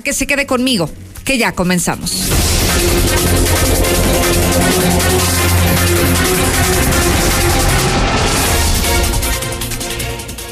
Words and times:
que 0.00 0.12
se 0.12 0.26
quede 0.26 0.46
conmigo, 0.46 0.90
que 1.24 1.38
ya 1.38 1.52
comenzamos. 1.52 2.12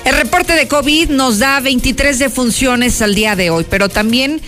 El 0.04 0.14
reporte 0.14 0.52
de 0.52 0.68
COVID 0.68 1.10
nos 1.10 1.40
da 1.40 1.58
23 1.60 2.18
defunciones 2.18 3.02
al 3.02 3.14
día 3.14 3.34
de 3.34 3.50
hoy, 3.50 3.66
pero 3.68 3.88
también 3.88 4.40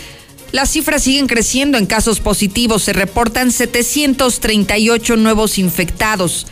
las 0.52 0.70
cifras 0.70 1.02
siguen 1.02 1.26
creciendo 1.26 1.78
en 1.78 1.86
casos 1.86 2.20
positivos. 2.20 2.84
Se 2.84 2.92
reportan 2.92 3.50
738 3.50 5.16
nuevos 5.16 5.58
infectados. 5.58 6.46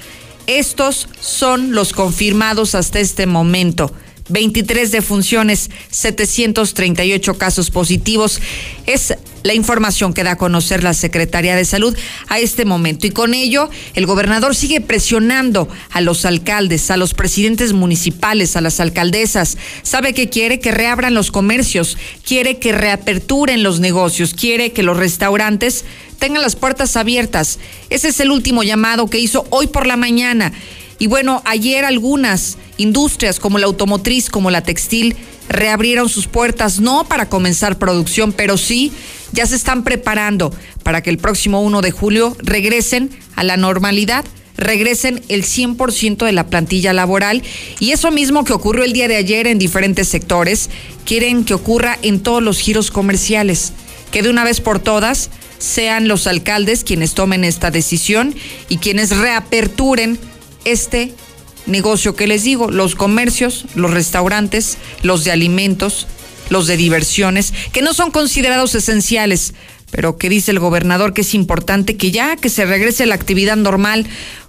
Estos 0.47 1.09
son 1.21 1.73
los 1.73 1.93
confirmados 1.93 2.75
hasta 2.75 2.99
este 2.99 3.27
momento. 3.27 3.93
23 4.29 4.91
defunciones, 4.91 5.71
738 5.91 7.39
casos 7.39 7.71
positivos. 7.71 8.41
Es 8.87 9.15
la 9.47 9.55
información 9.55 10.13
que 10.13 10.25
da 10.25 10.33
a 10.33 10.37
conocer 10.37 10.83
la 10.83 10.93
Secretaría 10.93 11.55
de 11.55 11.65
Salud 11.65 11.97
a 12.29 12.41
este 12.41 12.65
momento. 12.65 13.07
Y 13.07 13.11
con 13.11 13.33
ello, 13.33 13.71
el 13.95 14.05
gobernador 14.05 14.57
sigue 14.57 14.81
presionando 14.81 15.69
a 15.91 16.01
los 16.01 16.25
alcaldes, 16.25 16.91
a 16.91 16.97
los 16.97 17.15
presidentes 17.15 17.73
municipales, 17.73 18.57
a 18.57 18.61
las 18.61 18.81
alcaldesas. 18.81 19.57
Sabe 19.83 20.15
que 20.15 20.29
quiere 20.29 20.59
que 20.59 20.73
reabran 20.73 21.15
los 21.15 21.31
comercios, 21.31 21.97
quiere 22.25 22.59
que 22.59 22.73
reaperturen 22.73 23.63
los 23.63 23.79
negocios, 23.79 24.35
quiere 24.35 24.73
que 24.73 24.83
los 24.83 24.97
restaurantes 24.97 25.85
tengan 26.19 26.43
las 26.43 26.57
puertas 26.57 26.97
abiertas. 26.97 27.59
Ese 27.89 28.09
es 28.09 28.19
el 28.21 28.33
último 28.33 28.65
llamado 28.65 29.09
que 29.09 29.21
hizo 29.21 29.47
hoy 29.51 29.69
por 29.69 29.87
la 29.87 29.97
mañana. 29.97 30.53
Y 30.99 31.09
bueno, 31.09 31.43
ayer 31.45 31.85
algunas 31.85 32.57
industrias 32.77 33.39
como 33.39 33.59
la 33.59 33.67
automotriz, 33.67 34.31
como 34.31 34.51
la 34.51 34.63
textil, 34.63 35.17
reabrieron 35.49 36.09
sus 36.09 36.27
puertas, 36.27 36.81
no 36.81 37.05
para 37.05 37.29
comenzar 37.29 37.79
producción, 37.79 38.33
pero 38.33 38.57
sí 38.57 38.93
ya 39.33 39.47
se 39.47 39.57
están 39.57 39.85
preparando 39.85 40.53
para 40.83 41.03
que 41.03 41.11
el 41.11 41.19
próximo 41.19 41.63
1 41.63 41.83
de 41.83 41.91
julio 41.91 42.37
regresen 42.41 43.11
a 43.35 43.45
la 43.45 43.57
normalidad 43.57 44.25
regresen 44.57 45.23
el 45.29 45.45
100% 45.45 46.25
de 46.25 46.33
la 46.33 46.47
plantilla 46.47 46.93
laboral. 46.93 47.43
Y 47.79 47.93
eso 47.93 48.11
mismo 48.11 48.45
que 48.45 48.53
ocurrió 48.53 48.85
el 48.85 48.93
día 48.93 49.09
de 49.09 49.17
ayer 49.17 49.47
en 49.47 49.59
diferentes 49.59 50.09
sectores, 50.09 50.71
quieren 51.05 51.45
que 51.45 51.55
ocurra 51.55 51.99
en 52.03 52.21
todos 52.21 52.43
los 52.43 52.59
giros 52.59 52.91
comerciales, 52.91 53.73
que 54.11 54.23
de 54.23 54.31
una 54.31 54.45
vez 54.45 54.61
por 54.61 54.79
todas 54.79 55.31
sean 55.59 56.07
los 56.09 56.27
alcaldes 56.27 56.85
quienes 56.85 57.15
tomen 57.15 57.45
esta 57.45 57.71
decisión 57.71 58.35
y 58.69 58.79
quienes 58.79 59.17
reaperturen 59.17 60.19
este 60.67 61.15
negocio 61.67 62.15
que 62.15 62.27
les 62.27 62.45
digo, 62.45 62.71
los 62.71 62.95
comercios, 62.95 63.65
los 63.75 63.91
restaurantes, 63.91 64.79
los 65.03 65.25
de 65.25 65.33
alimentos, 65.33 66.07
los 66.51 66.67
de 66.67 66.77
diversiones, 66.77 67.53
que 67.73 67.83
no 67.83 67.95
son 67.95 68.11
considerados 68.11 68.75
esenciales, 68.75 69.55
pero 69.91 70.19
que 70.19 70.29
dice 70.29 70.51
el 70.51 70.59
gobernador 70.59 71.13
que 71.13 71.23
es 71.23 71.35
importante 71.35 71.97
que 71.97 72.11
ya 72.11 72.37
que 72.37 72.51
se 72.51 72.65
regrese 72.65 73.07
la 73.07 73.15
actividad 73.15 73.57
normal, 73.57 74.07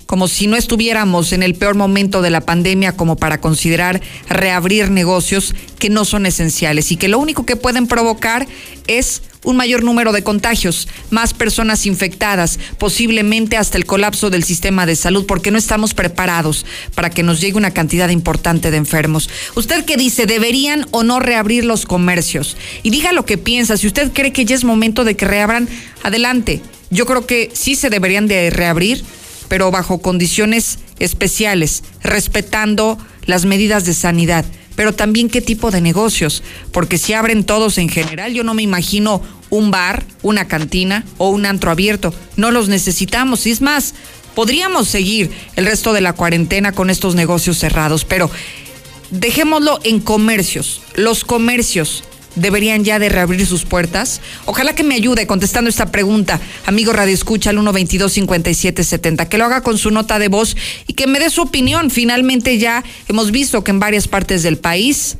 como 0.08 0.27
si 0.27 0.47
no 0.47 0.55
estuviéramos 0.55 1.33
en 1.33 1.44
el 1.44 1.53
peor 1.53 1.75
momento 1.75 2.23
de 2.23 2.31
la 2.31 2.41
pandemia 2.41 2.94
como 2.94 3.17
para 3.17 3.39
considerar 3.39 4.02
reabrir 4.27 4.89
negocios 4.89 5.53
que 5.77 5.89
no 5.91 6.05
son 6.05 6.25
esenciales 6.25 6.91
y 6.91 6.97
que 6.97 7.09
lo 7.09 7.19
único 7.19 7.45
que 7.45 7.55
pueden 7.55 7.86
provocar 7.86 8.47
es 8.88 9.22
un 9.44 9.55
mayor 9.55 9.83
número 9.83 10.11
de 10.11 10.23
contagios, 10.23 10.88
más 11.09 11.33
personas 11.33 11.86
infectadas, 11.86 12.59
posiblemente 12.77 13.55
hasta 13.55 13.77
el 13.77 13.86
colapso 13.86 14.30
del 14.30 14.44
sistema 14.44 14.86
de 14.86 14.95
salud, 14.95 15.25
porque 15.25 15.52
no 15.52 15.58
estamos 15.58 15.94
preparados 15.94 16.66
para 16.95 17.09
que 17.09 17.23
nos 17.23 17.39
llegue 17.39 17.58
una 17.58 17.71
cantidad 17.71 18.09
importante 18.09 18.71
de 18.71 18.77
enfermos. 18.77 19.30
¿Usted 19.55 19.86
qué 19.86 19.95
dice? 19.95 20.25
¿Deberían 20.25 20.86
o 20.92 21.03
no 21.03 21.19
reabrir 21.19 21.64
los 21.64 21.86
comercios? 21.86 22.58
Y 22.83 22.89
diga 22.89 23.14
lo 23.14 23.25
que 23.25 23.38
piensa. 23.38 23.77
Si 23.77 23.88
usted 23.88 24.11
cree 24.11 24.33
que 24.33 24.45
ya 24.45 24.55
es 24.55 24.64
momento 24.64 25.03
de 25.03 25.16
que 25.16 25.25
reabran, 25.25 25.69
adelante. 26.03 26.61
Yo 26.89 27.05
creo 27.05 27.25
que 27.25 27.49
sí 27.53 27.75
se 27.75 27.89
deberían 27.89 28.27
de 28.27 28.49
reabrir, 28.49 29.03
pero 29.47 29.71
bajo 29.71 29.99
condiciones 29.99 30.79
especiales, 30.99 31.83
respetando 32.03 32.97
las 33.25 33.45
medidas 33.45 33.85
de 33.85 33.93
sanidad 33.93 34.45
pero 34.77 34.93
también 34.93 35.27
qué 35.27 35.41
tipo 35.41 35.71
de 35.71 35.81
negocios, 35.81 36.43
porque 36.71 36.99
si 36.99 37.13
abren 37.13 37.43
todos 37.43 37.80
en 37.80 37.89
general, 37.89 38.31
yo 38.31 38.43
no 38.43 38.53
me 38.53 38.61
imagino 38.61 39.23
un 39.49 39.71
bar, 39.71 40.05
una 40.21 40.47
cantina 40.47 41.03
o 41.17 41.30
un 41.30 41.47
antro 41.47 41.71
abierto. 41.71 42.13
No 42.36 42.52
los 42.52 42.69
necesitamos. 42.69 43.47
Y 43.47 43.52
es 43.52 43.59
más, 43.59 43.95
podríamos 44.36 44.87
seguir 44.87 45.31
el 45.55 45.65
resto 45.65 45.93
de 45.93 46.02
la 46.02 46.13
cuarentena 46.13 46.73
con 46.73 46.91
estos 46.91 47.15
negocios 47.15 47.57
cerrados, 47.57 48.05
pero 48.05 48.30
dejémoslo 49.09 49.80
en 49.83 49.99
comercios. 49.99 50.81
Los 50.93 51.23
comercios 51.23 52.03
deberían 52.37 52.83
ya 52.83 52.99
de 52.99 53.09
reabrir 53.09 53.45
sus 53.45 53.65
puertas? 53.65 54.21
Ojalá 54.45 54.73
que 54.75 54.83
me 54.83 54.95
ayude 54.95 55.27
contestando 55.27 55.70
esta 55.70 55.92
pregunta, 55.92 56.39
amigo 56.65 56.93
Radio 56.93 57.14
Escucha 57.14 57.49
al 57.49 57.58
122-5770, 57.58 59.27
que 59.27 59.37
lo 59.37 59.45
haga 59.45 59.61
con 59.61 59.77
su 59.77 59.92
nota 59.92 60.20
de 60.20 60.27
voz 60.27 60.55
y 60.87 60.93
que 60.93 61.08
me 61.08 61.20
dé 61.20 61.30
su 61.30 61.42
opinión. 61.42 61.89
Finalmente 61.89 62.58
ya 62.58 62.83
hemos 63.08 63.31
visto 63.31 63.64
que 63.64 63.71
en 63.71 63.80
varias 63.80 64.08
partes 64.08 64.43
del 64.43 64.58
país 64.58 65.17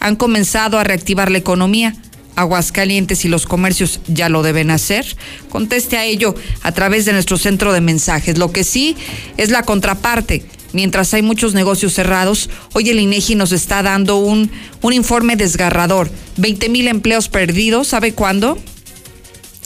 han 0.00 0.16
comenzado 0.16 0.78
a 0.78 0.84
reactivar 0.84 1.30
la 1.30 1.38
economía. 1.38 1.94
Aguascalientes 2.36 3.24
y 3.24 3.28
los 3.28 3.44
comercios 3.44 4.00
ya 4.06 4.28
lo 4.28 4.42
deben 4.42 4.70
hacer? 4.70 5.04
Conteste 5.50 5.98
a 5.98 6.06
ello 6.06 6.34
a 6.62 6.72
través 6.72 7.04
de 7.04 7.12
nuestro 7.12 7.36
centro 7.36 7.72
de 7.72 7.80
mensajes. 7.80 8.38
Lo 8.38 8.50
que 8.50 8.64
sí 8.64 8.96
es 9.36 9.50
la 9.50 9.62
contraparte. 9.62 10.44
Mientras 10.72 11.12
hay 11.14 11.22
muchos 11.22 11.54
negocios 11.54 11.94
cerrados, 11.94 12.48
hoy 12.72 12.90
el 12.90 13.00
INEGI 13.00 13.34
nos 13.34 13.52
está 13.52 13.82
dando 13.82 14.16
un, 14.18 14.50
un 14.82 14.92
informe 14.92 15.36
desgarrador. 15.36 16.10
20 16.36 16.68
mil 16.68 16.88
empleos 16.88 17.28
perdidos, 17.28 17.88
¿sabe 17.88 18.12
cuándo? 18.12 18.56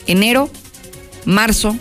Enero, 0.06 0.50
marzo, 1.24 1.76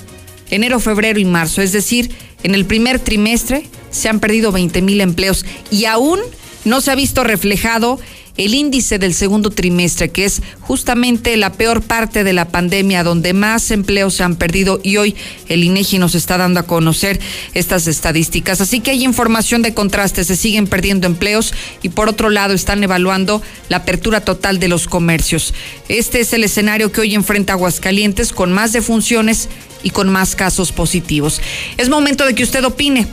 enero, 0.50 0.79
febrero 0.79 1.19
y 1.19 1.25
marzo. 1.25 1.62
Es 1.62 1.72
decir, 1.72 2.12
en 2.44 2.56
el 2.56 2.66
primer 2.66 3.00
trimestre 3.00 3.67
se 3.91 4.09
han 4.09 4.19
perdido 4.19 4.51
20 4.51 4.81
mil 4.81 5.01
empleos 5.01 5.45
y 5.72 5.85
aún 5.85 6.19
no 6.66 6.81
se 6.81 6.91
ha 6.91 6.95
visto 6.95 7.23
reflejado 7.23 8.00
el 8.38 8.55
índice 8.55 8.97
del 8.97 9.13
segundo 9.13 9.51
trimestre, 9.51 10.09
que 10.09 10.25
es 10.25 10.41
justamente 10.61 11.38
la 11.38 11.53
peor 11.53 11.81
parte 11.81 12.23
de 12.23 12.33
la 12.33 12.49
pandemia, 12.49 13.03
donde 13.03 13.33
más 13.33 13.69
empleos 13.71 14.16
se 14.16 14.23
han 14.23 14.35
perdido 14.35 14.79
y 14.83 14.97
hoy 14.97 15.16
el 15.49 15.63
INEGI 15.63 15.99
nos 15.99 16.16
está 16.16 16.38
dando 16.38 16.59
a 16.59 16.63
conocer 16.63 17.19
estas 17.53 17.88
estadísticas. 17.88 18.61
Así 18.61 18.79
que 18.79 18.91
hay 18.91 19.03
información 19.03 19.61
de 19.61 19.73
contraste, 19.73 20.23
se 20.23 20.35
siguen 20.35 20.67
perdiendo 20.67 21.07
empleos 21.07 21.53
y 21.81 21.89
por 21.89 22.09
otro 22.09 22.29
lado 22.29 22.53
están 22.53 22.83
evaluando 22.83 23.41
la 23.69 23.77
apertura 23.77 24.21
total 24.21 24.59
de 24.59 24.67
los 24.67 24.88
comercios. 24.88 25.53
Este 25.88 26.19
es 26.19 26.33
el 26.33 26.44
escenario 26.44 26.91
que 26.91 27.01
hoy 27.01 27.15
enfrenta 27.15 27.53
Aguascalientes 27.53 28.33
con 28.33 28.51
más 28.51 28.73
defunciones 28.73 29.50
y 29.83 29.91
con 29.91 30.09
más 30.09 30.35
casos 30.35 30.71
positivos. 30.71 31.41
Es 31.77 31.89
momento 31.89 32.25
de 32.25 32.33
que 32.33 32.44
usted 32.44 32.63
opine 32.63 33.07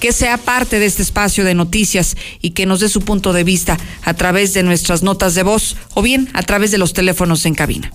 que 0.00 0.12
sea 0.12 0.38
parte 0.38 0.78
de 0.78 0.86
este 0.86 1.02
espacio 1.02 1.44
de 1.44 1.54
noticias 1.54 2.16
y 2.40 2.50
que 2.50 2.66
nos 2.66 2.80
dé 2.80 2.88
su 2.88 3.00
punto 3.00 3.32
de 3.32 3.44
vista 3.44 3.78
a 4.02 4.14
través 4.14 4.54
de 4.54 4.62
nuestras 4.62 5.02
notas 5.02 5.34
de 5.34 5.42
voz 5.42 5.76
o 5.94 6.02
bien 6.02 6.28
a 6.34 6.42
través 6.42 6.70
de 6.70 6.78
los 6.78 6.92
teléfonos 6.92 7.46
en 7.46 7.54
cabina. 7.54 7.92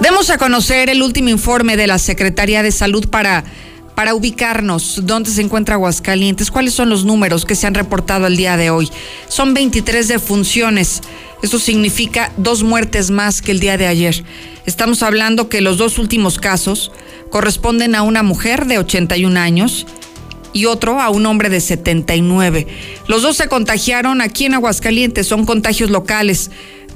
Demos 0.00 0.30
a 0.30 0.38
conocer 0.38 0.90
el 0.90 1.02
último 1.02 1.28
informe 1.28 1.76
de 1.76 1.86
la 1.86 1.98
Secretaría 1.98 2.62
de 2.62 2.72
Salud 2.72 3.08
para 3.08 3.44
para 4.00 4.14
ubicarnos 4.14 5.00
dónde 5.02 5.30
se 5.30 5.42
encuentra 5.42 5.74
Aguascalientes, 5.74 6.50
cuáles 6.50 6.72
son 6.72 6.88
los 6.88 7.04
números 7.04 7.44
que 7.44 7.54
se 7.54 7.66
han 7.66 7.74
reportado 7.74 8.26
el 8.26 8.38
día 8.38 8.56
de 8.56 8.70
hoy. 8.70 8.90
Son 9.28 9.52
23 9.52 10.08
defunciones. 10.08 11.02
Esto 11.42 11.58
significa 11.58 12.32
dos 12.38 12.62
muertes 12.62 13.10
más 13.10 13.42
que 13.42 13.52
el 13.52 13.60
día 13.60 13.76
de 13.76 13.86
ayer. 13.86 14.24
Estamos 14.64 15.02
hablando 15.02 15.50
que 15.50 15.60
los 15.60 15.76
dos 15.76 15.98
últimos 15.98 16.38
casos 16.38 16.92
corresponden 17.28 17.94
a 17.94 18.00
una 18.00 18.22
mujer 18.22 18.64
de 18.64 18.78
81 18.78 19.38
años 19.38 19.86
y 20.54 20.64
otro 20.64 20.98
a 20.98 21.10
un 21.10 21.26
hombre 21.26 21.50
de 21.50 21.60
79. 21.60 22.68
Los 23.06 23.20
dos 23.20 23.36
se 23.36 23.48
contagiaron 23.48 24.22
aquí 24.22 24.46
en 24.46 24.54
Aguascalientes, 24.54 25.26
son 25.26 25.44
contagios 25.44 25.90
locales, 25.90 26.50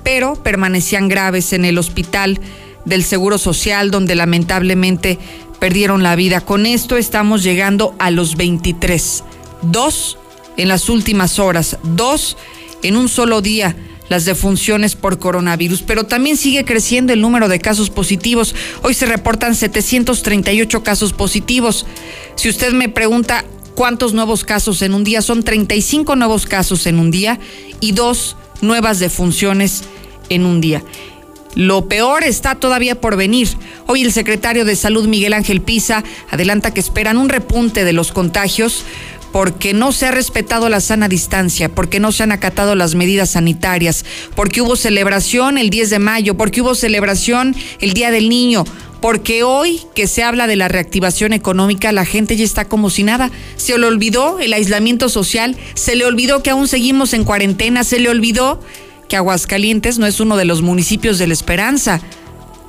pero 0.04 0.42
permanecían 0.42 1.08
graves 1.08 1.52
en 1.52 1.66
el 1.66 1.76
hospital 1.76 2.40
del 2.84 3.04
Seguro 3.04 3.38
Social, 3.38 3.90
donde 3.90 4.14
lamentablemente 4.14 5.18
perdieron 5.58 6.02
la 6.02 6.16
vida. 6.16 6.40
Con 6.40 6.66
esto 6.66 6.96
estamos 6.96 7.42
llegando 7.42 7.94
a 7.98 8.10
los 8.10 8.36
23. 8.36 9.24
Dos 9.62 10.18
en 10.56 10.68
las 10.68 10.88
últimas 10.88 11.38
horas, 11.38 11.78
dos 11.82 12.36
en 12.82 12.96
un 12.96 13.08
solo 13.08 13.40
día 13.40 13.76
las 14.08 14.24
defunciones 14.24 14.96
por 14.96 15.18
coronavirus, 15.18 15.82
pero 15.82 16.04
también 16.04 16.36
sigue 16.36 16.64
creciendo 16.64 17.12
el 17.12 17.20
número 17.20 17.48
de 17.48 17.58
casos 17.58 17.90
positivos. 17.90 18.54
Hoy 18.82 18.94
se 18.94 19.06
reportan 19.06 19.54
738 19.54 20.82
casos 20.82 21.12
positivos. 21.12 21.86
Si 22.36 22.48
usted 22.48 22.72
me 22.72 22.88
pregunta 22.88 23.44
cuántos 23.74 24.12
nuevos 24.12 24.44
casos 24.44 24.82
en 24.82 24.94
un 24.94 25.04
día, 25.04 25.22
son 25.22 25.42
35 25.42 26.16
nuevos 26.16 26.46
casos 26.46 26.86
en 26.86 26.98
un 26.98 27.10
día 27.10 27.38
y 27.80 27.92
dos 27.92 28.36
nuevas 28.60 28.98
defunciones 28.98 29.84
en 30.28 30.44
un 30.44 30.60
día. 30.60 30.82
Lo 31.54 31.88
peor 31.88 32.24
está 32.24 32.56
todavía 32.56 33.00
por 33.00 33.16
venir. 33.16 33.48
Hoy 33.86 34.02
el 34.02 34.12
secretario 34.12 34.64
de 34.64 34.76
Salud 34.76 35.06
Miguel 35.06 35.32
Ángel 35.32 35.60
Pisa 35.60 36.04
adelanta 36.30 36.72
que 36.72 36.80
esperan 36.80 37.16
un 37.16 37.28
repunte 37.28 37.84
de 37.84 37.92
los 37.92 38.12
contagios 38.12 38.84
porque 39.32 39.74
no 39.74 39.90
se 39.90 40.06
ha 40.06 40.12
respetado 40.12 40.68
la 40.68 40.80
sana 40.80 41.08
distancia, 41.08 41.68
porque 41.68 41.98
no 41.98 42.12
se 42.12 42.22
han 42.22 42.30
acatado 42.30 42.76
las 42.76 42.94
medidas 42.94 43.30
sanitarias, 43.30 44.04
porque 44.36 44.62
hubo 44.62 44.76
celebración 44.76 45.58
el 45.58 45.70
10 45.70 45.90
de 45.90 45.98
mayo, 45.98 46.36
porque 46.36 46.62
hubo 46.62 46.76
celebración 46.76 47.56
el 47.80 47.94
Día 47.94 48.12
del 48.12 48.28
Niño, 48.28 48.64
porque 49.00 49.42
hoy 49.42 49.80
que 49.96 50.06
se 50.06 50.22
habla 50.22 50.46
de 50.46 50.54
la 50.54 50.68
reactivación 50.68 51.32
económica, 51.32 51.90
la 51.90 52.04
gente 52.04 52.36
ya 52.36 52.44
está 52.44 52.66
como 52.66 52.90
si 52.90 53.02
nada. 53.02 53.32
Se 53.56 53.76
le 53.76 53.86
olvidó 53.86 54.38
el 54.38 54.52
aislamiento 54.52 55.08
social, 55.08 55.56
se 55.74 55.96
le 55.96 56.04
olvidó 56.04 56.44
que 56.44 56.50
aún 56.50 56.68
seguimos 56.68 57.12
en 57.12 57.24
cuarentena, 57.24 57.82
se 57.82 57.98
le 57.98 58.10
olvidó 58.10 58.60
Aguascalientes 59.16 59.98
no 59.98 60.06
es 60.06 60.20
uno 60.20 60.36
de 60.36 60.44
los 60.44 60.62
municipios 60.62 61.18
de 61.18 61.26
la 61.26 61.34
esperanza. 61.34 62.00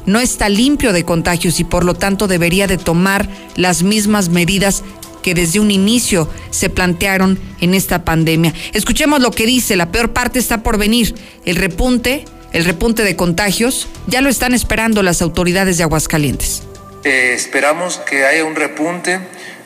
No 0.06 0.20
está 0.20 0.50
limpio 0.50 0.94
de 0.94 1.04
contagios 1.04 1.60
y 1.60 1.64
por 1.64 1.84
lo 1.84 1.94
tanto 1.96 2.28
debería 2.28 2.68
de 2.68 2.78
tomar 2.78 3.28
las 3.56 3.84
mismas 3.84 4.30
medidas 4.30 4.84
que 5.26 5.34
desde 5.34 5.60
un 5.60 5.72
inicio 5.72 6.30
se 6.52 6.70
plantearon 6.70 7.40
en 7.60 7.74
esta 7.74 8.06
pandemia. 8.06 8.54
Escuchemos 8.74 9.22
lo 9.22 9.32
que 9.32 9.48
dice, 9.48 9.76
la 9.76 9.92
peor 9.92 10.14
parte 10.14 10.38
está 10.38 10.62
por 10.62 10.78
venir. 10.78 11.16
El 11.46 11.56
repunte, 11.56 12.26
el 12.54 12.64
repunte 12.64 13.04
de 13.04 13.16
contagios, 13.16 13.88
ya 14.06 14.22
lo 14.22 14.30
están 14.30 14.54
esperando 14.54 15.02
las 15.02 15.24
autoridades 15.24 15.78
de 15.78 15.84
Aguascalientes. 15.84 16.62
Eh, 17.04 17.34
esperamos 17.34 17.98
que 17.98 18.24
haya 18.24 18.46
un 18.46 18.56
repunte. 18.56 19.20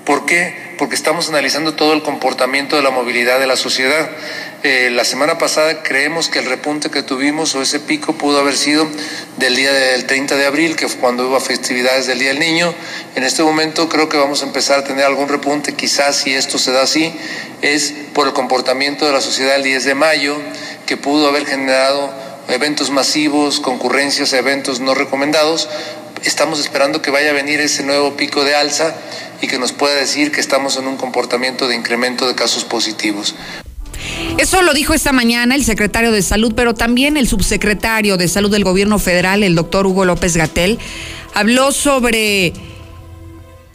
¿Por 0.06 0.26
qué? 0.26 0.76
Porque 0.78 0.96
estamos 0.96 1.28
analizando 1.28 1.74
todo 1.74 1.94
el 1.94 2.04
comportamiento 2.04 2.78
de 2.78 2.82
la 2.82 2.90
movilidad 2.90 3.38
de 3.38 3.48
la 3.48 3.58
sociedad. 3.58 4.10
Eh, 4.62 4.90
la 4.92 5.06
semana 5.06 5.38
pasada 5.38 5.84
creemos 5.84 6.28
que 6.28 6.40
el 6.40 6.46
repunte 6.46 6.90
que 6.90 7.02
tuvimos 7.02 7.56
o 7.56 7.62
ese 7.62 7.80
pico 7.80 8.18
pudo 8.18 8.40
haber 8.40 8.58
sido 8.58 8.86
del 9.38 9.56
día 9.56 9.72
del 9.72 10.06
30 10.06 10.36
de 10.36 10.46
abril, 10.46 10.76
que 10.76 10.90
fue 10.90 11.00
cuando 11.00 11.30
hubo 11.30 11.40
festividades 11.40 12.08
del 12.08 12.20
Día 12.20 12.30
del 12.30 12.40
Niño. 12.40 12.74
En 13.16 13.24
este 13.24 13.42
momento 13.42 13.88
creo 13.88 14.10
que 14.10 14.18
vamos 14.18 14.44
a 14.44 14.46
empezar 14.46 14.80
a 14.80 14.84
tener 14.84 15.06
algún 15.06 15.30
repunte, 15.30 15.76
quizás 15.76 16.18
si 16.18 16.34
esto 16.34 16.60
se 16.60 16.74
da 16.74 16.82
así, 16.82 17.14
es 17.62 17.94
por 18.14 18.28
el 18.28 18.34
comportamiento 18.34 19.06
de 19.06 19.14
la 19.14 19.22
sociedad 19.22 19.56
el 19.56 19.64
10 19.64 19.86
de 19.86 19.96
mayo, 19.96 20.36
que 20.86 20.98
pudo 20.98 21.30
haber 21.30 21.46
generado 21.46 22.14
eventos 22.50 22.90
masivos, 22.90 23.62
concurrencias 23.62 24.34
eventos 24.34 24.82
no 24.82 24.94
recomendados. 24.94 25.70
Estamos 26.26 26.60
esperando 26.60 27.02
que 27.02 27.12
vaya 27.12 27.30
a 27.30 27.34
venir 27.34 27.62
ese 27.62 27.84
nuevo 27.84 28.18
pico 28.18 28.44
de 28.44 28.56
alza 28.56 28.94
y 29.40 29.48
que 29.48 29.58
nos 29.58 29.72
pueda 29.72 29.96
decir 29.96 30.34
que 30.34 30.42
estamos 30.42 30.76
en 30.76 30.86
un 30.86 30.98
comportamiento 30.98 31.70
de 31.70 31.76
incremento 31.76 32.28
de 32.28 32.36
casos 32.36 32.66
positivos. 32.66 33.36
Eso 34.38 34.62
lo 34.62 34.74
dijo 34.74 34.94
esta 34.94 35.12
mañana 35.12 35.56
el 35.56 35.64
secretario 35.64 36.12
de 36.12 36.22
Salud, 36.22 36.54
pero 36.56 36.74
también 36.74 37.18
el 37.18 37.28
subsecretario 37.28 38.18
de 38.18 38.28
Salud 38.28 38.52
del 38.52 38.64
Gobierno 38.64 39.00
Federal, 39.00 39.44
el 39.44 39.56
doctor 39.56 39.86
Hugo 39.86 40.06
López 40.06 40.38
Gatel, 40.38 40.80
habló 41.34 41.72
sobre 41.72 42.54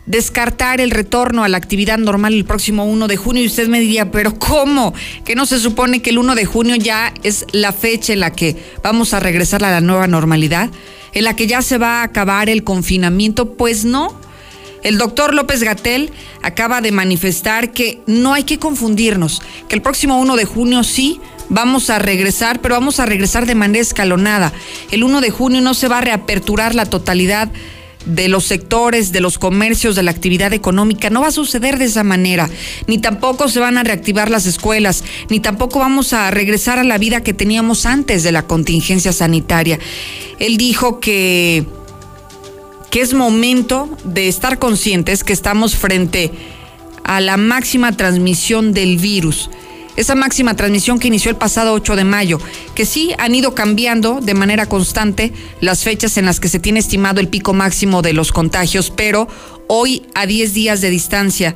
descartar 0.06 0.80
el 0.80 0.90
retorno 0.90 1.44
a 1.44 1.48
la 1.48 1.56
actividad 1.56 1.98
normal 1.98 2.34
el 2.34 2.44
próximo 2.44 2.84
1 2.84 3.08
de 3.08 3.16
junio 3.16 3.42
y 3.42 3.46
usted 3.46 3.68
me 3.68 3.80
diría, 3.80 4.10
pero 4.10 4.38
¿cómo? 4.38 4.94
Que 5.24 5.34
no 5.34 5.46
se 5.46 5.58
supone 5.58 6.02
que 6.02 6.10
el 6.10 6.18
1 6.18 6.34
de 6.34 6.44
junio 6.44 6.76
ya 6.76 7.12
es 7.22 7.46
la 7.52 7.72
fecha 7.72 8.12
en 8.12 8.20
la 8.20 8.32
que 8.32 8.56
vamos 8.82 9.14
a 9.14 9.20
regresar 9.20 9.64
a 9.64 9.70
la 9.70 9.80
nueva 9.80 10.06
normalidad, 10.06 10.70
en 11.12 11.24
la 11.24 11.36
que 11.36 11.46
ya 11.46 11.62
se 11.62 11.78
va 11.78 12.00
a 12.00 12.04
acabar 12.04 12.48
el 12.48 12.64
confinamiento, 12.64 13.54
pues 13.54 13.84
no. 13.84 14.14
El 14.84 14.98
doctor 14.98 15.34
López 15.34 15.62
Gatel 15.62 16.12
acaba 16.42 16.80
de 16.80 16.92
manifestar 16.92 17.72
que 17.72 18.00
no 18.06 18.34
hay 18.34 18.44
que 18.44 18.58
confundirnos, 18.58 19.42
que 19.66 19.74
el 19.74 19.82
próximo 19.82 20.20
1 20.20 20.36
de 20.36 20.44
junio 20.44 20.84
sí 20.84 21.20
vamos 21.48 21.88
a 21.88 21.98
regresar, 21.98 22.60
pero 22.60 22.74
vamos 22.74 23.00
a 23.00 23.06
regresar 23.06 23.46
de 23.46 23.54
manera 23.54 23.80
escalonada. 23.80 24.52
El 24.90 25.02
1 25.02 25.22
de 25.22 25.30
junio 25.30 25.62
no 25.62 25.72
se 25.72 25.88
va 25.88 25.98
a 25.98 26.02
reaperturar 26.02 26.74
la 26.74 26.84
totalidad 26.84 27.50
de 28.04 28.28
los 28.28 28.44
sectores, 28.44 29.12
de 29.12 29.20
los 29.20 29.38
comercios, 29.38 29.96
de 29.96 30.02
la 30.02 30.10
actividad 30.10 30.52
económica. 30.52 31.08
No 31.08 31.22
va 31.22 31.28
a 31.28 31.32
suceder 31.32 31.78
de 31.78 31.86
esa 31.86 32.04
manera. 32.04 32.50
Ni 32.86 32.98
tampoco 32.98 33.48
se 33.48 33.60
van 33.60 33.78
a 33.78 33.84
reactivar 33.84 34.30
las 34.30 34.44
escuelas, 34.44 35.02
ni 35.30 35.40
tampoco 35.40 35.78
vamos 35.78 36.12
a 36.12 36.30
regresar 36.30 36.78
a 36.78 36.84
la 36.84 36.98
vida 36.98 37.22
que 37.22 37.32
teníamos 37.32 37.86
antes 37.86 38.22
de 38.22 38.32
la 38.32 38.42
contingencia 38.42 39.14
sanitaria. 39.14 39.78
Él 40.38 40.58
dijo 40.58 41.00
que 41.00 41.64
que 42.94 43.00
es 43.00 43.12
momento 43.12 43.88
de 44.04 44.28
estar 44.28 44.60
conscientes 44.60 45.24
que 45.24 45.32
estamos 45.32 45.74
frente 45.74 46.30
a 47.02 47.20
la 47.20 47.36
máxima 47.36 47.90
transmisión 47.90 48.72
del 48.72 48.98
virus. 48.98 49.50
Esa 49.96 50.14
máxima 50.14 50.54
transmisión 50.54 51.00
que 51.00 51.08
inició 51.08 51.32
el 51.32 51.36
pasado 51.36 51.72
8 51.72 51.96
de 51.96 52.04
mayo, 52.04 52.38
que 52.76 52.86
sí 52.86 53.10
han 53.18 53.34
ido 53.34 53.52
cambiando 53.52 54.20
de 54.20 54.34
manera 54.34 54.66
constante 54.66 55.32
las 55.60 55.82
fechas 55.82 56.16
en 56.18 56.26
las 56.26 56.38
que 56.38 56.48
se 56.48 56.60
tiene 56.60 56.78
estimado 56.78 57.18
el 57.18 57.26
pico 57.26 57.52
máximo 57.52 58.00
de 58.00 58.12
los 58.12 58.30
contagios, 58.30 58.92
pero 58.94 59.26
hoy 59.66 60.06
a 60.14 60.26
10 60.26 60.54
días 60.54 60.80
de 60.80 60.90
distancia 60.90 61.52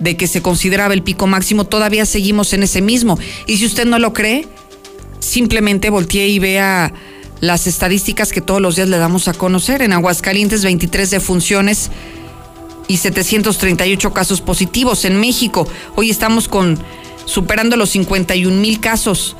de 0.00 0.16
que 0.16 0.26
se 0.26 0.42
consideraba 0.42 0.92
el 0.92 1.04
pico 1.04 1.28
máximo, 1.28 1.66
todavía 1.66 2.04
seguimos 2.04 2.52
en 2.52 2.64
ese 2.64 2.82
mismo. 2.82 3.16
Y 3.46 3.58
si 3.58 3.66
usted 3.66 3.86
no 3.86 4.00
lo 4.00 4.12
cree, 4.12 4.48
simplemente 5.20 5.88
voltee 5.88 6.26
y 6.26 6.40
vea 6.40 6.92
las 7.40 7.66
estadísticas 7.66 8.32
que 8.32 8.40
todos 8.40 8.60
los 8.60 8.76
días 8.76 8.88
le 8.88 8.98
damos 8.98 9.28
a 9.28 9.34
conocer. 9.34 9.82
En 9.82 9.92
Aguascalientes, 9.92 10.62
23 10.64 11.10
defunciones 11.10 11.90
y 12.88 12.98
738 12.98 14.12
casos 14.12 14.40
positivos. 14.40 15.04
En 15.04 15.20
México, 15.20 15.66
hoy 15.96 16.10
estamos 16.10 16.48
con 16.48 16.78
superando 17.24 17.76
los 17.76 17.90
51 17.90 18.56
mil 18.56 18.80
casos 18.80 19.36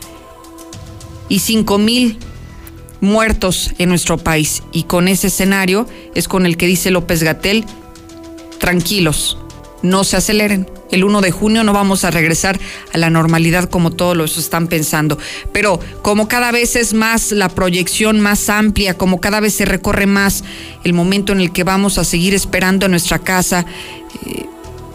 y 1.29 1.41
5 1.41 1.79
mil 1.79 2.19
muertos 3.01 3.73
en 3.79 3.89
nuestro 3.89 4.19
país. 4.19 4.63
Y 4.73 4.85
con 4.85 5.09
ese 5.09 5.29
escenario 5.29 5.87
es 6.15 6.29
con 6.29 6.47
el 6.47 6.57
que 6.57 6.67
dice 6.67 6.91
López 6.91 7.23
Gatel, 7.23 7.65
tranquilos, 8.59 9.39
no 9.83 10.05
se 10.05 10.17
aceleren 10.17 10.67
el 10.91 11.05
1 11.05 11.21
de 11.21 11.31
junio 11.31 11.65
no 11.65 11.73
vamos 11.73 12.05
a 12.05 12.11
regresar 12.11 12.59
a 12.93 12.99
la 12.99 13.11
normalidad 13.11 13.69
como 13.69 13.91
todos 13.91 14.17
los 14.17 14.37
están 14.39 14.67
pensando. 14.67 15.19
Pero 15.53 15.81
como 16.03 16.29
cada 16.29 16.51
vez 16.51 16.77
es 16.77 16.95
más 16.95 17.33
la 17.33 17.49
proyección 17.49 18.21
más 18.21 18.49
amplia, 18.49 18.95
como 18.95 19.21
cada 19.21 19.41
vez 19.41 19.55
se 19.55 19.65
recorre 19.65 20.07
más 20.07 20.45
el 20.85 20.93
momento 20.93 21.33
en 21.33 21.41
el 21.41 21.53
que 21.53 21.65
vamos 21.65 21.99
a 21.99 22.05
seguir 22.05 22.35
esperando 22.35 22.87
en 22.87 22.93
nuestra 22.93 23.19
casa, 23.21 23.65
eh, 24.27 24.47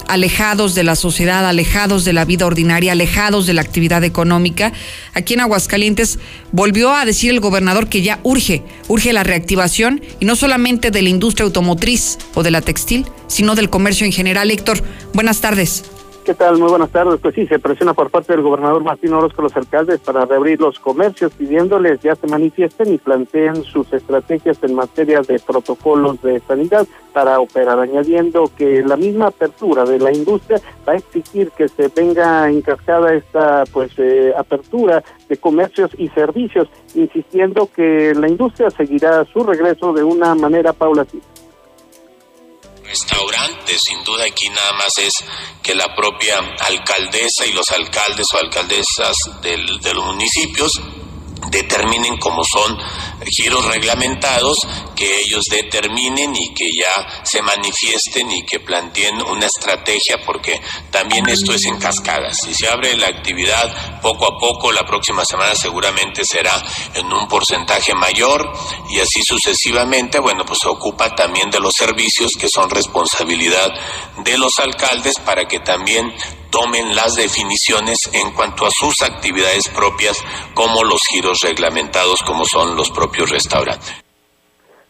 alejados 0.07 0.75
de 0.75 0.83
la 0.83 0.95
sociedad, 0.95 1.47
alejados 1.47 2.05
de 2.05 2.13
la 2.13 2.25
vida 2.25 2.45
ordinaria, 2.45 2.91
alejados 2.91 3.45
de 3.45 3.53
la 3.53 3.61
actividad 3.61 4.03
económica. 4.03 4.73
Aquí 5.13 5.33
en 5.33 5.41
Aguascalientes 5.41 6.19
volvió 6.51 6.93
a 6.93 7.05
decir 7.05 7.31
el 7.31 7.39
gobernador 7.39 7.89
que 7.89 8.01
ya 8.01 8.19
urge, 8.23 8.63
urge 8.87 9.13
la 9.13 9.23
reactivación 9.23 10.01
y 10.19 10.25
no 10.25 10.35
solamente 10.35 10.91
de 10.91 11.01
la 11.01 11.09
industria 11.09 11.45
automotriz 11.45 12.17
o 12.33 12.43
de 12.43 12.51
la 12.51 12.61
textil, 12.61 13.05
sino 13.27 13.55
del 13.55 13.69
comercio 13.69 14.05
en 14.05 14.11
general. 14.11 14.51
Héctor, 14.51 14.83
buenas 15.13 15.41
tardes. 15.41 15.83
¿Qué 16.25 16.33
tal? 16.33 16.57
Muy 16.57 16.69
buenas 16.69 16.89
tardes. 16.89 17.19
Pues 17.21 17.35
sí, 17.35 17.45
se 17.45 17.59
presiona 17.59 17.93
por 17.93 18.09
parte 18.09 18.33
del 18.33 18.41
gobernador 18.41 18.83
Martín 18.83 19.13
Orozco 19.13 19.43
los 19.43 19.55
alcaldes 19.55 19.99
para 19.99 20.25
reabrir 20.25 20.59
los 20.59 20.79
comercios, 20.79 21.31
pidiéndoles 21.33 22.01
ya 22.01 22.15
se 22.15 22.25
manifiesten 22.25 22.91
y 22.91 22.97
planteen 22.97 23.63
sus 23.63 23.93
estrategias 23.93 24.57
en 24.63 24.73
materia 24.73 25.21
de 25.21 25.37
protocolos 25.37 26.19
de 26.23 26.39
sanidad 26.39 26.87
para 27.13 27.39
operar, 27.39 27.77
añadiendo 27.77 28.49
que 28.57 28.81
la 28.81 28.97
misma 28.97 29.27
apertura 29.27 29.85
de 29.85 29.99
la 29.99 30.11
industria 30.11 30.59
va 30.87 30.93
a 30.93 30.97
exigir 30.97 31.51
que 31.51 31.67
se 31.67 31.89
venga 31.89 32.49
encascada 32.49 33.13
esta 33.13 33.63
pues 33.71 33.91
eh, 33.99 34.33
apertura 34.35 35.03
de 35.29 35.37
comercios 35.37 35.91
y 35.95 36.07
servicios, 36.07 36.67
insistiendo 36.95 37.69
que 37.71 38.15
la 38.15 38.27
industria 38.27 38.71
seguirá 38.71 39.25
su 39.25 39.43
regreso 39.43 39.93
de 39.93 40.03
una 40.03 40.33
manera 40.33 40.73
paulatina 40.73 41.34
restaurante, 42.85 43.77
sin 43.79 44.03
duda 44.03 44.25
aquí 44.25 44.49
nada 44.49 44.73
más 44.73 44.97
es 44.97 45.13
que 45.61 45.75
la 45.75 45.93
propia 45.95 46.39
alcaldesa 46.59 47.45
y 47.45 47.53
los 47.53 47.71
alcaldes 47.71 48.27
o 48.33 48.37
alcaldesas 48.37 49.15
del, 49.41 49.79
de 49.79 49.93
los 49.93 50.05
municipios 50.05 50.79
determinen 51.49 52.17
cómo 52.17 52.43
son 52.43 52.77
giros 53.25 53.65
reglamentados, 53.65 54.57
que 54.95 55.21
ellos 55.21 55.45
determinen 55.49 56.35
y 56.35 56.53
que 56.53 56.69
ya 56.71 57.23
se 57.23 57.41
manifiesten 57.41 58.31
y 58.31 58.43
que 58.45 58.59
planteen 58.59 59.21
una 59.21 59.45
estrategia, 59.45 60.17
porque 60.25 60.61
también 60.91 61.27
esto 61.29 61.53
es 61.53 61.65
en 61.65 61.77
cascadas. 61.77 62.41
Si 62.43 62.53
se 62.53 62.67
abre 62.67 62.95
la 62.97 63.07
actividad 63.07 64.01
poco 64.01 64.25
a 64.25 64.39
poco, 64.39 64.71
la 64.71 64.85
próxima 64.85 65.25
semana 65.25 65.55
seguramente 65.55 66.23
será 66.23 66.63
en 66.93 67.11
un 67.11 67.27
porcentaje 67.27 67.93
mayor 67.93 68.51
y 68.89 68.99
así 68.99 69.23
sucesivamente, 69.23 70.19
bueno, 70.19 70.45
pues 70.45 70.59
se 70.59 70.69
ocupa 70.69 71.13
también 71.15 71.49
de 71.49 71.59
los 71.59 71.73
servicios 71.73 72.33
que 72.39 72.49
son 72.49 72.69
responsabilidad 72.69 73.71
de 74.17 74.37
los 74.37 74.59
alcaldes 74.59 75.19
para 75.19 75.45
que 75.45 75.59
también 75.59 76.13
tomen 76.55 76.95
las 76.95 77.15
definiciones 77.15 78.09
en 78.13 78.31
cuanto 78.31 78.65
a 78.65 78.71
sus 78.71 79.01
actividades 79.01 79.67
propias 79.67 80.23
como 80.53 80.85
los 80.85 81.01
giros 81.11 81.41
reglamentados 81.41 82.23
como 82.23 82.45
son 82.45 82.77
los 82.77 82.89
propios 82.91 83.29
restaurantes. 83.29 83.93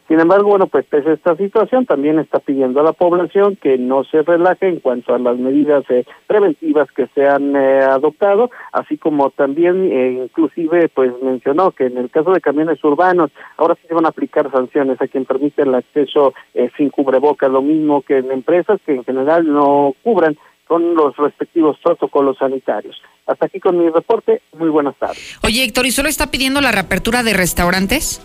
Sin 0.07 0.19
embargo, 0.19 0.49
bueno, 0.49 0.67
pues 0.67 0.85
pese 0.85 1.09
a 1.09 1.13
esta 1.13 1.35
situación, 1.35 1.87
también 1.87 2.19
está 2.19 2.37
pidiendo 2.37 2.79
a 2.79 2.83
la 2.83 2.93
población 2.93 3.55
que 3.55 3.79
no 3.79 4.03
se 4.03 4.21
relaje 4.21 4.67
en 4.67 4.79
cuanto 4.79 5.15
a 5.15 5.17
las 5.17 5.35
medidas 5.39 5.83
eh, 5.89 6.05
preventivas 6.27 6.91
que 6.91 7.07
se 7.15 7.25
han 7.25 7.55
eh, 7.55 7.79
adoptado, 7.79 8.51
así 8.71 8.99
como 8.99 9.31
también 9.31 9.91
eh, 9.91 10.25
inclusive 10.25 10.89
pues 10.89 11.11
mencionó 11.23 11.71
que 11.71 11.87
en 11.87 11.97
el 11.97 12.11
caso 12.11 12.31
de 12.31 12.41
camiones 12.41 12.83
urbanos 12.83 13.31
ahora 13.57 13.73
sí 13.81 13.87
se 13.87 13.95
van 13.95 14.05
a 14.05 14.09
aplicar 14.09 14.51
sanciones 14.51 15.01
a 15.01 15.07
quien 15.07 15.25
permite 15.25 15.63
el 15.63 15.73
acceso 15.73 16.35
sin 16.77 16.91
cubrebocas, 16.91 17.49
lo 17.49 17.63
mismo 17.63 18.03
que 18.03 18.19
en 18.19 18.31
empresas 18.31 18.79
que 18.85 18.93
en 18.93 19.03
general 19.03 19.51
no 19.51 19.95
cubran 20.03 20.37
con 20.67 20.95
los 20.95 21.15
respectivos 21.17 21.77
protocolos 21.83 22.37
sanitarios. 22.37 23.01
Hasta 23.25 23.47
aquí 23.47 23.59
con 23.59 23.77
mi 23.77 23.89
reporte. 23.89 24.41
Muy 24.57 24.69
buenas 24.69 24.95
tardes. 24.97 25.37
Oye, 25.43 25.63
Héctor, 25.63 25.85
¿y 25.85 25.91
solo 25.91 26.09
está 26.09 26.27
pidiendo 26.31 26.61
la 26.61 26.71
reapertura 26.71 27.23
de 27.23 27.33
restaurantes? 27.33 28.21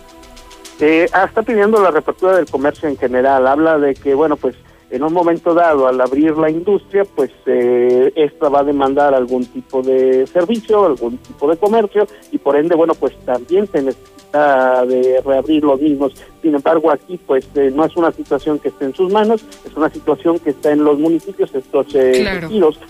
Eh, 0.79 1.07
ah, 1.13 1.25
está 1.25 1.43
pidiendo 1.43 1.81
la 1.81 1.91
reapertura 1.91 2.35
del 2.35 2.47
comercio 2.47 2.89
en 2.89 2.97
general. 2.97 3.47
Habla 3.47 3.77
de 3.77 3.93
que, 3.93 4.13
bueno, 4.13 4.35
pues 4.35 4.55
en 4.91 5.03
un 5.03 5.13
momento 5.13 5.53
dado, 5.53 5.87
al 5.87 6.01
abrir 6.01 6.37
la 6.37 6.49
industria, 6.49 7.03
pues 7.05 7.31
eh, 7.45 8.11
esta 8.15 8.49
va 8.49 8.59
a 8.59 8.63
demandar 8.63 9.13
algún 9.13 9.45
tipo 9.45 9.81
de 9.81 10.27
servicio, 10.27 10.85
algún 10.85 11.17
tipo 11.17 11.49
de 11.49 11.57
comercio, 11.57 12.05
y 12.31 12.37
por 12.37 12.57
ende, 12.57 12.75
bueno, 12.75 12.93
pues 12.93 13.17
también 13.25 13.67
se 13.67 13.81
necesita 13.81 14.20
de 14.31 15.21
reabrir 15.25 15.63
los 15.63 15.79
mismos. 15.79 16.13
Sin 16.41 16.55
embargo, 16.55 16.91
aquí, 16.91 17.19
pues 17.25 17.47
eh, 17.55 17.71
no 17.73 17.85
es 17.85 17.95
una 17.95 18.11
situación 18.11 18.59
que 18.59 18.69
esté 18.69 18.85
en 18.85 18.95
sus 18.95 19.11
manos, 19.11 19.45
es 19.65 19.75
una 19.75 19.89
situación 19.89 20.39
que 20.39 20.51
está 20.51 20.71
en 20.71 20.83
los 20.83 20.97
municipios, 20.97 21.53
estos 21.53 21.87
eh, 21.93 22.41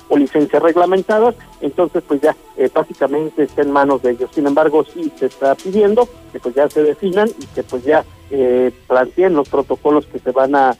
o 0.09 0.17
licencias 0.17 0.61
reglamentadas, 0.61 1.35
entonces, 1.61 2.03
pues 2.07 2.21
ya 2.21 2.35
eh, 2.57 2.69
básicamente 2.73 3.43
está 3.43 3.61
en 3.61 3.71
manos 3.71 4.01
de 4.01 4.11
ellos. 4.11 4.29
Sin 4.33 4.47
embargo, 4.47 4.85
sí 4.93 5.11
se 5.17 5.27
está 5.27 5.55
pidiendo 5.55 6.07
que 6.31 6.39
pues 6.39 6.55
ya 6.55 6.69
se 6.69 6.83
definan 6.83 7.29
y 7.39 7.45
que 7.47 7.63
pues 7.63 7.83
ya 7.83 8.03
eh, 8.31 8.71
planteen 8.87 9.33
los 9.33 9.49
protocolos 9.49 10.05
que 10.05 10.19
se 10.19 10.31
van 10.31 10.55
a, 10.55 10.75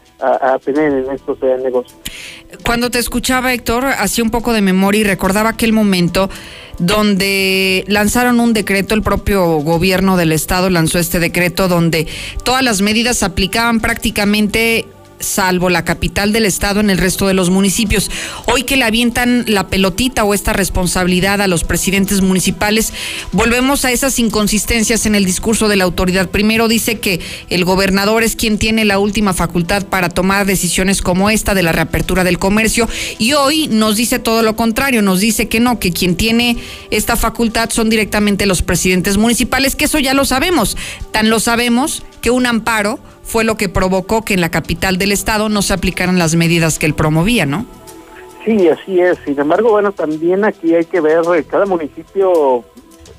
tener 0.63 0.94
en 0.94 1.12
estos 1.12 1.38
eh, 1.41 1.58
negocios. 1.62 1.98
Cuando 2.63 2.89
te 2.89 3.00
escuchaba, 3.00 3.53
Héctor, 3.53 3.86
hacía 3.86 4.24
un 4.24 4.30
poco 4.30 4.53
de 4.53 4.62
memoria 4.62 5.01
y 5.01 5.03
recordaba 5.03 5.50
aquel 5.50 5.74
momento 5.74 6.30
donde 6.82 7.86
lanzaron 7.88 8.40
un 8.40 8.54
decreto, 8.54 8.96
el 8.96 9.04
propio 9.04 9.46
gobierno 9.60 10.18
del 10.18 10.32
estado 10.32 10.70
lanzó 10.70 10.98
este 10.98 11.20
decreto 11.20 11.68
donde 11.68 12.08
todas 12.44 12.64
las 12.64 12.82
medidas 12.82 13.22
aplicaban 13.22 13.80
prácticamente 13.80 14.88
salvo 15.22 15.70
la 15.70 15.86
capital 15.86 16.34
del 16.34 16.46
estado 16.46 16.80
en 16.80 16.90
el 16.90 16.98
resto 16.98 17.28
de 17.28 17.34
los 17.34 17.50
municipios. 17.50 18.12
Hoy 18.46 18.63
que 18.63 18.78
le 18.78 18.86
avientan 18.86 19.46
la 19.48 19.68
pelotita 19.68 20.24
o 20.24 20.34
esta 20.34 20.54
responsabilidad 20.54 21.42
a 21.42 21.48
los 21.48 21.63
presidentes 21.63 22.22
municipales, 22.22 22.94
volvemos 23.32 23.86
a 23.86 23.92
esas 23.92 24.20
inconsistencias 24.20 25.06
en 25.06 25.16
el 25.16 25.25
discurso 25.25 25.68
de 25.68 25.75
la 25.75 25.84
autoridad. 25.84 26.30
Primero 26.30 26.68
dice 26.68 27.00
que 27.00 27.20
el 27.50 27.66
gobernador 27.66 28.24
es 28.24 28.36
quien 28.36 28.58
tiene 28.58 28.86
la 28.86 29.00
última 29.00 29.34
facultad 29.34 29.86
para 29.86 30.10
tomar 30.10 30.46
decisiones 30.46 31.01
como 31.01 31.30
esta 31.30 31.54
de 31.54 31.63
la 31.63 31.72
reapertura 31.72 32.24
del 32.24 32.40
comercio 32.40 32.88
y 33.18 33.34
hoy 33.34 33.68
nos 33.68 33.96
dice 33.96 34.20
todo 34.20 34.42
lo 34.44 34.56
contrario, 34.56 35.01
nos 35.01 35.20
dice 35.20 35.48
que 35.48 35.60
no, 35.60 35.80
que 35.80 35.92
quien 35.92 36.16
tiene 36.16 36.58
esta 36.90 37.16
facultad 37.16 37.70
son 37.70 37.90
directamente 37.90 38.46
los 38.46 38.62
presidentes 38.62 39.18
municipales, 39.18 39.75
que 39.75 39.86
eso 39.86 40.00
ya 40.00 40.13
lo 40.13 40.25
sabemos. 40.25 40.78
Tan 41.12 41.30
lo 41.30 41.40
sabemos 41.40 42.04
que 42.22 42.32
un 42.32 42.46
amparo 42.46 43.00
fue 43.32 43.46
lo 43.46 43.56
que 43.56 43.70
provocó 43.70 44.26
que 44.26 44.34
en 44.34 44.42
la 44.42 44.52
capital 44.52 44.98
del 44.98 45.14
estado 45.14 45.48
no 45.48 45.62
se 45.62 45.72
aplicaran 45.72 46.20
las 46.20 46.36
medidas 46.36 46.78
que 46.78 46.86
él 46.86 46.94
promovía, 46.94 47.46
¿no? 47.46 47.66
Sí, 48.44 48.68
así 48.68 49.00
es. 49.00 49.20
Sin 49.24 49.40
embargo, 49.40 49.70
bueno, 49.70 49.94
también 49.94 50.44
aquí 50.44 50.76
hay 50.76 50.84
que 50.84 51.00
ver, 51.00 51.22
eh, 51.38 51.46
cada 51.50 51.66
municipio 51.66 52.66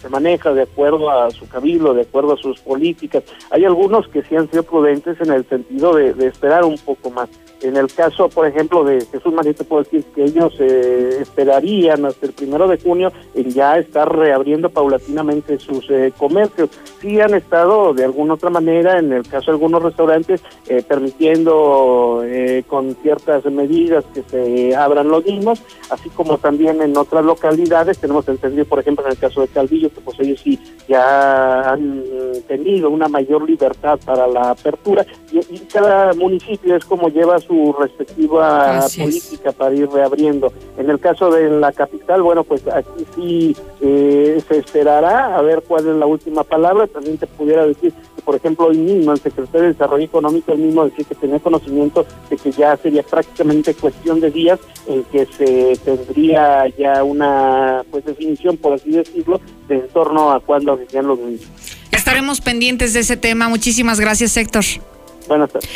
se 0.02 0.08
maneja 0.08 0.52
de 0.52 0.62
acuerdo 0.62 1.10
a 1.10 1.30
su 1.30 1.48
cabildo, 1.48 1.94
de 1.94 2.02
acuerdo 2.02 2.32
a 2.32 2.36
sus 2.36 2.58
políticas. 2.58 3.22
Hay 3.50 3.64
algunos 3.64 4.08
que 4.08 4.22
sí 4.22 4.34
han 4.34 4.50
sido 4.50 4.64
prudentes 4.64 5.20
en 5.20 5.30
el 5.30 5.48
sentido 5.48 5.94
de, 5.94 6.12
esperar 6.26 6.64
un 6.64 6.76
poco 6.78 7.10
más. 7.10 7.28
En 7.62 7.76
el 7.76 7.86
caso, 7.92 8.28
por 8.28 8.44
ejemplo, 8.44 8.82
de 8.82 9.06
Jesús 9.06 9.32
María, 9.32 9.52
puedo 9.68 9.84
decir 9.84 10.02
que 10.12 10.24
ellos 10.24 10.52
eh, 10.58 11.18
esperarían 11.20 12.04
hasta 12.04 12.26
el 12.26 12.32
primero 12.32 12.66
de 12.66 12.76
junio 12.76 13.12
en 13.34 13.50
ya 13.50 13.78
estar 13.78 14.12
reabriendo 14.12 14.68
paulatinamente 14.68 15.60
sus 15.60 15.88
eh, 15.88 16.12
comercios. 16.18 16.70
Sí 17.00 17.20
han 17.20 17.34
estado 17.34 17.94
de 17.94 18.04
alguna 18.04 18.34
otra 18.34 18.50
manera, 18.50 18.98
en 18.98 19.12
el 19.12 19.22
caso 19.22 19.52
de 19.52 19.52
algunos 19.52 19.80
restaurantes, 19.80 20.42
eh, 20.66 20.82
permitiendo 20.86 22.24
con 22.66 22.96
ciertas 22.96 23.44
medidas 23.44 24.04
que 24.12 24.22
se 24.22 24.74
abran 24.74 25.08
los 25.08 25.24
mismos, 25.24 25.62
así 25.90 26.08
como 26.10 26.38
también 26.38 26.82
en 26.82 26.96
otras 26.96 27.24
localidades. 27.24 27.98
Tenemos 27.98 28.26
entendido, 28.26 28.64
por 28.64 28.80
ejemplo, 28.80 29.04
en 29.04 29.12
el 29.12 29.18
caso 29.18 29.40
de 29.40 29.48
Calvillo, 29.48 29.90
que 29.92 30.00
pues 30.00 30.18
ellos 30.20 30.40
sí 30.40 30.58
ya 30.88 31.72
han 31.72 32.04
tenido 32.48 32.90
una 32.90 33.08
mayor 33.08 33.48
libertad 33.48 33.98
para 34.04 34.26
la 34.26 34.50
apertura 34.50 35.06
y, 35.30 35.38
y 35.38 35.58
cada 35.72 36.12
municipio 36.14 36.76
es 36.76 36.84
como 36.84 37.08
lleva 37.08 37.38
su 37.38 37.74
respectiva 37.78 38.80
política 38.96 39.52
para 39.52 39.74
ir 39.74 39.88
reabriendo. 39.88 40.52
En 40.76 40.90
el 40.90 40.98
caso 40.98 41.30
de 41.30 41.50
la 41.50 41.72
capital, 41.72 42.22
bueno, 42.22 42.44
pues 42.44 42.66
aquí 42.68 43.06
sí 43.14 43.56
eh, 43.80 44.42
se 44.48 44.58
esperará 44.58 45.36
a 45.36 45.42
ver 45.42 45.62
cuál 45.66 45.88
es 45.88 45.96
la 45.96 46.06
última 46.06 46.44
palabra. 46.44 46.86
También 46.86 47.18
te 47.18 47.26
pudiera 47.26 47.66
decir 47.66 47.92
que, 47.92 48.22
por 48.22 48.36
ejemplo, 48.36 48.66
hoy 48.66 48.78
mismo 48.78 49.12
el 49.12 49.20
secretario 49.20 49.62
de 49.62 49.72
Desarrollo 49.72 50.04
Económico, 50.04 50.52
el 50.52 50.58
mismo 50.58 50.84
decía 50.84 51.04
que 51.08 51.14
tenía 51.14 51.38
conocimiento 51.38 52.04
de 52.30 52.36
que 52.36 52.52
ya 52.52 52.76
sería 52.76 53.02
prácticamente 53.02 53.74
cuestión 53.74 54.20
de 54.20 54.30
días 54.30 54.60
en 54.86 55.04
que 55.04 55.26
se 55.26 55.76
tendría 55.84 56.68
ya 56.68 57.04
una 57.04 57.84
pues 57.90 58.04
definición, 58.04 58.56
por 58.56 58.74
así 58.74 58.90
decirlo, 58.90 59.40
de 59.68 59.81
en 59.82 59.88
torno 59.90 60.32
a 60.32 60.40
cuándo 60.40 60.76
serían 60.76 61.06
los 61.06 61.18
mismos. 61.18 61.48
Estaremos 61.90 62.40
pendientes 62.40 62.94
de 62.94 63.00
ese 63.00 63.16
tema. 63.16 63.48
Muchísimas 63.48 64.00
gracias, 64.00 64.36
Héctor. 64.36 64.64
Buenas 65.28 65.50
tardes. 65.50 65.68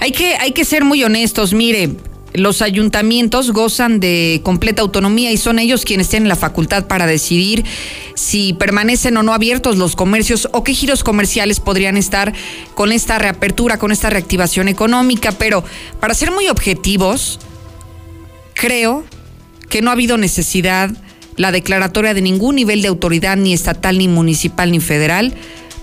Hay 0.00 0.12
que, 0.12 0.36
hay 0.36 0.52
que 0.52 0.64
ser 0.64 0.84
muy 0.84 1.02
honestos, 1.04 1.52
mire. 1.52 1.90
Los 2.32 2.62
ayuntamientos 2.62 3.52
gozan 3.52 4.00
de 4.00 4.40
completa 4.42 4.82
autonomía 4.82 5.30
y 5.30 5.36
son 5.36 5.60
ellos 5.60 5.84
quienes 5.84 6.08
tienen 6.08 6.28
la 6.28 6.34
facultad 6.34 6.88
para 6.88 7.06
decidir 7.06 7.64
si 8.16 8.54
permanecen 8.54 9.16
o 9.16 9.22
no 9.22 9.32
abiertos 9.32 9.76
los 9.76 9.94
comercios 9.94 10.48
o 10.52 10.64
qué 10.64 10.74
giros 10.74 11.04
comerciales 11.04 11.60
podrían 11.60 11.96
estar 11.96 12.32
con 12.74 12.90
esta 12.90 13.20
reapertura, 13.20 13.78
con 13.78 13.92
esta 13.92 14.10
reactivación 14.10 14.66
económica. 14.66 15.30
Pero 15.30 15.62
para 16.00 16.12
ser 16.14 16.32
muy 16.32 16.48
objetivos, 16.48 17.38
creo 18.54 19.04
que 19.68 19.80
no 19.80 19.90
ha 19.90 19.92
habido 19.92 20.16
necesidad 20.16 20.90
la 21.36 21.52
declaratoria 21.52 22.14
de 22.14 22.22
ningún 22.22 22.56
nivel 22.56 22.82
de 22.82 22.88
autoridad, 22.88 23.36
ni 23.36 23.52
estatal, 23.52 23.98
ni 23.98 24.08
municipal, 24.08 24.70
ni 24.70 24.80
federal, 24.80 25.34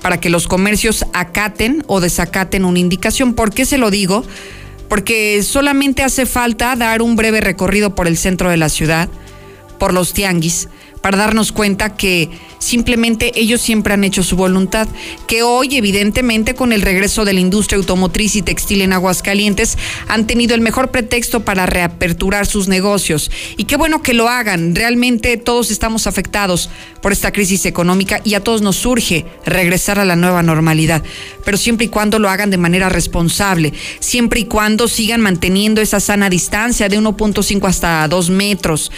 para 0.01 0.19
que 0.19 0.29
los 0.29 0.47
comercios 0.47 1.05
acaten 1.13 1.83
o 1.87 2.01
desacaten 2.01 2.65
una 2.65 2.79
indicación. 2.79 3.33
¿Por 3.33 3.53
qué 3.53 3.65
se 3.65 3.77
lo 3.77 3.91
digo? 3.91 4.23
Porque 4.89 5.41
solamente 5.43 6.03
hace 6.03 6.25
falta 6.25 6.75
dar 6.75 7.01
un 7.01 7.15
breve 7.15 7.41
recorrido 7.41 7.95
por 7.95 8.07
el 8.07 8.17
centro 8.17 8.49
de 8.49 8.57
la 8.57 8.69
ciudad, 8.69 9.09
por 9.79 9.93
los 9.93 10.13
tianguis, 10.13 10.69
para 11.01 11.17
darnos 11.17 11.51
cuenta 11.51 11.95
que 11.95 12.29
simplemente 12.61 13.31
ellos 13.35 13.59
siempre 13.59 13.93
han 13.93 14.03
hecho 14.03 14.23
su 14.23 14.35
voluntad, 14.35 14.87
que 15.27 15.43
hoy 15.43 15.75
evidentemente 15.75 16.53
con 16.53 16.71
el 16.71 16.81
regreso 16.81 17.25
de 17.25 17.33
la 17.33 17.39
industria 17.39 17.77
automotriz 17.77 18.35
y 18.35 18.43
textil 18.43 18.81
en 18.81 18.93
Aguascalientes 18.93 19.77
han 20.07 20.27
tenido 20.27 20.55
el 20.55 20.61
mejor 20.61 20.91
pretexto 20.91 21.41
para 21.41 21.65
reaperturar 21.65 22.45
sus 22.45 22.67
negocios. 22.67 23.31
Y 23.57 23.65
qué 23.65 23.77
bueno 23.77 24.03
que 24.03 24.13
lo 24.13 24.29
hagan, 24.29 24.75
realmente 24.75 25.35
todos 25.37 25.71
estamos 25.71 26.07
afectados 26.07 26.69
por 27.01 27.11
esta 27.11 27.31
crisis 27.31 27.65
económica 27.65 28.21
y 28.23 28.35
a 28.35 28.43
todos 28.43 28.61
nos 28.61 28.75
surge 28.75 29.25
regresar 29.45 29.97
a 29.99 30.05
la 30.05 30.15
nueva 30.15 30.43
normalidad, 30.43 31.03
pero 31.43 31.57
siempre 31.57 31.87
y 31.87 31.89
cuando 31.89 32.19
lo 32.19 32.29
hagan 32.29 32.51
de 32.51 32.57
manera 32.57 32.89
responsable, 32.89 33.73
siempre 33.99 34.41
y 34.41 34.45
cuando 34.45 34.87
sigan 34.87 35.19
manteniendo 35.19 35.81
esa 35.81 35.99
sana 35.99 36.29
distancia 36.29 36.89
de 36.89 36.99
1.5 36.99 37.67
hasta 37.67 38.07
2 38.07 38.29
metros, 38.29 38.91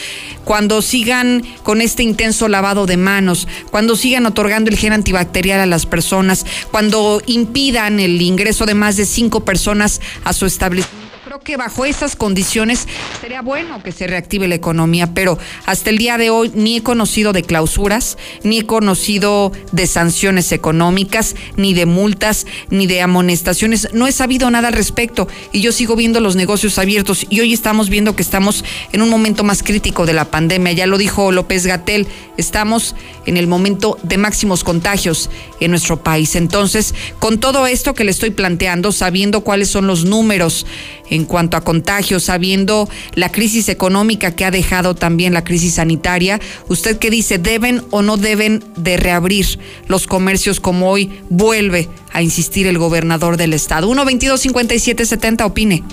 cuando 0.44 0.82
sigan 0.82 1.44
con 1.64 1.80
este 1.80 2.04
intenso 2.04 2.50
lavado 2.50 2.86
de 2.86 2.98
manos, 2.98 3.48
cuando 3.72 3.96
sigan 3.96 4.26
otorgando 4.26 4.70
el 4.70 4.78
gen 4.78 4.94
antibacterial 4.94 5.60
a 5.60 5.66
las 5.66 5.86
personas, 5.86 6.46
cuando 6.72 7.22
impidan 7.26 8.00
el 8.00 8.22
ingreso 8.22 8.66
de 8.66 8.76
más 8.76 8.98
de 8.98 9.06
cinco 9.06 9.46
personas 9.46 10.02
a 10.24 10.34
su 10.34 10.46
establecimiento 10.46 11.03
que 11.40 11.58
bajo 11.58 11.86
esas 11.86 12.16
condiciones 12.16 12.88
sería 13.20 13.42
bueno 13.42 13.82
que 13.82 13.92
se 13.92 14.06
reactive 14.08 14.48
la 14.48 14.56
economía, 14.56 15.14
pero 15.14 15.40
hasta 15.66 15.90
el 15.90 15.98
día 15.98 16.18
de 16.18 16.30
hoy 16.30 16.52
ni 16.54 16.78
he 16.78 16.84
conocido 16.84 17.34
de 17.34 17.42
clausuras, 17.42 18.18
ni 18.44 18.60
he 18.60 18.66
conocido 18.66 19.52
de 19.72 19.88
sanciones 19.88 20.52
económicas, 20.52 21.36
ni 21.58 21.74
de 21.74 21.86
multas, 21.86 22.46
ni 22.70 22.86
de 22.86 23.02
amonestaciones. 23.02 23.90
No 23.94 24.06
he 24.06 24.12
sabido 24.12 24.52
nada 24.52 24.68
al 24.68 24.74
respecto 24.74 25.28
y 25.52 25.62
yo 25.62 25.72
sigo 25.72 25.96
viendo 25.96 26.20
los 26.20 26.36
negocios 26.36 26.78
abiertos 26.78 27.26
y 27.30 27.40
hoy 27.40 27.54
estamos 27.54 27.90
viendo 27.90 28.16
que 28.16 28.22
estamos 28.22 28.64
en 28.92 29.02
un 29.02 29.10
momento 29.10 29.44
más 29.44 29.64
crítico 29.64 30.06
de 30.06 30.14
la 30.14 30.26
pandemia. 30.26 30.74
Ya 30.74 30.88
lo 30.88 30.98
dijo 30.98 31.32
López 31.32 31.66
Gatel, 31.66 32.08
estamos 32.38 32.96
en 33.26 33.38
el 33.38 33.48
momento 33.48 33.98
de 34.04 34.18
máximos 34.18 34.64
contagios 34.64 35.30
en 35.60 35.72
nuestro 35.72 36.04
país. 36.04 36.36
Entonces, 36.36 36.94
con 37.20 37.40
todo 37.40 37.66
esto 37.66 37.94
que 37.94 38.04
le 38.04 38.12
estoy 38.12 38.30
planteando, 38.32 38.92
sabiendo 38.92 39.42
cuáles 39.42 39.70
son 39.70 39.88
los 39.88 40.06
números 40.06 40.66
en 41.10 41.23
en 41.24 41.26
cuanto 41.26 41.56
a 41.56 41.62
contagios, 41.62 42.26
sabiendo 42.26 42.90
la 43.16 43.32
crisis 43.32 43.70
económica 43.70 44.36
que 44.36 44.44
ha 44.44 44.52
dejado 44.52 44.94
también 44.94 45.34
la 45.34 45.46
crisis 45.46 45.76
sanitaria, 45.76 46.42
¿usted 46.68 46.98
qué 46.98 47.10
dice? 47.10 47.38
¿Deben 47.38 47.82
o 47.92 48.02
no 48.02 48.18
deben 48.18 48.62
de 48.76 48.98
reabrir 48.98 49.58
los 49.88 50.06
comercios 50.06 50.60
como 50.60 50.90
hoy 50.90 51.22
vuelve 51.30 51.88
a 52.12 52.22
insistir 52.22 52.68
el 52.68 52.78
gobernador 52.78 53.38
del 53.38 53.54
estado? 53.54 53.88
1 53.88 54.04
22 54.06 54.42
57 54.42 55.06
70 55.06 55.46
opine. 55.46 55.84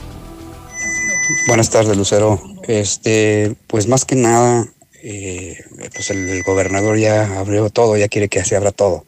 Buenas 1.46 1.70
tardes, 1.70 1.96
Lucero. 1.96 2.42
Este, 2.66 3.54
pues 3.68 3.86
más 3.86 4.04
que 4.04 4.16
nada, 4.16 4.66
eh, 5.02 5.56
pues 5.94 6.10
el, 6.10 6.42
gobernador 6.42 6.98
ya 6.98 7.38
abrió 7.38 7.70
todo, 7.70 7.96
ya 7.96 8.08
quiere 8.08 8.28
que 8.28 8.44
se 8.44 8.56
abra 8.56 8.72
todo. 8.72 9.06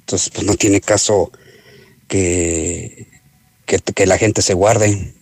Entonces, 0.00 0.30
pues 0.30 0.44
no 0.44 0.56
tiene 0.56 0.80
caso 0.80 1.30
que, 2.08 3.06
que, 3.66 4.06
la 4.06 4.18
gente 4.18 4.42
se 4.42 4.54
guarde. 4.54 5.14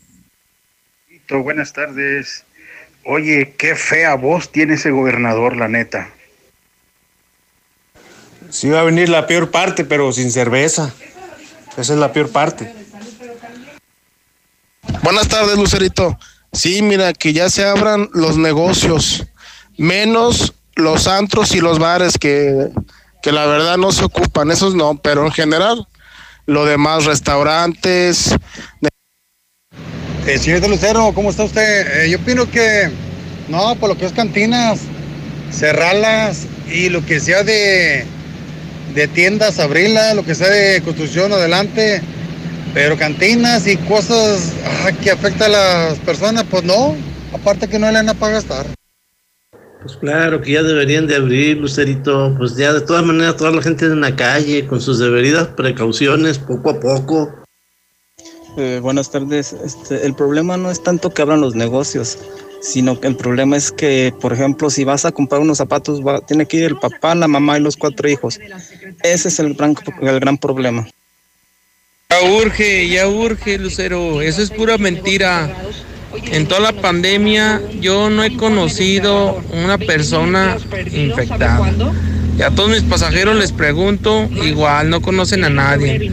Buenas 1.30 1.75
tardes. 1.75 2.44
Oye, 3.04 3.54
qué 3.58 3.76
fea 3.76 4.14
voz 4.14 4.50
tiene 4.50 4.75
ese 4.75 4.90
gobernador, 4.90 5.56
la 5.56 5.68
neta. 5.68 6.08
Sí 8.50 8.70
va 8.70 8.80
a 8.80 8.85
venir 8.85 9.11
la 9.11 9.26
peor 9.26 9.50
parte, 9.50 9.85
pero 9.85 10.11
sin 10.12 10.30
cerveza. 10.30 10.94
Esa 11.76 11.92
es 11.92 11.99
la 11.99 12.12
peor 12.12 12.30
parte. 12.30 12.73
Buenas 15.02 15.28
tardes, 15.28 15.56
Lucerito. 15.56 16.18
Sí, 16.52 16.80
mira, 16.80 17.12
que 17.12 17.35
ya 17.35 17.50
se 17.50 17.64
abran 17.64 18.08
los 18.14 18.38
negocios, 18.38 19.26
menos 19.76 20.54
los 20.76 21.06
antros 21.06 21.54
y 21.54 21.61
los 21.61 21.78
bares 21.78 22.16
que, 22.18 22.70
que 23.23 23.32
la 23.32 23.44
verdad 23.47 23.76
no 23.76 23.92
se 23.92 24.04
ocupan, 24.04 24.50
esos 24.50 24.75
no, 24.75 24.97
pero 24.97 25.26
en 25.26 25.32
general, 25.32 25.87
lo 26.47 26.64
demás, 26.64 27.04
restaurantes. 27.04 28.35
Eh, 30.28 30.38
señor 30.38 30.61
de 30.61 30.68
Lucero, 30.68 31.11
¿cómo 31.14 31.30
está 31.30 31.44
usted? 31.44 32.04
Eh, 32.04 32.11
yo 32.11 32.18
opino 32.18 32.50
que, 32.50 32.90
no, 33.49 33.75
por 33.76 33.88
lo 33.88 33.97
que 33.97 34.04
es 34.04 34.12
cantinas, 34.12 34.80
cerrarlas 35.50 36.47
y 36.70 36.90
lo 36.90 37.04
que 37.04 37.18
sea 37.18 37.42
de, 37.42 38.04
de 38.94 39.08
tiendas, 39.08 39.58
abrirlas, 39.58 40.14
lo 40.14 40.25
que 40.25 40.35
sea 40.35 40.50
de 40.50 40.82
construcción 40.82 41.32
adelante 41.32 42.02
pero 42.75 42.97
cantinas 42.97 43.66
y 43.66 43.76
cosas 43.76 44.52
ah, 44.64 44.92
que 44.92 45.11
afectan 45.11 45.50
a 45.52 45.58
las 45.58 45.99
personas, 46.00 46.44
pues 46.50 46.64
no. 46.64 46.94
Aparte 47.32 47.68
que 47.68 47.78
no 47.78 47.90
le 47.90 48.02
dan 48.02 48.16
para 48.16 48.35
gastar. 48.35 48.66
Pues 49.82 49.97
claro 49.97 50.40
que 50.40 50.52
ya 50.52 50.62
deberían 50.62 51.06
de 51.06 51.16
abrir, 51.16 51.56
Lucerito. 51.56 52.35
Pues 52.38 52.56
ya 52.56 52.73
de 52.73 52.80
todas 52.80 53.04
maneras 53.04 53.37
toda 53.37 53.50
la 53.50 53.62
gente 53.62 53.87
en 53.87 54.00
la 54.00 54.14
calle 54.16 54.66
con 54.66 54.80
sus 54.80 54.99
debidas 54.99 55.49
precauciones, 55.49 56.38
poco 56.38 56.70
a 56.70 56.80
poco. 56.80 57.35
Eh, 58.57 58.81
buenas 58.83 59.11
tardes. 59.11 59.52
Este, 59.52 60.07
el 60.07 60.14
problema 60.14 60.57
no 60.57 60.71
es 60.71 60.83
tanto 60.83 61.11
que 61.11 61.23
abran 61.23 61.40
los 61.40 61.55
negocios, 61.55 62.19
sino 62.61 62.99
que 63.00 63.09
el 63.09 63.17
problema 63.17 63.57
es 63.57 63.71
que, 63.71 64.12
por 64.21 64.33
ejemplo, 64.33 64.71
si 64.71 64.85
vas 64.85 65.05
a 65.05 65.12
comprar 65.12 65.40
unos 65.40 65.59
zapatos, 65.59 66.00
tiene 66.26 66.47
que 66.47 66.59
ir 66.59 66.64
el 66.64 66.76
papá, 66.76 67.14
la 67.14 67.28
mamá 67.28 67.59
y 67.59 67.62
los 67.62 67.76
cuatro 67.76 68.09
hijos. 68.09 68.40
Ese 69.02 69.28
es 69.28 69.38
el 69.38 69.55
gran, 69.55 69.76
el 70.00 70.21
gran 70.21 70.38
problema. 70.38 70.88
Ya 72.11 72.23
urge, 72.23 72.88
ya 72.88 73.07
urge, 73.07 73.59
Lucero. 73.59 74.23
Eso 74.23 74.43
es 74.43 74.50
pura 74.50 74.78
mentira. 74.78 75.55
En 76.33 76.49
toda 76.49 76.61
la 76.61 76.73
pandemia 76.73 77.61
yo 77.81 78.09
no 78.09 78.25
he 78.25 78.35
conocido 78.37 79.43
una 79.52 79.76
persona 79.76 80.57
infectada. 80.90 81.71
Y 82.38 82.43
a 82.43 82.50
todos 82.50 82.71
mis 82.71 82.83
pasajeros 82.83 83.37
les 83.37 83.52
pregunto, 83.52 84.28
igual, 84.43 84.90
no 84.90 85.02
conocen 85.02 85.45
a 85.45 85.50
nadie. 85.50 86.12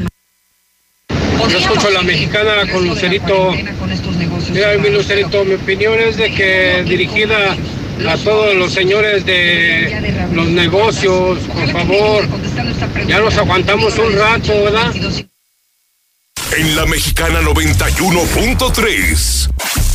Yo 1.49 1.57
escucho 1.57 1.87
a 1.87 1.91
la 1.91 2.01
mexicana 2.01 2.71
con 2.71 2.87
Lucerito. 2.87 3.53
Mira, 4.51 4.77
mi 4.77 4.89
Lucerito, 4.89 5.45
mi 5.45 5.53
opinión 5.53 5.99
es 5.99 6.17
de 6.17 6.33
que 6.33 6.83
dirigida 6.87 7.55
a 8.07 8.17
todos 8.17 8.55
los 8.55 8.73
señores 8.73 9.25
de 9.25 10.27
los 10.33 10.47
negocios, 10.47 11.39
por 11.39 11.71
favor, 11.71 12.27
ya 13.07 13.19
nos 13.19 13.37
aguantamos 13.37 13.97
un 13.97 14.13
rato, 14.13 14.63
¿verdad? 14.63 14.93
en 16.57 16.75
la 16.75 16.85
mexicana 16.85 17.41
91.3, 17.41 19.49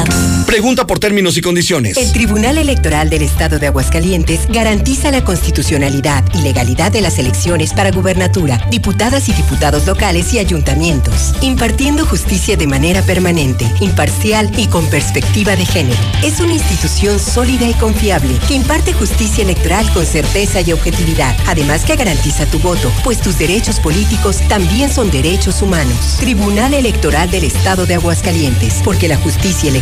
Pregunta 0.46 0.86
por 0.86 0.98
términos 0.98 1.36
y 1.36 1.40
condiciones. 1.40 1.96
El 1.96 2.12
Tribunal 2.12 2.58
Electoral 2.58 3.08
del 3.08 3.22
Estado 3.22 3.58
de 3.58 3.68
Aguascalientes 3.68 4.40
garantiza 4.48 5.10
la 5.10 5.24
constitucionalidad 5.24 6.24
y 6.34 6.42
legalidad 6.42 6.92
de 6.92 7.00
las 7.00 7.18
elecciones 7.18 7.72
para 7.72 7.90
gubernatura, 7.90 8.64
diputadas 8.70 9.28
y 9.28 9.32
diputados 9.32 9.86
locales 9.86 10.32
y 10.34 10.38
ayuntamientos, 10.38 11.34
impartiendo 11.40 12.04
justicia 12.04 12.56
de 12.56 12.66
manera 12.66 13.02
permanente, 13.02 13.66
imparcial 13.80 14.50
y 14.58 14.66
con 14.66 14.84
perspectiva 14.90 15.56
de 15.56 15.64
género. 15.64 16.00
Es 16.22 16.38
una 16.40 16.52
institución 16.52 17.18
sólida 17.18 17.66
y 17.66 17.74
confiable 17.74 18.34
que 18.46 18.54
imparte 18.54 18.92
justicia 18.92 19.44
electoral 19.44 19.90
con 19.92 20.04
certeza 20.04 20.60
y 20.60 20.72
objetividad, 20.72 21.34
además 21.46 21.84
que 21.84 21.96
garantiza 21.96 22.44
tu 22.46 22.58
voto, 22.58 22.92
pues 23.04 23.20
tus 23.20 23.38
derechos 23.38 23.80
políticos 23.80 24.40
también 24.48 24.92
son 24.92 25.10
derechos 25.10 25.62
humanos. 25.62 26.18
Tribunal 26.20 26.74
Electoral 26.74 27.30
del 27.30 27.44
Estado 27.44 27.86
de 27.86 27.94
Aguascalientes, 27.94 28.80
porque 28.84 29.08
la 29.08 29.16
justicia 29.16 29.70
electoral 29.70 29.81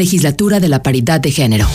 Legislatura 0.00 0.60
de 0.60 0.68
la 0.68 0.82
Paridad 0.82 1.20
de 1.20 1.30
Género. 1.30 1.68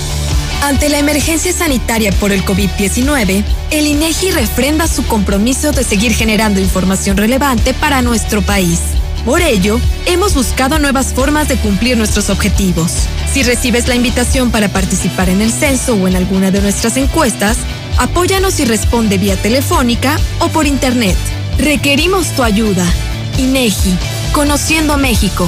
Ante 0.63 0.89
la 0.89 0.97
emergencia 0.97 1.53
sanitaria 1.53 2.11
por 2.13 2.31
el 2.31 2.43
COVID-19, 2.43 3.43
el 3.69 3.85
INEGI 3.85 4.31
refrenda 4.31 4.87
su 4.87 5.05
compromiso 5.05 5.71
de 5.71 5.83
seguir 5.83 6.11
generando 6.11 6.59
información 6.59 7.17
relevante 7.17 7.75
para 7.75 8.01
nuestro 8.01 8.41
país. 8.41 8.79
Por 9.25 9.41
ello, 9.41 9.79
hemos 10.07 10.33
buscado 10.33 10.79
nuevas 10.79 11.13
formas 11.13 11.47
de 11.47 11.57
cumplir 11.57 11.97
nuestros 11.97 12.31
objetivos. 12.31 12.93
Si 13.31 13.43
recibes 13.43 13.87
la 13.87 13.93
invitación 13.93 14.49
para 14.49 14.69
participar 14.69 15.29
en 15.29 15.41
el 15.41 15.51
censo 15.51 15.93
o 15.93 16.07
en 16.07 16.15
alguna 16.15 16.49
de 16.49 16.61
nuestras 16.61 16.97
encuestas, 16.97 17.57
apóyanos 17.99 18.59
y 18.59 18.65
responde 18.65 19.19
vía 19.19 19.35
telefónica 19.35 20.17
o 20.39 20.49
por 20.49 20.65
internet. 20.65 21.17
Requerimos 21.59 22.29
tu 22.35 22.41
ayuda. 22.41 22.85
INEGI, 23.37 23.95
Conociendo 24.31 24.97
México. 24.97 25.47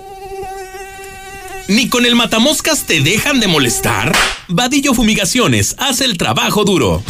¿Ni 1.66 1.88
con 1.88 2.06
el 2.06 2.14
matamoscas 2.14 2.84
te 2.84 3.00
dejan 3.00 3.40
de 3.40 3.48
molestar? 3.48 4.12
Vadillo 4.48 4.94
Fumigaciones 4.94 5.74
hace 5.78 6.04
el 6.04 6.18
trabajo 6.18 6.64
duro 6.64 7.02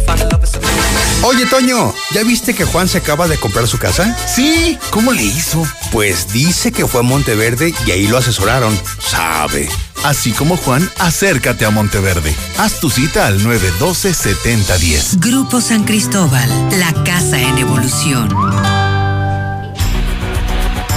Oye, 1.23 1.45
Toño, 1.45 1.93
¿ya 2.13 2.23
viste 2.23 2.55
que 2.55 2.65
Juan 2.65 2.87
se 2.87 2.97
acaba 2.97 3.27
de 3.27 3.37
comprar 3.37 3.67
su 3.67 3.77
casa? 3.77 4.17
Sí, 4.27 4.79
¿cómo 4.89 5.13
le 5.13 5.21
hizo? 5.21 5.63
Pues 5.91 6.33
dice 6.33 6.71
que 6.71 6.87
fue 6.87 7.01
a 7.01 7.03
Monteverde 7.03 7.75
y 7.85 7.91
ahí 7.91 8.07
lo 8.07 8.17
asesoraron. 8.17 8.77
Sabe. 8.99 9.69
Así 10.03 10.31
como 10.31 10.57
Juan, 10.57 10.89
acércate 10.97 11.63
a 11.65 11.69
Monteverde. 11.69 12.33
Haz 12.57 12.79
tu 12.79 12.89
cita 12.89 13.27
al 13.27 13.39
912-7010. 13.41 15.19
Grupo 15.19 15.61
San 15.61 15.83
Cristóbal, 15.83 16.49
la 16.79 16.91
casa 17.03 17.39
en 17.39 17.55
evolución. 17.59 18.29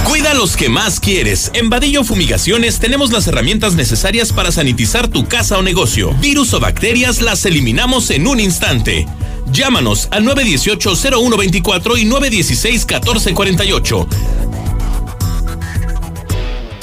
Cuida 0.05 0.31
a 0.31 0.35
los 0.35 0.57
que 0.57 0.69
más 0.69 0.99
quieres. 0.99 1.51
En 1.53 1.69
Vadillo 1.69 2.03
Fumigaciones 2.03 2.79
tenemos 2.79 3.11
las 3.11 3.27
herramientas 3.27 3.75
necesarias 3.75 4.33
para 4.33 4.51
sanitizar 4.51 5.07
tu 5.07 5.27
casa 5.27 5.59
o 5.59 5.61
negocio. 5.61 6.13
Virus 6.15 6.51
o 6.55 6.59
bacterias 6.59 7.21
las 7.21 7.45
eliminamos 7.45 8.09
en 8.09 8.25
un 8.25 8.39
instante. 8.39 9.05
Llámanos 9.51 10.07
al 10.11 10.23
918-0124 10.25 11.97
y 11.97 12.05
916-1448. 12.05 14.07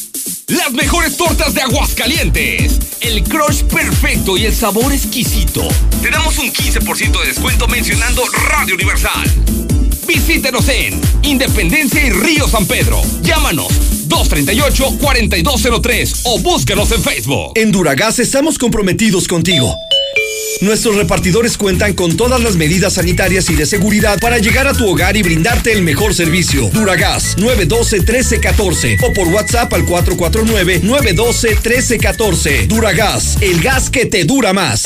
Las 0.48 0.72
mejores 0.72 1.16
tortas 1.18 1.52
de 1.52 1.60
Aguascalientes. 1.60 2.78
El 3.00 3.22
crush 3.22 3.64
perfecto 3.64 4.38
y 4.38 4.46
el 4.46 4.54
sabor 4.54 4.94
exquisito. 4.94 5.68
Te 6.00 6.10
damos 6.10 6.38
un 6.38 6.50
15% 6.50 7.20
de 7.20 7.26
descuento 7.26 7.68
mencionando 7.68 8.22
Radio 8.48 8.74
Universal. 8.74 9.30
Visítenos 10.06 10.66
en 10.70 10.98
Independencia 11.22 12.02
y 12.02 12.08
Río 12.10 12.48
San 12.48 12.64
Pedro. 12.64 13.02
Llámanos 13.20 13.68
238-4203 14.08 16.20
o 16.24 16.38
búscanos 16.38 16.92
en 16.92 17.02
Facebook. 17.02 17.52
En 17.54 17.70
Duragas 17.70 18.18
estamos 18.18 18.58
comprometidos 18.58 19.28
contigo. 19.28 19.76
Nuestros 20.60 20.96
repartidores 20.96 21.56
cuentan 21.56 21.94
con 21.94 22.16
todas 22.16 22.42
las 22.42 22.56
medidas 22.56 22.94
sanitarias 22.94 23.48
y 23.48 23.54
de 23.54 23.64
seguridad 23.64 24.18
para 24.18 24.38
llegar 24.38 24.66
a 24.66 24.72
tu 24.72 24.88
hogar 24.88 25.16
y 25.16 25.22
brindarte 25.22 25.70
el 25.72 25.82
mejor 25.82 26.14
servicio. 26.14 26.68
Duragas 26.72 27.36
912-1314 27.38 28.98
o 29.02 29.12
por 29.12 29.28
WhatsApp 29.28 29.72
al 29.72 29.86
449-912-1314. 29.86 32.66
Duragas, 32.66 33.38
el 33.40 33.60
gas 33.60 33.88
que 33.90 34.06
te 34.06 34.24
dura 34.24 34.52
más. 34.52 34.82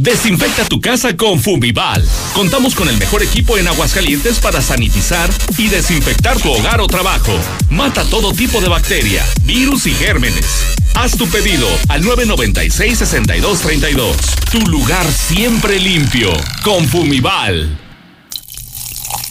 Desinfecta 0.00 0.64
tu 0.64 0.80
casa 0.80 1.16
con 1.16 1.40
Fumival. 1.40 2.04
Contamos 2.34 2.74
con 2.74 2.88
el 2.88 2.98
mejor 2.98 3.22
equipo 3.22 3.56
en 3.58 3.68
Aguascalientes 3.68 4.40
para 4.40 4.60
sanitizar 4.60 5.30
y 5.56 5.68
desinfectar 5.68 6.40
tu 6.40 6.50
hogar 6.50 6.80
o 6.80 6.86
trabajo. 6.86 7.32
Mata 7.70 8.04
todo 8.04 8.32
tipo 8.32 8.60
de 8.60 8.68
bacteria, 8.68 9.24
virus 9.44 9.86
y 9.86 9.92
gérmenes. 9.92 10.46
Haz 10.94 11.16
tu 11.16 11.28
pedido 11.28 11.68
al 11.88 12.02
996-6232. 12.02 14.16
Tu 14.50 14.60
lugar 14.66 15.06
siempre 15.10 15.78
limpio. 15.78 16.32
Con 16.62 16.86
Fumival. 16.88 17.83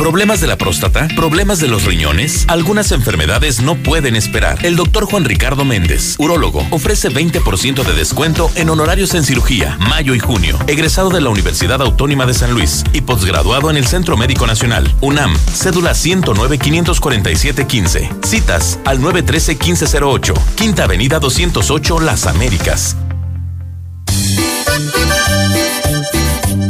¿Problemas 0.00 0.40
de 0.40 0.46
la 0.46 0.56
próstata? 0.56 1.08
¿Problemas 1.14 1.60
de 1.60 1.68
los 1.68 1.84
riñones? 1.84 2.46
Algunas 2.48 2.90
enfermedades 2.90 3.60
no 3.60 3.76
pueden 3.76 4.16
esperar. 4.16 4.64
El 4.64 4.74
doctor 4.74 5.04
Juan 5.04 5.26
Ricardo 5.26 5.66
Méndez, 5.66 6.14
urólogo, 6.18 6.66
ofrece 6.70 7.10
20% 7.10 7.84
de 7.84 7.92
descuento 7.92 8.50
en 8.54 8.70
honorarios 8.70 9.14
en 9.14 9.24
cirugía, 9.24 9.76
mayo 9.78 10.14
y 10.14 10.18
junio. 10.18 10.58
Egresado 10.68 11.10
de 11.10 11.20
la 11.20 11.28
Universidad 11.28 11.82
Autónoma 11.82 12.24
de 12.24 12.32
San 12.32 12.54
Luis 12.54 12.82
y 12.94 13.02
posgraduado 13.02 13.70
en 13.70 13.76
el 13.76 13.86
Centro 13.86 14.16
Médico 14.16 14.46
Nacional, 14.46 14.90
UNAM, 15.02 15.36
cédula 15.52 15.92
109 15.92 16.56
547 16.56 17.66
15. 17.66 18.10
Citas 18.24 18.78
al 18.86 19.02
913 19.02 19.52
1508, 19.52 20.32
Quinta 20.54 20.84
Avenida 20.84 21.18
208 21.18 22.00
Las 22.00 22.26
Américas. 22.26 22.96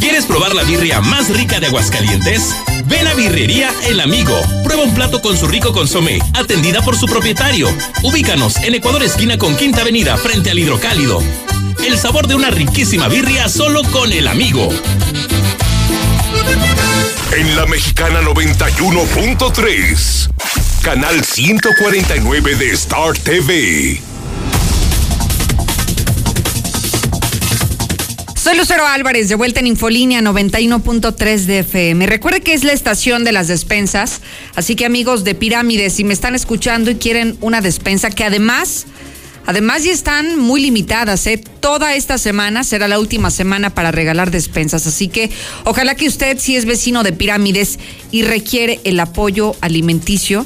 ¿Quieres 0.01 0.27
probar 0.27 0.53
la 0.53 0.64
birria 0.64 1.01
más 1.01 1.29
rica 1.29 1.61
de 1.61 1.69
Aguascalientes? 1.69 2.57
Ven 2.90 3.07
a 3.07 3.14
Birrería 3.14 3.72
El 3.87 4.00
Amigo. 4.00 4.37
Prueba 4.64 4.83
un 4.83 4.92
plato 4.92 5.22
con 5.22 5.37
su 5.37 5.46
rico 5.46 5.72
consomé, 5.72 6.18
atendida 6.35 6.83
por 6.83 6.98
su 6.98 7.07
propietario. 7.07 7.68
Ubícanos 8.03 8.57
en 8.57 8.74
Ecuador 8.74 9.05
esquina 9.05 9.38
con 9.38 9.57
Quinta 9.57 9.83
Avenida, 9.83 10.16
frente 10.16 10.50
al 10.50 10.59
Hidrocálido. 10.59 11.22
El 11.87 11.96
sabor 11.96 12.26
de 12.26 12.35
una 12.35 12.50
riquísima 12.50 13.07
birria 13.07 13.48
solo 13.48 13.85
con 13.85 14.12
El 14.12 14.26
Amigo. 14.26 14.68
En 17.33 17.57
la 17.57 17.64
Mexicana 17.66 18.22
91.3, 18.22 20.29
canal 20.83 21.24
149 21.24 22.57
de 22.57 22.72
Star 22.72 23.16
TV. 23.16 24.10
Soy 28.50 28.58
Lucero 28.58 28.84
Álvarez, 28.84 29.28
de 29.28 29.36
vuelta 29.36 29.60
en 29.60 29.68
Infolínea 29.68 30.20
91.3 30.22 31.44
de 31.44 31.60
FM. 31.60 32.04
Recuerde 32.06 32.40
que 32.40 32.52
es 32.52 32.64
la 32.64 32.72
estación 32.72 33.22
de 33.22 33.30
las 33.30 33.46
despensas, 33.46 34.22
así 34.56 34.74
que 34.74 34.84
amigos 34.84 35.22
de 35.22 35.36
Pirámides, 35.36 35.92
si 35.92 36.02
me 36.02 36.12
están 36.12 36.34
escuchando 36.34 36.90
y 36.90 36.96
quieren 36.96 37.38
una 37.42 37.60
despensa 37.60 38.10
que 38.10 38.24
además, 38.24 38.86
además 39.46 39.84
ya 39.84 39.92
están 39.92 40.36
muy 40.36 40.62
limitadas, 40.62 41.28
¿eh? 41.28 41.40
Toda 41.60 41.94
esta 41.94 42.18
semana 42.18 42.64
será 42.64 42.88
la 42.88 42.98
última 42.98 43.30
semana 43.30 43.72
para 43.72 43.92
regalar 43.92 44.32
despensas, 44.32 44.84
así 44.84 45.06
que 45.06 45.30
ojalá 45.64 45.94
que 45.94 46.08
usted, 46.08 46.36
si 46.40 46.56
es 46.56 46.64
vecino 46.64 47.04
de 47.04 47.12
Pirámides 47.12 47.78
y 48.10 48.22
requiere 48.22 48.80
el 48.82 48.98
apoyo 48.98 49.54
alimenticio, 49.60 50.44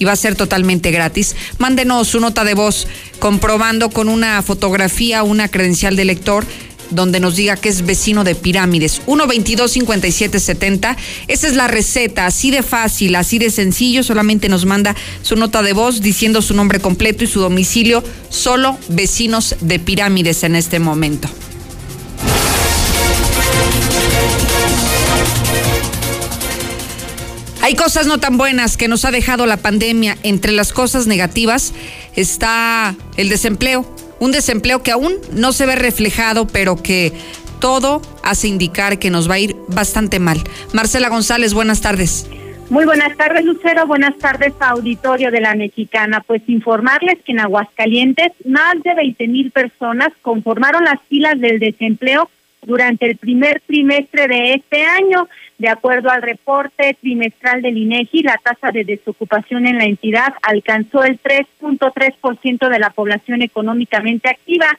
y 0.00 0.04
va 0.06 0.12
a 0.12 0.16
ser 0.16 0.34
totalmente 0.34 0.90
gratis. 0.90 1.36
Mándenos 1.58 2.08
su 2.08 2.20
nota 2.20 2.42
de 2.42 2.54
voz 2.54 2.88
comprobando 3.18 3.90
con 3.90 4.08
una 4.08 4.40
fotografía, 4.40 5.22
una 5.22 5.48
credencial 5.48 5.94
de 5.94 6.06
lector 6.06 6.46
donde 6.90 7.20
nos 7.20 7.36
diga 7.36 7.56
que 7.56 7.68
es 7.68 7.86
vecino 7.86 8.24
de 8.24 8.34
Pirámides. 8.34 9.02
122-5770. 9.06 10.96
Esa 11.28 11.48
es 11.48 11.56
la 11.56 11.68
receta, 11.68 12.26
así 12.26 12.50
de 12.50 12.62
fácil, 12.62 13.16
así 13.16 13.38
de 13.38 13.50
sencillo. 13.50 14.02
Solamente 14.02 14.48
nos 14.48 14.66
manda 14.66 14.94
su 15.22 15.36
nota 15.36 15.62
de 15.62 15.72
voz 15.72 16.00
diciendo 16.00 16.42
su 16.42 16.54
nombre 16.54 16.80
completo 16.80 17.24
y 17.24 17.26
su 17.26 17.40
domicilio. 17.40 18.02
Solo 18.28 18.78
vecinos 18.88 19.56
de 19.60 19.78
Pirámides 19.78 20.44
en 20.44 20.56
este 20.56 20.78
momento. 20.78 21.28
Hay 27.62 27.74
cosas 27.74 28.06
no 28.06 28.18
tan 28.18 28.36
buenas 28.36 28.76
que 28.76 28.88
nos 28.88 29.04
ha 29.04 29.10
dejado 29.10 29.46
la 29.46 29.58
pandemia. 29.58 30.16
Entre 30.22 30.52
las 30.52 30.72
cosas 30.72 31.06
negativas 31.06 31.72
está 32.16 32.96
el 33.16 33.28
desempleo 33.28 33.86
un 34.20 34.30
desempleo 34.30 34.82
que 34.82 34.92
aún 34.92 35.14
no 35.32 35.52
se 35.52 35.66
ve 35.66 35.74
reflejado, 35.74 36.46
pero 36.46 36.76
que 36.76 37.12
todo 37.60 38.00
hace 38.22 38.46
indicar 38.46 38.98
que 38.98 39.10
nos 39.10 39.28
va 39.28 39.34
a 39.34 39.38
ir 39.40 39.56
bastante 39.68 40.20
mal. 40.20 40.38
Marcela 40.72 41.08
González, 41.08 41.52
buenas 41.52 41.80
tardes. 41.80 42.28
Muy 42.70 42.84
buenas 42.84 43.16
tardes, 43.16 43.44
Lucero. 43.44 43.84
Buenas 43.88 44.16
tardes, 44.18 44.52
auditorio 44.60 45.32
de 45.32 45.40
la 45.40 45.56
Mexicana. 45.56 46.22
Pues 46.24 46.40
informarles 46.46 47.18
que 47.24 47.32
en 47.32 47.40
Aguascalientes 47.40 48.30
más 48.44 48.80
de 48.84 48.94
20 48.94 49.26
mil 49.26 49.50
personas 49.50 50.10
conformaron 50.22 50.84
las 50.84 51.00
filas 51.08 51.40
del 51.40 51.58
desempleo 51.58 52.30
durante 52.62 53.06
el 53.06 53.16
primer 53.16 53.60
trimestre 53.66 54.28
de 54.28 54.54
este 54.54 54.84
año. 54.84 55.28
De 55.58 55.68
acuerdo 55.68 56.10
al 56.10 56.22
reporte 56.22 56.96
trimestral 57.00 57.60
del 57.62 57.76
INEGI, 57.76 58.22
la 58.22 58.40
tasa 58.42 58.70
de 58.70 58.84
desocupación 58.84 59.66
en 59.66 59.78
la 59.78 59.84
entidad 59.84 60.32
alcanzó 60.42 61.04
el 61.04 61.20
3.3% 61.20 62.68
de 62.68 62.78
la 62.78 62.90
población 62.90 63.42
económicamente 63.42 64.30
activa, 64.30 64.78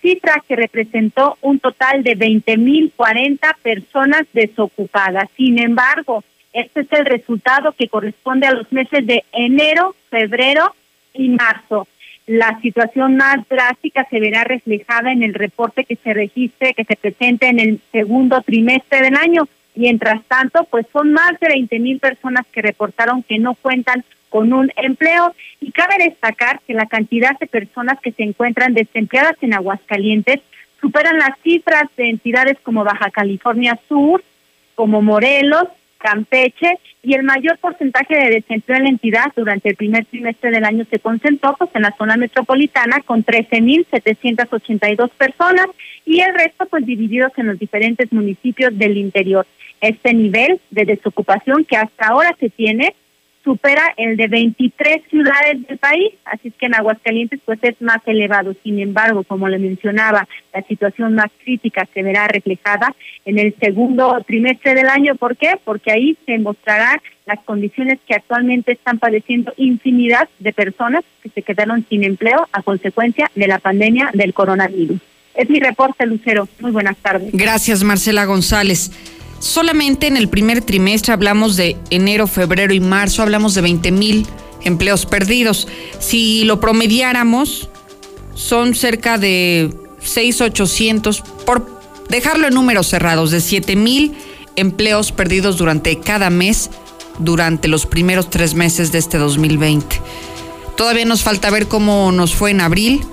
cifra 0.00 0.42
que 0.48 0.56
representó 0.56 1.36
un 1.42 1.60
total 1.60 2.02
de 2.02 2.16
20.040 2.16 3.38
personas 3.62 4.22
desocupadas. 4.32 5.28
Sin 5.36 5.58
embargo, 5.58 6.24
este 6.52 6.80
es 6.80 6.92
el 6.92 7.06
resultado 7.06 7.72
que 7.72 7.88
corresponde 7.88 8.46
a 8.46 8.54
los 8.54 8.70
meses 8.72 9.06
de 9.06 9.24
enero, 9.32 9.94
febrero 10.10 10.74
y 11.14 11.28
marzo. 11.28 11.86
La 12.26 12.58
situación 12.60 13.16
más 13.16 13.46
drástica 13.48 14.06
se 14.08 14.20
verá 14.20 14.44
reflejada 14.44 15.12
en 15.12 15.22
el 15.22 15.34
reporte 15.34 15.84
que 15.84 15.96
se 15.96 16.14
registre, 16.14 16.74
que 16.74 16.84
se 16.84 16.96
presente 16.96 17.48
en 17.48 17.58
el 17.58 17.80
segundo 17.90 18.40
trimestre 18.42 19.02
del 19.02 19.16
año. 19.16 19.48
Mientras 19.74 20.22
tanto, 20.24 20.64
pues 20.70 20.86
son 20.92 21.12
más 21.12 21.38
de 21.40 21.48
20 21.48 21.78
mil 21.80 21.98
personas 21.98 22.46
que 22.52 22.62
reportaron 22.62 23.22
que 23.22 23.38
no 23.38 23.54
cuentan 23.54 24.04
con 24.28 24.52
un 24.52 24.70
empleo 24.76 25.34
y 25.60 25.72
cabe 25.72 25.96
destacar 25.98 26.60
que 26.66 26.74
la 26.74 26.86
cantidad 26.86 27.38
de 27.38 27.46
personas 27.46 27.98
que 28.00 28.12
se 28.12 28.22
encuentran 28.22 28.72
desempleadas 28.72 29.36
en 29.42 29.54
Aguascalientes 29.54 30.40
superan 30.80 31.18
las 31.18 31.38
cifras 31.42 31.84
de 31.96 32.08
entidades 32.08 32.58
como 32.62 32.84
Baja 32.84 33.10
California 33.10 33.78
Sur, 33.88 34.22
como 34.74 35.02
Morelos, 35.02 35.68
Campeche 36.02 36.78
y 37.02 37.14
el 37.14 37.22
mayor 37.22 37.58
porcentaje 37.58 38.14
de 38.14 38.30
desempleo 38.30 38.78
en 38.78 38.84
la 38.84 38.90
entidad 38.90 39.32
durante 39.36 39.70
el 39.70 39.76
primer 39.76 40.04
trimestre 40.06 40.50
del 40.50 40.64
año 40.64 40.84
se 40.90 40.98
concentró 40.98 41.54
pues, 41.56 41.70
en 41.74 41.82
la 41.82 41.94
zona 41.96 42.16
metropolitana 42.16 43.00
con 43.06 43.24
13.782 43.24 45.10
personas 45.10 45.66
y 46.04 46.20
el 46.20 46.34
resto 46.34 46.66
pues 46.66 46.84
divididos 46.84 47.32
en 47.36 47.46
los 47.46 47.58
diferentes 47.58 48.12
municipios 48.12 48.76
del 48.76 48.96
interior. 48.96 49.46
Este 49.80 50.12
nivel 50.12 50.60
de 50.70 50.84
desocupación 50.84 51.64
que 51.64 51.76
hasta 51.76 52.08
ahora 52.08 52.36
se 52.38 52.50
tiene 52.50 52.94
supera 53.44 53.92
el 53.96 54.16
de 54.16 54.28
23 54.28 55.02
ciudades 55.10 55.66
del 55.66 55.78
país, 55.78 56.12
así 56.24 56.48
es 56.48 56.54
que 56.54 56.66
en 56.66 56.74
Aguascalientes 56.74 57.40
pues 57.44 57.58
es 57.62 57.80
más 57.80 57.98
elevado. 58.06 58.54
Sin 58.62 58.78
embargo, 58.78 59.24
como 59.24 59.48
le 59.48 59.58
mencionaba, 59.58 60.28
la 60.54 60.62
situación 60.62 61.14
más 61.14 61.30
crítica 61.42 61.86
se 61.92 62.02
verá 62.02 62.28
reflejada 62.28 62.94
en 63.24 63.38
el 63.38 63.54
segundo 63.60 64.22
trimestre 64.26 64.74
del 64.74 64.88
año. 64.88 65.16
¿Por 65.16 65.36
qué? 65.36 65.54
Porque 65.64 65.90
ahí 65.90 66.16
se 66.26 66.38
mostrarán 66.38 67.00
las 67.26 67.40
condiciones 67.44 67.98
que 68.06 68.14
actualmente 68.14 68.72
están 68.72 68.98
padeciendo 68.98 69.52
infinidad 69.56 70.28
de 70.38 70.52
personas 70.52 71.04
que 71.22 71.28
se 71.28 71.42
quedaron 71.42 71.84
sin 71.88 72.04
empleo 72.04 72.48
a 72.52 72.62
consecuencia 72.62 73.30
de 73.34 73.46
la 73.46 73.58
pandemia 73.58 74.10
del 74.12 74.34
coronavirus. 74.34 75.00
Es 75.34 75.48
mi 75.48 75.60
reporte, 75.60 76.04
Lucero. 76.06 76.48
Muy 76.60 76.72
buenas 76.72 76.96
tardes. 76.98 77.30
Gracias, 77.32 77.82
Marcela 77.84 78.24
González. 78.26 78.90
Solamente 79.42 80.06
en 80.06 80.16
el 80.16 80.28
primer 80.28 80.62
trimestre 80.62 81.12
hablamos 81.12 81.56
de 81.56 81.76
enero, 81.90 82.28
febrero 82.28 82.72
y 82.72 82.78
marzo, 82.78 83.22
hablamos 83.22 83.54
de 83.54 83.60
20 83.62 83.90
mil 83.90 84.24
empleos 84.62 85.04
perdidos. 85.04 85.66
Si 85.98 86.44
lo 86.44 86.60
promediáramos, 86.60 87.68
son 88.34 88.76
cerca 88.76 89.18
de 89.18 89.74
6,800, 90.00 91.22
por 91.44 91.66
dejarlo 92.08 92.46
en 92.46 92.54
números 92.54 92.86
cerrados, 92.86 93.32
de 93.32 93.40
7 93.40 93.74
mil 93.74 94.14
empleos 94.54 95.10
perdidos 95.10 95.56
durante 95.56 95.98
cada 95.98 96.30
mes, 96.30 96.70
durante 97.18 97.66
los 97.66 97.84
primeros 97.84 98.30
tres 98.30 98.54
meses 98.54 98.92
de 98.92 98.98
este 98.98 99.18
2020. 99.18 100.00
Todavía 100.76 101.04
nos 101.04 101.24
falta 101.24 101.50
ver 101.50 101.66
cómo 101.66 102.12
nos 102.12 102.32
fue 102.32 102.52
en 102.52 102.60
abril, 102.60 103.04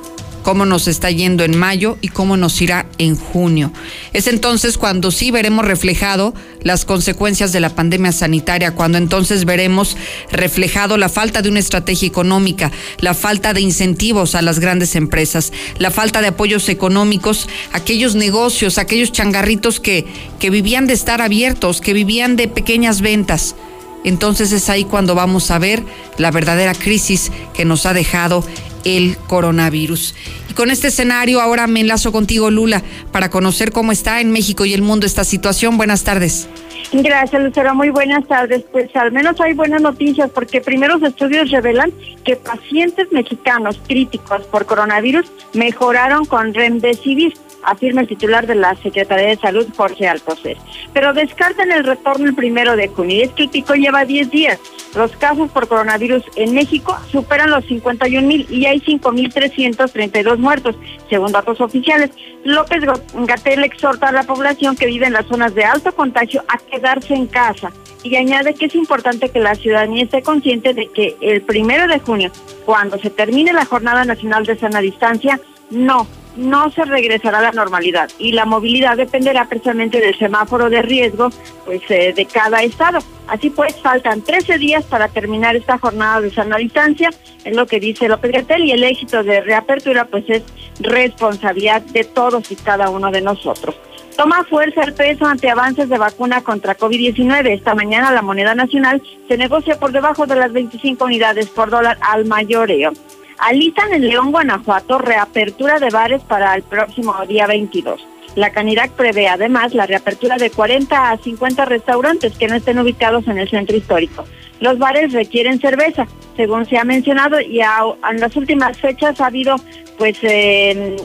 cómo 0.44 0.66
nos 0.66 0.88
está 0.88 1.12
yendo 1.12 1.44
en 1.44 1.58
mayo 1.58 1.98
y 2.02 2.10
cómo 2.10 2.38
nos 2.38 2.62
irá 2.62 2.86
en 2.98 3.16
junio. 3.16 3.72
Es 4.14 4.28
entonces 4.28 4.78
cuando 4.78 5.12
sí 5.12 5.32
veremos 5.32 5.66
reflejado 5.66 6.34
las 6.62 6.86
consecuencias 6.86 7.52
de 7.52 7.60
la 7.60 7.70
pandemia 7.70 8.12
sanitaria, 8.12 8.72
cuando 8.72 8.98
entonces 8.98 9.46
veremos 9.46 9.98
reflejado 10.32 10.98
la 10.98 11.10
falta 11.10 11.42
de 11.42 11.50
una 11.50 11.60
estrategia 11.60 12.08
económica, 12.08 12.72
la 13.00 13.14
falta 13.14 13.54
de 13.54 13.62
incentivos 13.62 14.36
a 14.36 14.42
las 14.42 14.60
grandes 14.60 14.96
empresas, 14.96 15.54
la 15.78 15.92
falta 15.92 16.22
de 16.22 16.28
apoyos 16.28 16.70
económicos, 16.70 17.48
aquellos 17.72 18.16
negocios, 18.16 18.78
aquellos 18.78 19.12
changarritos 19.12 19.80
que, 19.80 20.06
que 20.40 20.50
vivían 20.50 20.88
de 20.88 20.94
estar 20.94 21.22
abiertos, 21.22 21.82
que 21.82 21.94
vivían 21.94 22.36
de 22.36 22.48
pequeñas 22.48 23.02
ventas 23.02 23.56
entonces 24.04 24.52
es 24.52 24.70
ahí 24.70 24.86
cuando 24.86 25.16
vamos 25.16 25.52
a 25.52 25.60
ver 25.60 25.84
la 26.18 26.32
verdadera 26.32 26.74
crisis 26.74 27.32
que 27.54 27.66
nos 27.66 27.86
ha 27.86 27.94
dejado 27.94 28.44
el 28.86 29.18
coronavirus. 29.28 30.16
Y 30.50 30.54
con 30.54 30.72
este 30.72 30.88
escenario 30.88 31.42
ahora 31.42 31.68
me 31.68 31.82
enlazo 31.82 32.12
contigo, 32.12 32.50
Lula, 32.50 32.82
para 33.12 33.30
conocer 33.30 33.72
cómo 33.72 33.92
está 33.92 34.22
en 34.22 34.32
México 34.32 34.66
y 34.66 34.74
el 34.74 34.82
mundo 34.82 35.06
esta 35.06 35.24
situación. 35.24 35.78
Buenas 35.78 36.04
tardes. 36.04 36.48
Gracias, 36.92 37.42
Lucero. 37.44 37.76
Muy 37.76 37.90
buenas 37.90 38.28
tardes. 38.28 38.64
Pues 38.72 38.96
al 38.96 39.12
menos 39.12 39.40
hay 39.42 39.54
buenas 39.54 39.82
noticias 39.82 40.30
porque 40.32 40.62
primeros 40.62 41.04
estudios 41.04 41.52
revelan 41.52 41.92
que 42.24 42.36
pacientes 42.36 43.12
mexicanos 43.12 43.80
críticos 43.88 44.44
por 44.44 44.66
coronavirus 44.66 45.26
mejoraron 45.54 46.26
con 46.26 46.54
remdesivir 46.54 47.34
afirma 47.64 48.02
el 48.02 48.08
titular 48.08 48.48
de 48.48 48.56
la 48.56 48.76
Secretaría 48.76 49.28
de 49.28 49.38
Salud, 49.38 49.68
Jorge 49.76 50.08
Alcocer. 50.08 50.58
Pero 50.94 51.14
descartan 51.14 51.72
el 51.72 51.84
retorno 51.84 52.26
el 52.26 52.36
primero 52.36 52.76
de 52.76 52.88
junio. 52.88 53.18
Y 53.18 53.22
es 53.22 53.32
que 53.32 53.44
el 53.44 53.50
pico 53.50 53.74
lleva 53.76 54.06
10 54.06 54.30
días. 54.30 54.60
Los 54.96 55.12
casos 55.18 55.52
por 55.52 55.68
coronavirus 55.68 56.24
en 56.36 56.54
México 56.54 56.98
superan 57.12 57.52
los 57.52 57.66
51 57.66 58.28
mil 58.28 58.48
y 58.50 58.66
hay 58.66 58.80
5.332 58.80 60.38
muertos, 60.38 60.76
según 61.10 61.32
datos 61.32 61.62
oficiales. 61.62 62.12
López 62.44 62.84
Gatel 63.14 63.64
exhorta 63.64 64.10
a 64.10 64.12
la 64.12 64.24
población 64.24 64.76
que 64.76 64.88
vive 64.88 65.06
en 65.06 65.14
las 65.14 65.28
zonas 65.28 65.54
de 65.54 65.64
alto 65.64 65.92
contagio 65.92 66.44
a 66.48 66.58
quedarse 66.58 67.14
en 67.14 67.28
casa 67.28 67.72
y 68.04 68.16
añade 68.16 68.54
que 68.54 68.66
es 68.66 68.76
importante 68.76 69.30
que 69.30 69.40
la 69.40 69.56
ciudadanía 69.56 70.04
esté 70.04 70.22
consciente 70.22 70.74
de 70.74 70.88
que 70.88 71.18
el 71.22 71.42
primero 71.42 71.88
de 71.88 72.00
junio, 72.00 72.32
cuando 72.66 72.98
se 72.98 73.10
termine 73.10 73.54
la 73.54 73.66
Jornada 73.66 74.06
Nacional 74.06 74.46
de 74.46 74.58
Sana 74.58 74.80
Distancia, 74.80 75.40
no, 75.70 76.08
no 76.36 76.72
se 76.72 76.86
regresará 76.86 77.40
a 77.40 77.42
la 77.42 77.52
normalidad 77.52 78.10
y 78.18 78.32
la 78.32 78.46
movilidad 78.46 78.98
dependerá 78.98 79.46
precisamente 79.46 80.00
del 80.00 80.18
semáforo 80.18 80.70
de 80.70 80.82
riesgo 80.82 81.30
pues 81.66 81.82
eh, 81.90 82.14
de 82.16 82.26
cada 82.26 82.64
estado. 82.64 83.00
Así 83.28 83.50
pues, 83.50 83.76
faltan 83.76 84.22
13 84.22 84.58
días 84.58 84.86
para 84.86 85.08
terminar 85.08 85.56
esta 85.56 85.78
jornada 85.78 86.22
de 86.22 86.32
sana 86.32 86.58
distancia, 86.58 87.10
es 87.44 87.56
lo 87.56 87.68
que 87.68 87.80
dice 87.80 88.08
López 88.08 88.32
Gatel, 88.32 88.66
y 88.66 88.72
el 88.72 88.84
éxito 88.84 89.24
de 89.24 89.42
reapertura 89.42 90.06
pues 90.06 90.26
es 90.30 90.44
responsabilidad 90.80 91.82
de 91.82 92.04
todos 92.04 92.52
y 92.52 92.56
cada 92.56 92.90
uno 92.90 93.12
de 93.12 93.22
nosotros. 93.22 93.76
Toma 94.20 94.44
fuerza 94.44 94.82
el 94.82 94.94
peso 94.94 95.26
ante 95.26 95.50
avances 95.50 95.88
de 95.88 95.98
vacuna 95.98 96.42
contra 96.42 96.78
COVID-19. 96.78 97.52
Esta 97.52 97.74
mañana 97.74 98.12
la 98.12 98.22
moneda 98.22 98.54
nacional 98.54 99.02
se 99.30 99.38
negocia 99.38 99.80
por 99.80 99.94
debajo 99.94 100.26
de 100.26 100.36
las 100.36 100.52
25 100.52 101.06
unidades 101.06 101.48
por 101.48 101.70
dólar 101.70 101.98
al 102.02 102.26
mayoreo. 102.26 102.92
Alitan 103.40 103.94
en 103.94 104.08
León, 104.08 104.32
Guanajuato, 104.32 104.98
reapertura 104.98 105.80
de 105.80 105.90
bares 105.90 106.22
para 106.24 106.54
el 106.56 106.64
próximo 106.64 107.16
día 107.28 107.48
22. 107.48 108.06
La 108.36 108.52
Canirac 108.52 108.92
prevé 108.92 109.28
además 109.28 109.74
la 109.74 109.86
reapertura 109.86 110.38
de 110.38 110.52
40 110.52 111.12
a 111.12 111.18
50 111.18 111.66
restaurantes 111.66 112.38
que 112.38 112.48
no 112.48 112.56
estén 112.56 112.80
ubicados 112.80 113.28
en 113.28 113.38
el 113.38 113.50
centro 113.50 113.76
histórico. 113.76 114.26
Los 114.60 114.78
bares 114.78 115.14
requieren 115.14 115.60
cerveza, 115.60 116.06
según 116.36 116.66
se 116.66 116.78
ha 116.78 116.84
mencionado, 116.84 117.40
y 117.40 117.62
en 117.62 118.20
las 118.20 118.36
últimas 118.36 118.78
fechas 118.78 119.20
ha 119.22 119.28
habido 119.28 119.56
pues 119.98 120.18
eh, 120.22 120.96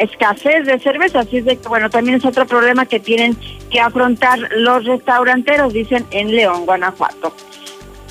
escasez 0.00 0.64
de 0.64 0.78
cerveza, 0.78 1.20
así 1.20 1.38
es 1.38 1.44
de 1.44 1.56
que 1.56 1.68
bueno, 1.68 1.90
también 1.90 2.16
es 2.16 2.24
otro 2.24 2.46
problema 2.46 2.86
que 2.86 2.98
tienen 2.98 3.36
que 3.70 3.80
afrontar 3.80 4.38
los 4.56 4.84
restauranteros, 4.84 5.72
dicen 5.72 6.06
en 6.10 6.34
León, 6.34 6.64
Guanajuato. 6.64 7.34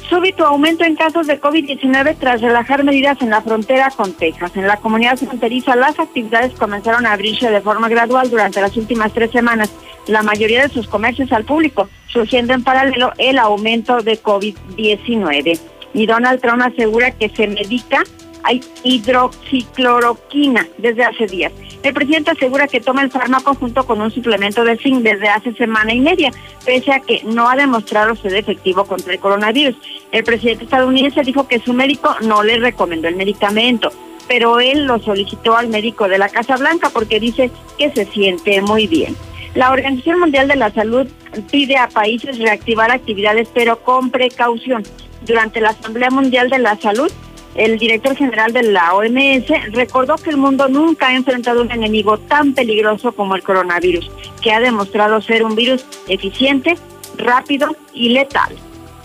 Súbito 0.09 0.43
aumento 0.43 0.83
en 0.83 0.95
casos 0.95 1.27
de 1.27 1.39
COVID-19 1.39 2.15
tras 2.19 2.41
relajar 2.41 2.83
medidas 2.83 3.21
en 3.21 3.29
la 3.29 3.43
frontera 3.43 3.91
con 3.91 4.13
Texas. 4.13 4.55
En 4.55 4.65
la 4.65 4.77
comunidad 4.77 5.17
fronteriza 5.17 5.75
las 5.75 5.99
actividades 5.99 6.53
comenzaron 6.53 7.05
a 7.05 7.13
abrirse 7.13 7.51
de 7.51 7.61
forma 7.61 7.89
gradual 7.89 8.27
durante 8.27 8.59
las 8.59 8.75
últimas 8.75 9.13
tres 9.13 9.29
semanas, 9.29 9.71
la 10.07 10.23
mayoría 10.23 10.63
de 10.63 10.73
sus 10.73 10.87
comercios 10.87 11.31
al 11.31 11.45
público, 11.45 11.89
surgiendo 12.07 12.53
en 12.53 12.63
paralelo 12.63 13.13
el 13.19 13.37
aumento 13.37 14.01
de 14.01 14.19
COVID-19. 14.19 15.59
Y 15.93 16.05
Donald 16.07 16.41
Trump 16.41 16.63
asegura 16.63 17.11
que 17.11 17.29
se 17.29 17.45
medica 17.45 18.01
hay 18.43 18.61
hidroxicloroquina 18.83 20.67
desde 20.77 21.03
hace 21.03 21.27
días. 21.27 21.51
El 21.81 21.93
presidente 21.93 22.31
asegura 22.31 22.67
que 22.67 22.81
toma 22.81 23.03
el 23.03 23.11
fármaco 23.11 23.55
junto 23.55 23.85
con 23.85 24.01
un 24.01 24.11
suplemento 24.11 24.63
de 24.63 24.77
zinc 24.77 25.01
desde 25.01 25.29
hace 25.29 25.53
semana 25.53 25.93
y 25.93 26.01
media, 26.01 26.31
pese 26.65 26.91
a 26.91 26.99
que 26.99 27.21
no 27.23 27.49
ha 27.49 27.55
demostrado 27.55 28.15
ser 28.15 28.35
efectivo 28.35 28.83
contra 28.85 29.13
el 29.13 29.19
coronavirus. 29.19 29.75
El 30.11 30.23
presidente 30.23 30.65
estadounidense 30.65 31.21
dijo 31.21 31.47
que 31.47 31.59
su 31.59 31.73
médico 31.73 32.15
no 32.21 32.43
le 32.43 32.59
recomendó 32.59 33.07
el 33.07 33.15
medicamento, 33.15 33.91
pero 34.27 34.59
él 34.59 34.85
lo 34.85 34.99
solicitó 34.99 35.55
al 35.55 35.69
médico 35.69 36.07
de 36.07 36.17
la 36.17 36.29
Casa 36.29 36.57
Blanca 36.57 36.89
porque 36.89 37.19
dice 37.19 37.49
que 37.77 37.91
se 37.91 38.05
siente 38.05 38.61
muy 38.61 38.87
bien. 38.87 39.15
La 39.55 39.71
Organización 39.71 40.19
Mundial 40.19 40.47
de 40.47 40.55
la 40.55 40.71
Salud 40.71 41.07
pide 41.49 41.77
a 41.77 41.89
países 41.89 42.37
reactivar 42.37 42.91
actividades, 42.91 43.47
pero 43.53 43.81
con 43.83 44.11
precaución. 44.11 44.83
Durante 45.25 45.59
la 45.59 45.69
Asamblea 45.69 46.11
Mundial 46.11 46.49
de 46.49 46.59
la 46.59 46.77
Salud, 46.77 47.11
el 47.55 47.77
director 47.77 48.15
general 48.15 48.53
de 48.53 48.63
la 48.63 48.93
OMS 48.93 49.71
recordó 49.71 50.15
que 50.15 50.29
el 50.29 50.37
mundo 50.37 50.67
nunca 50.67 51.07
ha 51.07 51.15
enfrentado 51.15 51.61
un 51.61 51.71
enemigo 51.71 52.17
tan 52.17 52.53
peligroso 52.53 53.11
como 53.11 53.35
el 53.35 53.43
coronavirus, 53.43 54.09
que 54.41 54.51
ha 54.51 54.59
demostrado 54.59 55.21
ser 55.21 55.43
un 55.43 55.55
virus 55.55 55.85
eficiente, 56.07 56.75
rápido 57.17 57.75
y 57.93 58.09
letal. 58.09 58.55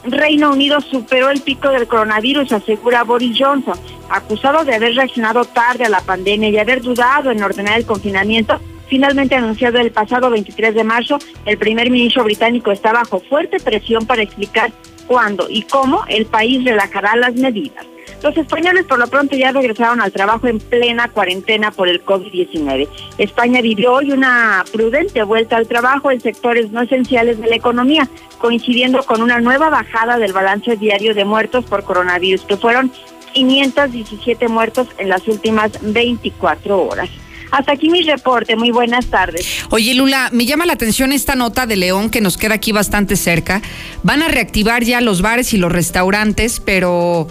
Reino 0.04 0.52
Unido 0.52 0.80
superó 0.82 1.30
el 1.30 1.40
pico 1.40 1.70
del 1.70 1.86
coronavirus, 1.86 2.52
asegura 2.52 3.04
Boris 3.04 3.36
Johnson, 3.38 3.78
acusado 4.10 4.64
de 4.64 4.74
haber 4.74 4.94
reaccionado 4.94 5.44
tarde 5.46 5.84
a 5.84 5.88
la 5.88 6.00
pandemia 6.00 6.50
y 6.50 6.58
haber 6.58 6.82
dudado 6.82 7.30
en 7.30 7.42
ordenar 7.42 7.78
el 7.78 7.86
confinamiento. 7.86 8.60
Finalmente 8.88 9.34
anunciado 9.34 9.78
el 9.78 9.90
pasado 9.90 10.28
23 10.28 10.74
de 10.74 10.84
marzo, 10.84 11.18
el 11.46 11.56
primer 11.56 11.90
ministro 11.90 12.22
británico 12.22 12.70
está 12.70 12.92
bajo 12.92 13.18
fuerte 13.20 13.58
presión 13.58 14.04
para 14.06 14.22
explicar 14.22 14.70
cuándo 15.06 15.46
y 15.48 15.62
cómo 15.62 16.04
el 16.08 16.26
país 16.26 16.62
relajará 16.64 17.16
las 17.16 17.34
medidas. 17.34 17.86
Los 18.24 18.34
españoles 18.38 18.86
por 18.86 18.98
lo 18.98 19.06
pronto 19.06 19.36
ya 19.36 19.52
regresaron 19.52 20.00
al 20.00 20.10
trabajo 20.10 20.46
en 20.46 20.58
plena 20.58 21.08
cuarentena 21.08 21.70
por 21.70 21.90
el 21.90 22.02
COVID-19. 22.02 22.88
España 23.18 23.60
vivió 23.60 23.92
hoy 23.92 24.12
una 24.12 24.64
prudente 24.72 25.22
vuelta 25.24 25.58
al 25.58 25.68
trabajo 25.68 26.10
en 26.10 26.22
sectores 26.22 26.70
no 26.70 26.80
esenciales 26.80 27.38
de 27.38 27.48
la 27.48 27.56
economía, 27.56 28.08
coincidiendo 28.38 29.02
con 29.02 29.20
una 29.20 29.40
nueva 29.40 29.68
bajada 29.68 30.16
del 30.16 30.32
balance 30.32 30.74
diario 30.78 31.14
de 31.14 31.26
muertos 31.26 31.66
por 31.66 31.84
coronavirus, 31.84 32.46
que 32.46 32.56
fueron 32.56 32.90
517 33.34 34.48
muertos 34.48 34.88
en 34.96 35.10
las 35.10 35.28
últimas 35.28 35.72
24 35.82 36.82
horas. 36.82 37.10
Hasta 37.50 37.72
aquí 37.72 37.90
mi 37.90 38.00
reporte. 38.04 38.56
Muy 38.56 38.70
buenas 38.70 39.04
tardes. 39.06 39.46
Oye, 39.68 39.94
Lula, 39.94 40.30
me 40.32 40.46
llama 40.46 40.64
la 40.64 40.72
atención 40.72 41.12
esta 41.12 41.34
nota 41.34 41.66
de 41.66 41.76
León 41.76 42.08
que 42.08 42.22
nos 42.22 42.38
queda 42.38 42.54
aquí 42.54 42.72
bastante 42.72 43.16
cerca. 43.16 43.60
Van 44.02 44.22
a 44.22 44.28
reactivar 44.28 44.82
ya 44.82 45.02
los 45.02 45.20
bares 45.20 45.52
y 45.52 45.58
los 45.58 45.70
restaurantes, 45.70 46.58
pero 46.58 47.28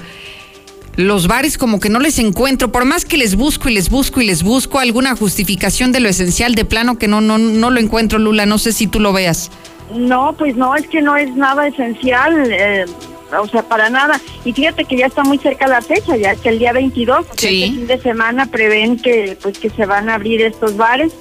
los 0.96 1.28
bares 1.28 1.58
como 1.58 1.80
que 1.80 1.90
no 1.90 2.00
les 2.00 2.20
encuentro, 2.20 2.72
por 2.72 2.86
más 2.86 3.06
que 3.06 3.18
les 3.18 3.36
busco 3.36 3.70
y 3.70 3.74
les 3.74 3.90
busco 3.90 4.22
y 4.22 4.26
les 4.26 4.44
busco 4.44 4.80
alguna 4.80 5.16
justificación 5.16 5.92
de 5.92 6.00
lo 6.00 6.10
esencial 6.10 6.56
de 6.56 6.66
plano 6.66 6.98
que 6.98 7.08
no 7.08 7.22
no 7.22 7.38
no 7.38 7.70
lo 7.70 7.80
encuentro, 7.80 8.20
Lula, 8.20 8.46
no 8.46 8.58
sé 8.58 8.74
si 8.74 8.88
tú 8.88 9.00
lo 9.00 9.14
veas. 9.14 9.52
No, 9.94 10.34
pues 10.38 10.56
no, 10.56 10.76
es 10.76 10.88
que 10.88 11.02
no 11.02 11.16
es 11.16 11.36
nada 11.36 11.68
esencial, 11.68 12.52
eh, 12.52 12.86
o 13.40 13.48
sea, 13.48 13.64
para 13.64 13.90
nada. 13.90 14.20
Y 14.46 14.54
fíjate 14.54 14.86
que 14.86 14.98
ya 14.98 15.08
está 15.08 15.24
muy 15.24 15.38
cerca 15.38 15.68
la 15.68 15.82
fecha, 15.82 16.16
ya 16.16 16.36
que 16.36 16.50
el 16.50 16.60
día 16.60 16.74
22, 16.74 17.26
este 17.32 17.48
fin 17.48 17.88
de 17.88 18.00
semana 18.00 18.46
prevén 18.46 18.98
que 18.98 19.38
pues 19.42 19.58
que 19.58 19.70
se 19.70 19.86
van 19.86 20.10
a 20.10 20.16
abrir 20.16 20.42
estos 20.42 20.78
bares 20.78 21.14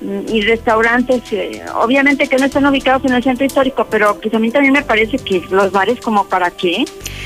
y 0.00 0.42
restaurantes, 0.42 1.22
eh, 1.32 1.62
obviamente 1.74 2.28
que 2.28 2.36
no 2.36 2.46
están 2.46 2.64
ubicados 2.66 3.04
en 3.04 3.14
el 3.14 3.22
centro 3.22 3.44
histórico, 3.44 3.86
pero 3.90 4.18
pues 4.20 4.32
a 4.32 4.38
mí 4.38 4.50
también 4.50 4.72
me 4.72 4.82
parece 4.82 5.18
que 5.18 5.42
los 5.50 5.72
bares 5.72 6.00
como 6.00 6.24
para 6.28 6.50
qué 6.52 6.84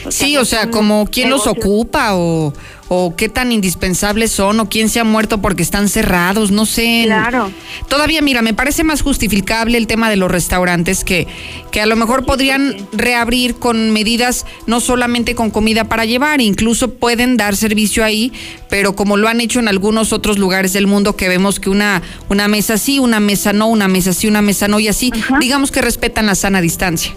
sí, 0.09 0.37
o 0.37 0.45
sea, 0.45 0.71
como 0.71 1.07
quién 1.07 1.31
los 1.31 1.47
ocupa 1.47 2.15
o, 2.15 2.53
o 2.95 3.17
qué 3.17 3.31
tan 3.31 3.53
indispensables 3.53 4.33
son 4.33 4.61
o 4.61 4.69
quién 4.69 4.91
se 4.91 5.01
ha 5.01 5.05
muerto 5.05 5.41
porque 5.41 5.63
están 5.63 5.89
cerrados, 5.89 6.51
no 6.51 6.67
sé. 6.67 7.05
Claro. 7.07 7.51
Todavía, 7.89 8.21
mira, 8.21 8.43
me 8.43 8.53
parece 8.53 8.85
más 8.85 9.01
justificable 9.01 9.79
el 9.79 9.87
tema 9.87 10.11
de 10.11 10.17
los 10.17 10.31
restaurantes 10.31 11.03
que, 11.03 11.27
que 11.71 11.81
a 11.81 11.87
lo 11.87 11.97
mejor 11.97 12.27
podrían 12.27 12.77
reabrir 12.93 13.55
con 13.55 13.93
medidas 13.93 14.45
no 14.67 14.79
solamente 14.81 15.35
con 15.35 15.51
comida 15.51 15.85
para 15.85 16.05
llevar, 16.05 16.43
incluso 16.43 16.93
pueden 16.93 17.39
dar 17.39 17.57
servicio 17.57 18.05
ahí, 18.05 18.31
pero 18.69 18.95
como 18.95 19.17
lo 19.17 19.27
han 19.27 19.41
hecho 19.41 19.59
en 19.59 19.69
algunos 19.69 20.13
otros 20.13 20.37
lugares 20.37 20.75
del 20.75 20.87
mundo 20.87 21.17
que 21.17 21.31
vemos 21.31 21.61
que 21.61 21.71
una, 21.71 22.03
una 22.29 22.47
mesa 22.47 22.77
sí, 22.77 22.99
una 22.99 23.21
mesa 23.21 23.55
no, 23.55 23.69
una 23.69 23.89
mesa 23.89 24.13
sí, 24.13 24.27
una 24.29 24.43
mesa 24.43 24.69
no 24.69 24.79
y 24.81 24.89
así, 24.89 25.11
digamos 25.41 25.71
que 25.71 25.81
respetan 25.81 26.27
la 26.27 26.35
sana 26.35 26.61
distancia. 26.61 27.15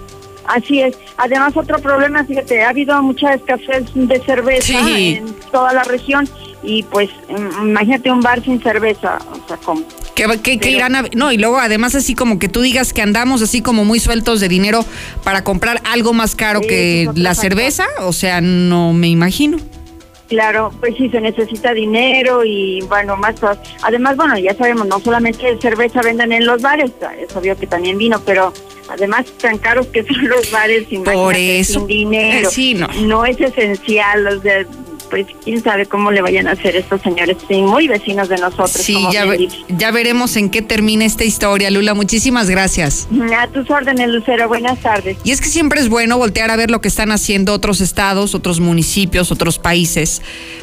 Así 0.48 0.82
es. 0.82 0.98
Además, 1.18 1.56
otro 1.56 1.80
problema, 1.80 2.24
fíjate, 2.24 2.64
ha 2.64 2.70
habido 2.70 3.02
mucha 3.02 3.34
escasez 3.34 3.86
de 3.94 4.20
cerveza 4.22 4.80
en 4.90 5.34
toda 5.52 5.74
la 5.74 5.84
región 5.84 6.28
y 6.64 6.84
pues 6.84 7.10
mm, 7.30 7.68
imagínate 7.68 8.12
un 8.12 8.22
bar 8.22 8.44
sin 8.44 8.62
cerveza, 8.62 9.20
o 9.32 9.48
sea, 9.48 9.58
¿cómo? 9.58 9.84
Que, 10.16 10.70
irán 10.72 10.96
a, 10.96 11.04
no, 11.14 11.32
y 11.32 11.38
luego 11.38 11.60
además 11.60 11.94
así 11.94 12.16
como 12.16 12.40
que 12.40 12.48
tú 12.48 12.62
digas 12.62 12.94
que 12.94 13.02
andamos 13.02 13.42
así 13.42 13.62
como 13.62 13.84
muy 13.84 14.00
sueltos 14.00 14.40
de 14.40 14.48
dinero 14.48 14.86
para 15.24 15.44
comprar 15.44 15.82
algo 15.84 16.14
más 16.14 16.36
caro 16.36 16.62
que 16.62 17.10
la 17.16 17.36
cerveza, 17.36 17.86
o 18.00 18.14
sea, 18.14 18.40
no 18.40 18.94
me 18.94 19.10
imagino. 19.10 19.58
Claro, 20.28 20.72
pues 20.80 20.96
sí, 20.98 21.10
se 21.10 21.22
necesita 21.22 21.74
dinero 21.74 22.44
y 22.44 22.82
bueno, 22.88 23.16
más 23.16 23.40
cosas. 23.40 23.60
Además, 23.84 24.16
bueno, 24.18 24.38
ya 24.38 24.56
sabemos, 24.56 24.88
no 24.88 25.00
solamente 25.00 25.58
cerveza 25.62 26.02
venden 26.02 26.32
en 26.32 26.46
los 26.46 26.62
bares, 26.62 26.92
es 27.20 27.36
obvio 27.36 27.56
que 27.56 27.68
también 27.68 27.98
vino, 27.98 28.20
pero 28.26 28.52
además 28.90 29.26
tan 29.40 29.58
caros 29.60 29.88
que 29.88 30.04
son 30.04 30.28
los 30.28 30.50
bares, 30.52 30.88
Por 31.04 31.36
eso. 31.36 31.80
sin 31.80 31.88
dinero. 31.88 32.50
sí, 32.50 32.74
no. 32.74 32.88
no 33.04 33.26
es 33.26 33.40
esencial, 33.40 34.24
los 34.24 34.42
de 34.42 34.66
pues 35.10 35.26
quién 35.44 35.62
sabe 35.64 35.86
cómo 35.86 36.12
le 36.12 36.22
vayan 36.22 36.48
a 36.48 36.52
hacer 36.52 36.76
estos 36.76 37.02
señores, 37.02 37.38
sí, 37.48 37.62
muy 37.62 37.88
vecinos 37.88 38.30
de 38.30 38.38
nosotros. 38.38 38.72
Sí, 38.72 38.98
ya, 39.12 39.26
ya 39.70 39.92
veremos 39.92 40.36
en 40.36 40.50
qué 40.50 40.62
termina 40.62 41.06
esta 41.06 41.24
historia, 41.24 41.70
Lula. 41.70 41.94
Muchísimas 41.94 42.50
gracias. 42.50 43.08
A 43.38 43.48
tus 43.48 43.70
órdenes, 43.70 44.10
Lucero. 44.10 44.48
Buenas 44.48 44.80
tardes. 44.80 45.18
Y 45.24 45.32
es 45.32 45.42
que 45.42 45.48
siempre 45.48 45.80
es 45.80 45.90
bueno 45.90 46.18
voltear 46.18 46.52
a 46.52 46.56
ver 46.56 46.72
lo 46.72 46.82
que 46.82 46.88
están 46.88 47.12
haciendo 47.12 47.54
otros 47.54 47.82
estados, 47.82 48.36
otros 48.36 48.60
municipios, 48.60 49.32
otros 49.32 49.60
países, 49.60 50.22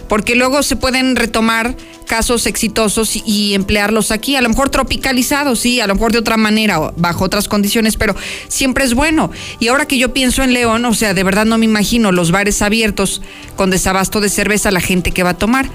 porque 0.09 0.35
luego 0.35 0.63
se 0.63 0.77
pueden 0.77 1.17
retomar 1.17 1.77
casos 2.07 2.47
exitosos 2.47 3.17
y, 3.25 3.55
emplearlos 3.55 4.11
aquí, 4.11 4.37
a 4.37 4.43
lo 4.43 4.49
mejor 4.49 4.69
tropicalizados, 4.69 5.61
sí, 5.61 5.81
a 5.81 5.87
lo 5.87 5.95
mejor 5.95 6.13
de 6.13 6.19
otra 6.19 6.37
manera, 6.37 6.93
bajo 6.97 7.25
otras 7.25 7.49
condiciones, 7.49 7.97
pero 7.97 8.15
siempre 8.49 8.85
es 8.85 8.95
bueno. 8.95 9.31
Y 9.61 9.69
ahora 9.69 9.87
que 9.87 9.99
yo 9.99 10.13
pienso 10.13 10.43
en 10.43 10.53
León, 10.53 10.85
o 10.85 10.95
sea, 10.95 11.15
de 11.15 11.23
verdad 11.23 11.47
no 11.47 11.59
me 11.59 11.65
imagino 11.65 12.13
los 12.13 12.31
bares 12.31 12.61
abiertos 12.61 13.23
con 13.57 13.71
desabasto 13.71 14.21
de 14.21 14.29
cerveza, 14.29 14.71
la 14.71 14.81
gente 14.81 15.13
que 15.13 15.23
va 15.23 15.31
a 15.31 15.39
tomar. 15.39 15.71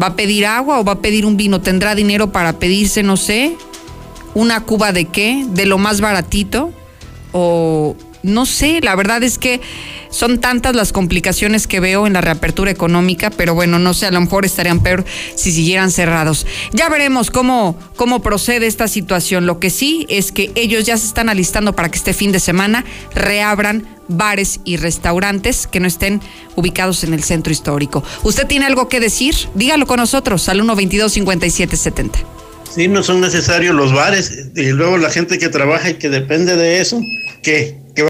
¿Va 0.00 0.08
a 0.08 0.16
pedir 0.16 0.46
agua 0.46 0.80
o 0.80 0.84
va 0.84 0.92
a 0.92 0.98
pedir 1.00 1.24
un 1.24 1.36
vino? 1.36 1.60
¿Tendrá 1.60 1.94
dinero 1.94 2.32
para 2.32 2.58
pedirse, 2.58 3.02
no 3.02 3.16
sé, 3.16 3.56
una 4.34 4.60
cuba 4.64 4.92
de 4.92 5.04
qué? 5.04 5.44
¿De 5.50 5.66
lo 5.66 5.78
más 5.78 6.00
baratito? 6.00 6.72
¿O 7.32 7.96
no 8.24 8.46
sé? 8.46 8.80
La 8.82 8.96
verdad 8.96 9.22
es 9.22 9.38
que 9.38 9.60
son 10.10 10.40
tantas 10.40 10.74
las 10.74 10.92
complicaciones 10.92 11.66
que 11.66 11.80
veo 11.80 12.06
en 12.06 12.14
la 12.14 12.20
reapertura 12.20 12.70
económica, 12.70 13.30
pero 13.30 13.54
bueno, 13.54 13.78
no 13.78 13.94
sé, 13.94 14.06
a 14.06 14.10
lo 14.10 14.20
mejor 14.20 14.44
estarían 14.44 14.80
peor 14.80 15.04
si 15.36 15.52
siguieran 15.52 15.90
cerrados. 15.90 16.46
Ya 16.72 16.88
veremos 16.88 17.30
cómo, 17.30 17.78
cómo 17.96 18.22
procede 18.22 18.66
esta 18.66 18.88
situación. 18.88 19.46
Lo 19.46 19.60
que 19.60 19.70
sí 19.70 20.06
es 20.08 20.32
que 20.32 20.50
ellos 20.54 20.84
ya 20.84 20.96
se 20.96 21.06
están 21.06 21.28
alistando 21.28 21.74
para 21.74 21.90
que 21.90 21.98
este 21.98 22.14
fin 22.14 22.32
de 22.32 22.40
semana 22.40 22.84
reabran 23.14 23.86
bares 24.08 24.60
y 24.64 24.76
restaurantes 24.76 25.66
que 25.66 25.80
no 25.80 25.86
estén 25.86 26.20
ubicados 26.56 27.04
en 27.04 27.14
el 27.14 27.22
centro 27.22 27.52
histórico. 27.52 28.02
¿Usted 28.22 28.46
tiene 28.46 28.66
algo 28.66 28.88
que 28.88 29.00
decir? 29.00 29.34
Dígalo 29.54 29.86
con 29.86 29.98
nosotros 29.98 30.48
al 30.48 30.58
122 30.58 31.12
5770 31.12 32.34
Sí, 32.74 32.88
no 32.88 33.02
son 33.04 33.20
necesarios 33.20 33.74
los 33.74 33.92
bares 33.92 34.48
y 34.56 34.70
luego 34.70 34.98
la 34.98 35.10
gente 35.10 35.38
que 35.38 35.48
trabaja 35.48 35.90
y 35.90 35.94
que 35.94 36.08
depende 36.08 36.56
de 36.56 36.80
eso, 36.80 37.00
¿qué? 37.42 37.78
¿Qué 37.94 38.08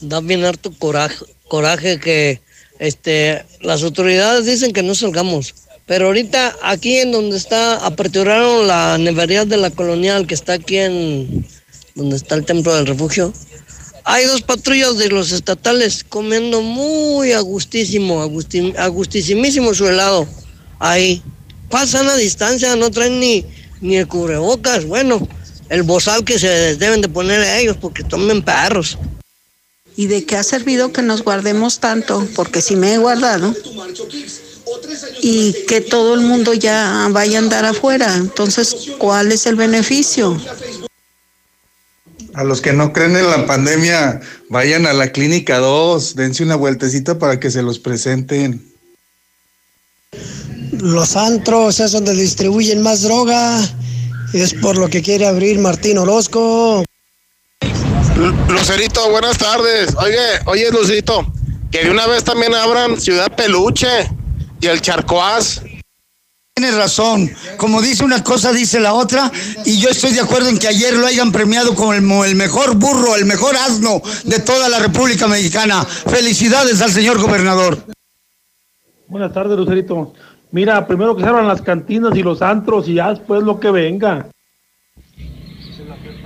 da 0.00 0.20
bien 0.20 0.44
harto 0.44 0.72
coraje, 0.72 1.24
coraje 1.48 1.98
que 1.98 2.40
este, 2.78 3.44
las 3.60 3.82
autoridades 3.82 4.46
dicen 4.46 4.72
que 4.72 4.82
no 4.82 4.94
salgamos. 4.94 5.54
Pero 5.86 6.06
ahorita 6.06 6.56
aquí 6.62 6.98
en 6.98 7.12
donde 7.12 7.36
está, 7.36 7.84
aperturaron 7.84 8.66
la 8.66 8.96
nevería 8.98 9.44
de 9.44 9.56
la 9.56 9.70
colonial 9.70 10.26
que 10.26 10.34
está 10.34 10.54
aquí 10.54 10.78
en 10.78 11.46
donde 11.94 12.16
está 12.16 12.36
el 12.36 12.44
templo 12.44 12.74
del 12.74 12.86
refugio. 12.86 13.32
Hay 14.04 14.24
dos 14.26 14.42
patrullas 14.42 14.96
de 14.98 15.08
los 15.08 15.32
estatales 15.32 16.04
comiendo 16.04 16.62
muy 16.62 17.32
agustísimo, 17.32 18.22
agustísimísimo 18.78 19.74
su 19.74 19.88
helado. 19.88 20.26
Ahí. 20.78 21.22
Pasan 21.68 22.08
a 22.08 22.16
distancia, 22.16 22.74
no 22.74 22.90
traen 22.90 23.20
ni, 23.20 23.44
ni 23.80 23.96
el 23.96 24.08
cubrebocas. 24.08 24.86
Bueno, 24.86 25.28
el 25.68 25.82
bozal 25.84 26.24
que 26.24 26.38
se 26.38 26.76
deben 26.76 27.00
de 27.00 27.08
poner 27.08 27.40
a 27.40 27.58
ellos 27.60 27.76
porque 27.80 28.02
tomen 28.02 28.42
perros 28.42 28.98
y 30.00 30.06
de 30.06 30.24
qué 30.24 30.38
ha 30.38 30.42
servido 30.42 30.94
que 30.94 31.02
nos 31.02 31.22
guardemos 31.22 31.78
tanto, 31.78 32.26
porque 32.34 32.62
si 32.62 32.74
me 32.74 32.94
he 32.94 32.96
guardado, 32.96 33.54
y 35.20 35.52
que 35.68 35.82
todo 35.82 36.14
el 36.14 36.22
mundo 36.22 36.54
ya 36.54 37.06
vaya 37.10 37.36
a 37.36 37.42
andar 37.42 37.66
afuera. 37.66 38.16
Entonces, 38.16 38.92
¿cuál 38.96 39.30
es 39.30 39.44
el 39.44 39.56
beneficio? 39.56 40.40
A 42.32 42.44
los 42.44 42.62
que 42.62 42.72
no 42.72 42.94
creen 42.94 43.14
en 43.14 43.28
la 43.28 43.44
pandemia, 43.44 44.22
vayan 44.48 44.86
a 44.86 44.94
la 44.94 45.12
clínica 45.12 45.58
2, 45.58 46.16
dense 46.16 46.44
una 46.44 46.56
vueltecita 46.56 47.18
para 47.18 47.38
que 47.38 47.50
se 47.50 47.60
los 47.60 47.78
presenten. 47.78 48.72
Los 50.72 51.14
antros 51.14 51.78
es 51.78 51.92
donde 51.92 52.14
distribuyen 52.14 52.80
más 52.80 53.02
droga. 53.02 53.60
Es 54.32 54.54
por 54.54 54.78
lo 54.78 54.88
que 54.88 55.02
quiere 55.02 55.26
abrir 55.26 55.58
Martín 55.58 55.98
Orozco. 55.98 56.84
Lucerito, 58.20 59.10
buenas 59.10 59.38
tardes. 59.38 59.96
Oye, 59.96 60.18
oye, 60.44 60.70
Lucerito, 60.70 61.26
que 61.70 61.84
de 61.84 61.90
una 61.90 62.06
vez 62.06 62.22
también 62.22 62.54
abran 62.54 63.00
Ciudad 63.00 63.34
Peluche 63.34 64.10
y 64.60 64.66
el 64.66 64.82
Charcoaz. 64.82 65.62
Tienes 66.52 66.74
razón. 66.76 67.30
Como 67.56 67.80
dice 67.80 68.04
una 68.04 68.22
cosa, 68.22 68.52
dice 68.52 68.78
la 68.78 68.92
otra. 68.92 69.32
Y 69.64 69.80
yo 69.80 69.88
estoy 69.88 70.12
de 70.12 70.20
acuerdo 70.20 70.50
en 70.50 70.58
que 70.58 70.68
ayer 70.68 70.92
lo 70.94 71.06
hayan 71.06 71.32
premiado 71.32 71.74
como 71.74 71.94
el, 72.24 72.34
mejor 72.34 72.76
burro, 72.76 73.16
el 73.16 73.24
mejor 73.24 73.56
asno 73.56 74.02
de 74.24 74.38
toda 74.40 74.68
la 74.68 74.80
República 74.80 75.26
Mexicana. 75.26 75.82
Felicidades 75.84 76.82
al 76.82 76.90
señor 76.90 77.18
gobernador. 77.18 77.78
Buenas 79.08 79.32
tardes, 79.32 79.56
Lucerito. 79.56 80.12
Mira, 80.50 80.86
primero 80.86 81.16
que 81.16 81.22
se 81.22 81.28
abran 81.28 81.48
las 81.48 81.62
cantinas 81.62 82.14
y 82.14 82.22
los 82.22 82.42
antros 82.42 82.86
y 82.86 82.94
ya 82.94 83.08
después 83.08 83.42
lo 83.42 83.58
que 83.58 83.70
venga. 83.70 84.26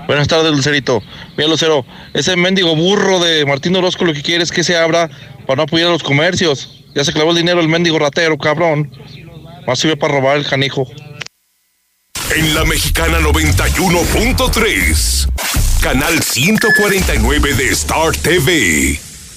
Buenas 0.06 0.28
tardes, 0.28 0.52
Lucerito. 0.52 1.02
Mira, 1.36 1.48
Lucero, 1.48 1.84
ese 2.12 2.36
mendigo 2.36 2.76
burro 2.76 3.20
de 3.20 3.46
Martín 3.46 3.74
Orozco 3.76 4.04
lo 4.04 4.12
que 4.12 4.22
quiere 4.22 4.44
es 4.44 4.52
que 4.52 4.62
se 4.62 4.76
abra 4.76 5.08
para 5.46 5.56
no 5.56 5.62
apoyar 5.62 5.88
a 5.88 5.92
los 5.92 6.02
comercios. 6.02 6.82
Ya 6.94 7.04
se 7.04 7.12
clavó 7.12 7.30
el 7.30 7.36
dinero 7.36 7.60
el 7.60 7.68
mendigo 7.68 7.98
ratero, 7.98 8.36
cabrón. 8.38 8.90
Más 9.66 9.78
sirve 9.78 9.96
para 9.96 10.14
robar 10.14 10.36
el 10.36 10.46
canijo. 10.46 10.86
En 12.36 12.54
la 12.54 12.64
mexicana 12.64 13.18
91.3, 13.20 15.28
canal 15.80 16.22
149 16.22 17.54
de 17.54 17.68
Star 17.68 18.14
TV. 18.16 18.98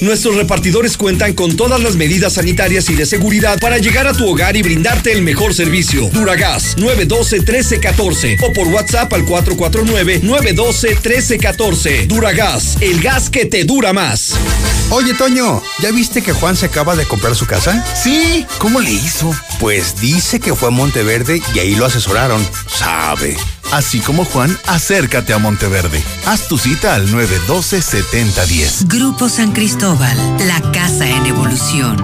Nuestros 0.00 0.36
repartidores 0.36 0.96
cuentan 0.96 1.32
con 1.32 1.56
todas 1.56 1.80
las 1.80 1.96
medidas 1.96 2.34
sanitarias 2.34 2.88
y 2.90 2.94
de 2.94 3.06
seguridad 3.06 3.58
para 3.58 3.78
llegar 3.78 4.06
a 4.06 4.12
tu 4.12 4.28
hogar 4.28 4.56
y 4.56 4.62
brindarte 4.62 5.10
el 5.12 5.22
mejor 5.22 5.54
servicio. 5.54 6.08
Duragas 6.12 6.76
912-1314 6.76 8.36
o 8.46 8.52
por 8.52 8.68
WhatsApp 8.68 9.10
al 9.14 9.24
449-912-1314. 9.24 12.06
Duragas, 12.06 12.76
el 12.80 13.00
gas 13.00 13.30
que 13.30 13.46
te 13.46 13.64
dura 13.64 13.94
más. 13.94 14.34
Oye, 14.90 15.14
Toño, 15.14 15.62
¿ya 15.80 15.90
viste 15.90 16.22
que 16.22 16.32
Juan 16.32 16.56
se 16.56 16.66
acaba 16.66 16.94
de 16.94 17.06
comprar 17.06 17.34
su 17.34 17.46
casa? 17.46 17.84
Sí, 17.96 18.46
¿cómo 18.58 18.80
le 18.80 18.92
hizo? 18.92 19.34
Pues 19.58 20.00
dice 20.00 20.38
que 20.40 20.54
fue 20.54 20.68
a 20.68 20.72
Monteverde 20.72 21.40
y 21.54 21.58
ahí 21.58 21.74
lo 21.74 21.86
asesoraron. 21.86 22.46
Sabe. 22.68 23.36
Así 23.72 24.00
como 24.00 24.24
Juan, 24.24 24.56
acércate 24.66 25.32
a 25.32 25.38
Monteverde. 25.38 26.02
Haz 26.26 26.48
tu 26.48 26.58
cita 26.58 26.94
al 26.94 27.08
912-7010. 27.08 28.86
Grupo 28.88 29.28
San 29.28 29.52
Cristóbal, 29.52 30.16
la 30.46 30.60
casa 30.72 31.08
en 31.08 31.26
evolución. 31.26 31.96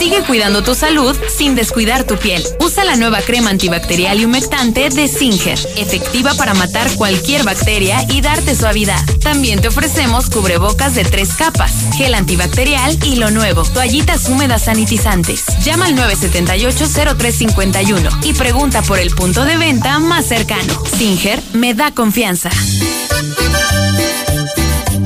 Sigue 0.00 0.22
cuidando 0.22 0.62
tu 0.62 0.74
salud 0.74 1.14
sin 1.28 1.54
descuidar 1.54 2.04
tu 2.04 2.16
piel. 2.16 2.42
Usa 2.58 2.86
la 2.86 2.96
nueva 2.96 3.20
crema 3.20 3.50
antibacterial 3.50 4.18
y 4.18 4.24
humectante 4.24 4.88
de 4.88 5.06
Singer, 5.08 5.58
efectiva 5.76 6.32
para 6.38 6.54
matar 6.54 6.90
cualquier 6.94 7.44
bacteria 7.44 8.06
y 8.08 8.22
darte 8.22 8.56
suavidad. 8.56 8.98
También 9.22 9.60
te 9.60 9.68
ofrecemos 9.68 10.30
cubrebocas 10.30 10.94
de 10.94 11.04
tres 11.04 11.34
capas, 11.34 11.74
gel 11.98 12.14
antibacterial 12.14 12.98
y 13.04 13.16
lo 13.16 13.30
nuevo, 13.30 13.62
toallitas 13.62 14.30
húmedas 14.30 14.64
sanitizantes. 14.64 15.44
Llama 15.62 15.84
al 15.84 15.96
978-0351 15.96 18.24
y 18.24 18.32
pregunta 18.32 18.80
por 18.80 18.98
el 18.98 19.10
punto 19.10 19.44
de 19.44 19.58
venta 19.58 19.98
más 19.98 20.24
cercano. 20.24 20.82
Singer 20.96 21.42
me 21.52 21.74
da 21.74 21.92
confianza. 21.92 22.48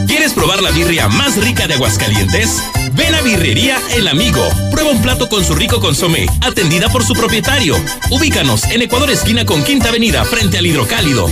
¿Quieres 0.07 0.35
probar 0.35 0.63
la 0.63 0.71
birria 0.71 1.09
más 1.09 1.37
rica 1.39 1.67
de 1.67 1.75
Aguascalientes? 1.75 2.63
Ven 2.95 3.15
a 3.15 3.23
Birrería 3.23 3.81
El 3.97 4.07
Amigo. 4.07 4.49
Prueba 4.71 4.91
un 4.91 5.03
plato 5.03 5.29
con 5.29 5.45
su 5.45 5.55
rico 5.55 5.81
consomé, 5.81 6.27
atendida 6.41 6.89
por 6.89 7.05
su 7.05 7.13
propietario. 7.15 7.77
Ubícanos 8.11 8.65
en 8.65 8.83
Ecuador 8.83 9.11
esquina 9.11 9.45
con 9.45 9.65
Quinta 9.65 9.89
Avenida, 9.89 10.25
frente 10.25 10.59
al 10.59 10.67
Hidrocálido. 10.67 11.29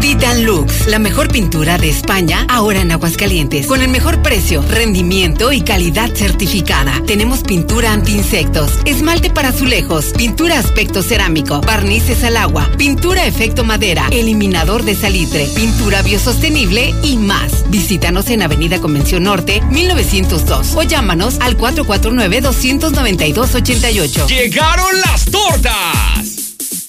Titan 0.00 0.44
Lux, 0.44 0.86
la 0.86 0.98
mejor 0.98 1.28
pintura 1.28 1.78
de 1.78 1.88
España, 1.88 2.46
ahora 2.48 2.80
en 2.80 2.92
Aguascalientes. 2.92 3.66
Con 3.66 3.82
el 3.82 3.88
mejor 3.88 4.22
precio, 4.22 4.62
rendimiento 4.68 5.52
y 5.52 5.62
calidad 5.62 6.14
certificada. 6.14 7.00
Tenemos 7.06 7.42
pintura 7.42 7.92
anti-insectos, 7.92 8.72
esmalte 8.84 9.30
para 9.30 9.48
azulejos, 9.48 10.12
pintura 10.16 10.58
aspecto 10.58 11.02
cerámico, 11.02 11.60
barnices 11.60 12.22
al 12.24 12.36
agua, 12.36 12.68
pintura 12.76 13.26
efecto 13.26 13.64
madera, 13.64 14.06
eliminador 14.10 14.82
de 14.82 14.94
salitre, 14.94 15.46
pintura 15.54 16.02
biosostenible 16.02 16.94
y 17.02 17.16
más. 17.16 17.64
Visítanos 17.70 18.28
en 18.30 18.42
Avenida 18.42 18.80
Convención 18.80 19.24
Norte, 19.24 19.62
1902 19.70 20.74
o 20.76 20.82
llámanos 20.82 21.36
al 21.40 21.56
449-292-88. 21.56 24.26
¡Llegaron 24.26 25.00
las 25.00 25.24
tortas! 25.26 26.21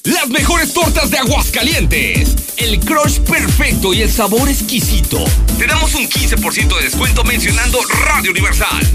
Las 0.05 0.27
mejores 0.27 0.73
tortas 0.73 1.09
de 1.11 1.17
Aguascalientes. 1.17 2.35
El 2.57 2.77
crush 2.81 3.19
perfecto 3.19 3.93
y 3.93 4.01
el 4.01 4.11
sabor 4.11 4.49
exquisito. 4.49 5.23
Te 5.57 5.65
damos 5.65 5.95
un 5.95 6.09
15% 6.09 6.77
de 6.77 6.83
descuento 6.83 7.23
mencionando 7.23 7.79
Radio 8.05 8.31
Universal. 8.31 8.85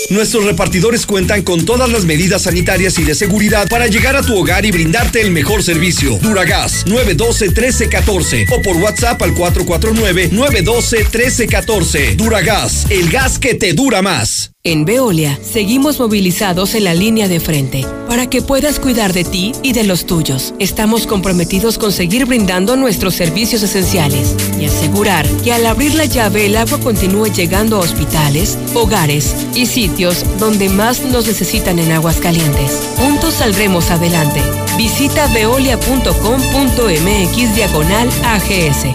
Nuestros 0.09 0.45
repartidores 0.45 1.05
cuentan 1.05 1.41
con 1.41 1.65
todas 1.65 1.89
las 1.89 2.05
medidas 2.05 2.43
sanitarias 2.43 2.97
y 2.99 3.03
de 3.03 3.15
seguridad 3.15 3.67
para 3.69 3.87
llegar 3.87 4.15
a 4.15 4.21
tu 4.21 4.37
hogar 4.37 4.65
y 4.65 4.71
brindarte 4.71 5.19
el 5.21 5.31
mejor 5.31 5.63
servicio. 5.63 6.17
Duragas 6.21 6.85
912-1314 6.85 8.45
o 8.51 8.61
por 8.61 8.77
WhatsApp 8.77 9.21
al 9.21 9.35
449-912-1314. 9.35 12.15
Duragas, 12.15 12.85
el 12.89 13.09
gas 13.09 13.37
que 13.39 13.55
te 13.55 13.73
dura 13.73 14.01
más. 14.01 14.51
En 14.63 14.85
Veolia 14.85 15.39
seguimos 15.41 15.99
movilizados 15.99 16.75
en 16.75 16.83
la 16.83 16.93
línea 16.93 17.27
de 17.27 17.39
frente 17.39 17.83
para 18.07 18.29
que 18.29 18.43
puedas 18.43 18.79
cuidar 18.79 19.11
de 19.11 19.23
ti 19.23 19.53
y 19.63 19.73
de 19.73 19.83
los 19.83 20.05
tuyos. 20.05 20.53
Estamos 20.59 21.07
comprometidos 21.07 21.79
con 21.79 21.91
seguir 21.91 22.27
brindando 22.27 22.75
nuestros 22.75 23.15
servicios 23.15 23.63
esenciales 23.63 24.35
y 24.59 24.65
asegurar 24.65 25.27
que 25.43 25.51
al 25.51 25.65
abrir 25.65 25.95
la 25.95 26.05
llave 26.05 26.45
el 26.45 26.57
agua 26.57 26.79
continúe 26.79 27.33
llegando 27.33 27.77
a 27.77 27.79
hospitales, 27.79 28.55
hogares 28.75 29.35
y 29.55 29.65
sitios 29.82 30.23
donde 30.38 30.69
más 30.69 31.01
nos 31.05 31.25
necesitan 31.25 31.79
en 31.79 31.91
aguas 31.91 32.17
calientes. 32.17 32.88
Juntos 32.97 33.34
saldremos 33.34 33.89
adelante. 33.89 34.39
Visita 34.77 35.25
veolia.com.mx 35.34 37.55
diagonal 37.55 38.07
AGS. 38.23 38.86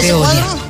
Veolia. 0.00 0.69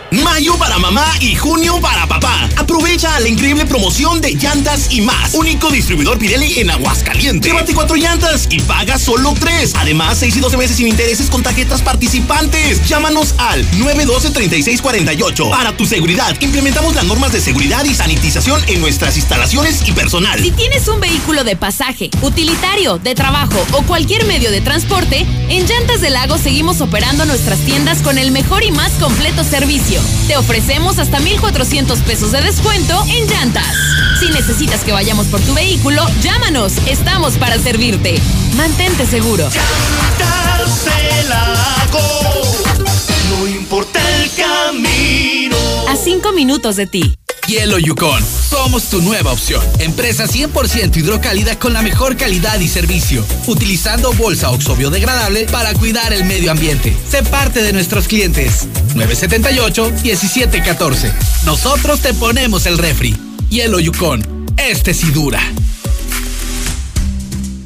Mayo 0.09 0.57
para 0.57 0.77
mamá 0.77 1.05
y 1.19 1.35
junio 1.35 1.79
para 1.79 2.07
papá. 2.07 2.49
Aprovecha 2.57 3.19
la 3.19 3.27
increíble 3.29 3.65
promoción 3.65 4.19
de 4.19 4.33
llantas 4.33 4.91
y 4.91 5.01
más. 5.01 5.33
Único 5.33 5.69
distribuidor 5.69 6.17
Pirelli 6.17 6.59
en 6.59 6.69
Aguascalientes. 6.69 7.49
Llévate 7.49 7.73
cuatro 7.73 7.95
llantas 7.95 8.47
y 8.49 8.59
paga 8.61 8.97
solo 8.97 9.33
tres. 9.39 9.73
Además, 9.75 10.17
6 10.19 10.35
y 10.35 10.39
12 10.39 10.57
meses 10.57 10.77
sin 10.77 10.87
intereses 10.87 11.29
con 11.29 11.43
tarjetas 11.43 11.81
participantes. 11.81 12.85
Llámanos 12.87 13.35
al 13.37 13.65
912-3648. 13.71 15.49
Para 15.49 15.75
tu 15.77 15.85
seguridad, 15.85 16.35
implementamos 16.41 16.95
las 16.95 17.05
normas 17.05 17.31
de 17.31 17.41
seguridad 17.41 17.85
y 17.85 17.93
sanitización 17.93 18.61
en 18.67 18.81
nuestras 18.81 19.17
instalaciones 19.17 19.87
y 19.87 19.91
personal. 19.91 20.41
Si 20.41 20.51
tienes 20.51 20.87
un 20.87 20.99
vehículo 20.99 21.43
de 21.43 21.55
pasaje, 21.55 22.09
utilitario, 22.21 22.97
de 22.97 23.15
trabajo 23.15 23.65
o 23.73 23.83
cualquier 23.83 24.25
medio 24.25 24.51
de 24.51 24.61
transporte, 24.61 25.25
en 25.49 25.65
Llantas 25.67 26.01
del 26.01 26.13
Lago 26.13 26.37
seguimos 26.37 26.81
operando 26.81 27.25
nuestras 27.25 27.59
tiendas 27.59 28.01
con 28.01 28.17
el 28.17 28.31
mejor 28.31 28.63
y 28.63 28.71
más 28.71 28.91
completo 28.93 29.43
servicio. 29.43 29.90
Te 30.27 30.37
ofrecemos 30.37 30.99
hasta 30.99 31.19
1,400 31.19 31.99
pesos 31.99 32.31
de 32.31 32.41
descuento 32.41 33.03
en 33.09 33.27
llantas. 33.27 33.75
Si 34.19 34.29
necesitas 34.29 34.83
que 34.85 34.93
vayamos 34.93 35.27
por 35.27 35.41
tu 35.41 35.53
vehículo, 35.53 36.05
llámanos. 36.21 36.73
Estamos 36.85 37.37
para 37.37 37.59
servirte. 37.59 38.21
Mantente 38.55 39.05
seguro. 39.05 39.49
No 43.29 43.47
importa 43.47 43.99
el 44.15 44.31
camino. 44.31 45.57
A 45.89 45.95
cinco 45.97 46.31
minutos 46.31 46.77
de 46.77 46.87
ti. 46.87 47.15
Hielo 47.51 47.77
Yukon. 47.79 48.23
Somos 48.49 48.85
tu 48.85 49.01
nueva 49.01 49.33
opción. 49.33 49.61
Empresa 49.79 50.25
100% 50.25 50.95
hidrocálida 50.95 51.59
con 51.59 51.73
la 51.73 51.81
mejor 51.81 52.15
calidad 52.15 52.57
y 52.61 52.69
servicio. 52.69 53.25
Utilizando 53.45 54.13
bolsa 54.13 54.51
oxo 54.51 54.77
biodegradable 54.77 55.47
para 55.47 55.73
cuidar 55.73 56.13
el 56.13 56.23
medio 56.23 56.49
ambiente. 56.49 56.95
Sé 57.09 57.23
parte 57.23 57.61
de 57.61 57.73
nuestros 57.73 58.07
clientes. 58.07 58.69
978-1714. 58.95 61.11
Nosotros 61.43 61.99
te 61.99 62.13
ponemos 62.13 62.65
el 62.67 62.77
refri. 62.77 63.17
Hielo 63.49 63.81
Yukon. 63.81 64.45
Este 64.55 64.93
sí 64.93 65.11
dura. 65.11 65.41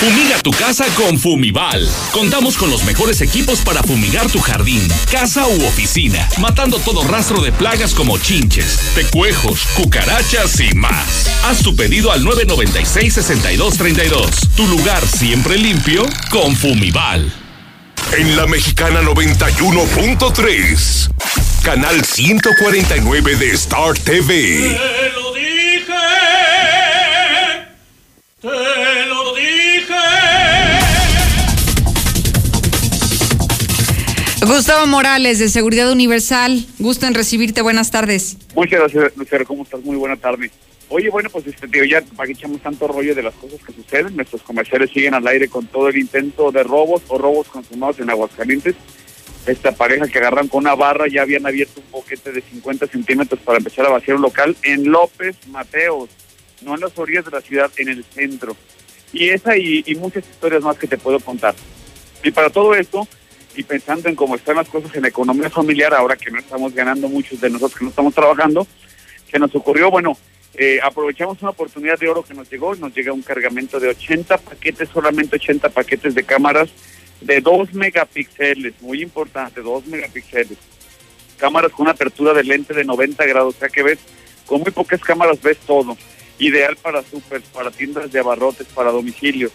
Fumiga 0.00 0.38
tu 0.38 0.50
casa 0.50 0.86
con 0.94 1.18
Fumival. 1.18 1.86
Contamos 2.10 2.56
con 2.56 2.70
los 2.70 2.84
mejores 2.84 3.20
equipos 3.20 3.60
para 3.60 3.82
fumigar 3.82 4.30
tu 4.30 4.40
jardín, 4.40 4.88
casa 5.12 5.46
u 5.46 5.62
oficina, 5.66 6.26
matando 6.38 6.78
todo 6.78 7.06
rastro 7.06 7.42
de 7.42 7.52
plagas 7.52 7.92
como 7.92 8.16
chinches, 8.16 8.78
pecuejos, 8.94 9.66
cucarachas 9.76 10.58
y 10.58 10.72
más. 10.74 11.28
Haz 11.44 11.62
tu 11.62 11.76
pedido 11.76 12.12
al 12.12 12.24
996-6232. 12.24 14.54
Tu 14.56 14.66
lugar 14.68 15.06
siempre 15.06 15.58
limpio 15.58 16.06
con 16.30 16.56
Fumival. 16.56 17.30
En 18.16 18.36
la 18.36 18.46
Mexicana 18.46 19.02
91.3, 19.02 21.10
canal 21.62 22.02
149 22.02 23.36
de 23.36 23.50
Star 23.50 23.98
TV. 23.98 24.78
lo 25.14 25.34
dije, 25.34 25.92
te 28.40 28.99
Gustavo 34.50 34.84
Morales, 34.88 35.38
de 35.38 35.48
Seguridad 35.48 35.92
Universal. 35.92 36.66
Gusto 36.80 37.06
en 37.06 37.14
recibirte. 37.14 37.62
Buenas 37.62 37.92
tardes. 37.92 38.36
Muchas 38.56 38.80
gracias, 38.80 39.16
Lucero. 39.16 39.44
¿Cómo 39.46 39.62
estás? 39.62 39.80
Muy 39.84 39.94
buena 39.94 40.16
tarde. 40.16 40.50
Oye, 40.88 41.08
bueno, 41.08 41.30
pues 41.30 41.46
este, 41.46 41.68
tío, 41.68 41.84
ya 41.84 42.02
para 42.16 42.26
que 42.26 42.32
echamos 42.32 42.60
tanto 42.60 42.88
rollo 42.88 43.14
de 43.14 43.22
las 43.22 43.32
cosas 43.34 43.60
que 43.64 43.72
suceden, 43.72 44.16
nuestros 44.16 44.42
comerciales 44.42 44.90
siguen 44.90 45.14
al 45.14 45.24
aire 45.28 45.46
con 45.46 45.68
todo 45.68 45.88
el 45.88 45.96
intento 45.96 46.50
de 46.50 46.64
robos 46.64 47.02
o 47.06 47.16
robos 47.16 47.46
consumados 47.46 48.00
en 48.00 48.10
Aguascalientes. 48.10 48.74
Esta 49.46 49.70
pareja 49.70 50.08
que 50.08 50.18
agarran 50.18 50.48
con 50.48 50.64
una 50.64 50.74
barra 50.74 51.06
ya 51.06 51.22
habían 51.22 51.46
abierto 51.46 51.80
un 51.80 51.92
boquete 51.92 52.32
de 52.32 52.40
50 52.40 52.88
centímetros 52.88 53.40
para 53.42 53.58
empezar 53.58 53.86
a 53.86 53.90
vaciar 53.90 54.16
un 54.16 54.22
local 54.22 54.56
en 54.64 54.90
López 54.90 55.36
Mateos, 55.46 56.10
no 56.62 56.74
en 56.74 56.80
las 56.80 56.98
orillas 56.98 57.24
de 57.24 57.30
la 57.30 57.40
ciudad, 57.40 57.70
en 57.76 57.88
el 57.88 58.04
centro. 58.04 58.56
Y 59.12 59.28
esa 59.28 59.56
y, 59.56 59.84
y 59.86 59.94
muchas 59.94 60.28
historias 60.28 60.64
más 60.64 60.76
que 60.76 60.88
te 60.88 60.98
puedo 60.98 61.20
contar. 61.20 61.54
Y 62.24 62.32
para 62.32 62.50
todo 62.50 62.74
esto, 62.74 63.06
y 63.56 63.62
pensando 63.62 64.08
en 64.08 64.14
cómo 64.14 64.36
están 64.36 64.56
las 64.56 64.68
cosas 64.68 64.94
en 64.94 65.02
la 65.02 65.08
economía 65.08 65.50
familiar, 65.50 65.94
ahora 65.94 66.16
que 66.16 66.30
no 66.30 66.38
estamos 66.38 66.74
ganando 66.74 67.08
muchos 67.08 67.40
de 67.40 67.50
nosotros 67.50 67.78
que 67.78 67.84
no 67.84 67.90
estamos 67.90 68.14
trabajando, 68.14 68.66
se 69.30 69.38
nos 69.38 69.54
ocurrió, 69.54 69.90
bueno, 69.90 70.16
eh, 70.54 70.80
aprovechamos 70.82 71.40
una 71.42 71.50
oportunidad 71.50 71.98
de 71.98 72.08
oro 72.08 72.22
que 72.22 72.34
nos 72.34 72.50
llegó, 72.50 72.74
nos 72.74 72.94
llega 72.94 73.12
un 73.12 73.22
cargamento 73.22 73.78
de 73.78 73.88
80 73.88 74.38
paquetes, 74.38 74.88
solamente 74.88 75.36
80 75.36 75.68
paquetes 75.70 76.14
de 76.14 76.24
cámaras 76.24 76.70
de 77.20 77.40
2 77.40 77.74
megapíxeles, 77.74 78.74
muy 78.80 79.02
importante, 79.02 79.60
2 79.60 79.86
megapíxeles. 79.86 80.58
Cámaras 81.38 81.72
con 81.72 81.84
una 81.84 81.92
apertura 81.92 82.32
de 82.34 82.44
lente 82.44 82.74
de 82.74 82.84
90 82.84 83.24
grados, 83.26 83.56
o 83.56 83.58
sea 83.58 83.68
que 83.68 83.82
ves, 83.82 83.98
con 84.46 84.60
muy 84.60 84.70
pocas 84.70 85.00
cámaras 85.00 85.40
ves 85.40 85.58
todo. 85.58 85.96
Ideal 86.38 86.76
para 86.76 87.02
super, 87.02 87.42
para 87.52 87.70
tiendas 87.70 88.10
de 88.10 88.18
abarrotes, 88.18 88.66
para 88.68 88.90
domicilios. 88.90 89.52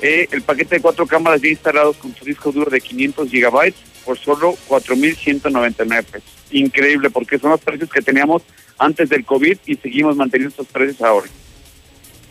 Eh, 0.00 0.28
el 0.30 0.42
paquete 0.42 0.76
de 0.76 0.80
cuatro 0.80 1.06
cámaras 1.06 1.42
ya 1.42 1.48
instalados 1.48 1.96
con 1.96 2.14
su 2.14 2.24
disco 2.24 2.52
duro 2.52 2.70
de 2.70 2.80
500 2.80 3.28
gigabytes 3.28 3.80
por 4.04 4.18
solo 4.18 4.54
4.199 4.68 6.04
pesos. 6.04 6.30
Increíble, 6.50 7.10
porque 7.10 7.38
son 7.38 7.50
los 7.50 7.60
precios 7.60 7.90
que 7.90 8.00
teníamos 8.00 8.42
antes 8.78 9.08
del 9.08 9.24
COVID 9.24 9.58
y 9.66 9.74
seguimos 9.74 10.16
manteniendo 10.16 10.50
estos 10.50 10.66
precios 10.68 11.02
ahora. 11.02 11.28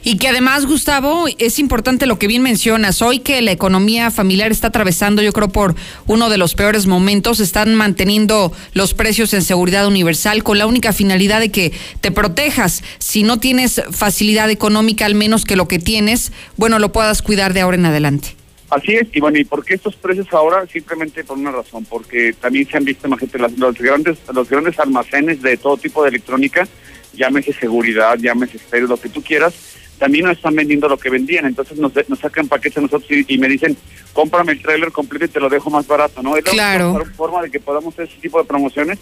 Y 0.03 0.17
que 0.17 0.29
además, 0.29 0.65
Gustavo, 0.65 1.25
es 1.37 1.59
importante 1.59 2.05
lo 2.05 2.17
que 2.17 2.27
bien 2.27 2.41
mencionas. 2.41 3.01
Hoy 3.01 3.19
que 3.19 3.41
la 3.41 3.51
economía 3.51 4.09
familiar 4.09 4.51
está 4.51 4.67
atravesando, 4.67 5.21
yo 5.21 5.33
creo, 5.33 5.49
por 5.49 5.75
uno 6.05 6.29
de 6.29 6.37
los 6.37 6.55
peores 6.55 6.85
momentos, 6.85 7.41
están 7.41 7.75
manteniendo 7.75 8.53
los 8.73 8.93
precios 8.93 9.33
en 9.33 9.41
seguridad 9.41 9.85
universal 9.85 10.43
con 10.43 10.59
la 10.59 10.65
única 10.65 10.93
finalidad 10.93 11.41
de 11.41 11.51
que 11.51 11.73
te 11.99 12.11
protejas. 12.11 12.83
Si 12.99 13.23
no 13.23 13.39
tienes 13.39 13.81
facilidad 13.91 14.49
económica, 14.49 15.05
al 15.05 15.15
menos 15.15 15.43
que 15.43 15.57
lo 15.57 15.67
que 15.67 15.79
tienes, 15.79 16.31
bueno, 16.55 16.79
lo 16.79 16.93
puedas 16.93 17.21
cuidar 17.21 17.53
de 17.53 17.61
ahora 17.61 17.75
en 17.75 17.85
adelante. 17.87 18.29
Así 18.69 18.93
es, 18.93 19.07
y 19.13 19.19
bueno, 19.19 19.39
¿y 19.39 19.45
por 19.45 19.65
qué 19.65 19.73
estos 19.73 19.95
precios 19.95 20.27
ahora? 20.31 20.65
Simplemente 20.71 21.23
por 21.23 21.37
una 21.37 21.51
razón, 21.51 21.83
porque 21.85 22.33
también 22.39 22.67
se 22.69 22.77
han 22.77 22.85
visto, 22.85 23.07
imagínate, 23.07 23.39
las- 23.39 23.57
los 23.57 23.77
grandes, 23.77 24.17
los 24.33 24.49
grandes 24.49 24.77
almacenes 24.79 25.41
de 25.41 25.57
todo 25.57 25.75
tipo 25.77 26.03
de 26.03 26.09
electrónica, 26.09 26.67
llámese 27.13 27.51
seguridad, 27.53 28.17
llámese 28.19 28.57
estéreo, 28.57 28.87
lo 28.87 28.97
que 28.99 29.07
tú 29.09 29.21
quieras, 29.23 29.53
también 29.99 30.25
no 30.25 30.31
están 30.31 30.55
vendiendo 30.55 30.87
lo 30.87 30.97
que 30.97 31.09
vendían, 31.09 31.45
entonces 31.45 31.77
nos, 31.77 31.91
nos 32.07 32.19
sacan 32.19 32.47
paquetes 32.47 32.77
a 32.77 32.81
nosotros 32.81 33.09
y, 33.11 33.25
y 33.33 33.37
me 33.37 33.47
dicen, 33.47 33.75
cómprame 34.13 34.51
el 34.53 34.61
trailer 34.61 34.91
completo 34.91 35.25
y 35.25 35.29
te 35.29 35.39
lo 35.39 35.49
dejo 35.49 35.69
más 35.69 35.87
barato, 35.87 36.21
¿no? 36.21 36.37
Es 36.37 36.45
la 36.45 36.51
Claro. 36.51 36.93
for- 36.93 37.13
forma 37.13 37.41
de 37.41 37.49
que 37.51 37.59
podamos 37.59 37.93
hacer 37.93 38.07
ese 38.07 38.19
tipo 38.21 38.37
de 38.39 38.45
promociones, 38.45 38.99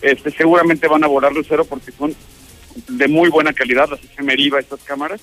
este 0.00 0.30
seguramente 0.32 0.88
van 0.88 1.04
a 1.04 1.06
volar 1.06 1.32
lucero 1.32 1.64
porque 1.64 1.92
son 1.92 2.14
de 2.88 3.06
muy 3.08 3.28
buena 3.30 3.52
calidad, 3.52 3.88
las 3.88 4.00
Meriva 4.24 4.58
estas 4.58 4.80
cámaras, 4.82 5.20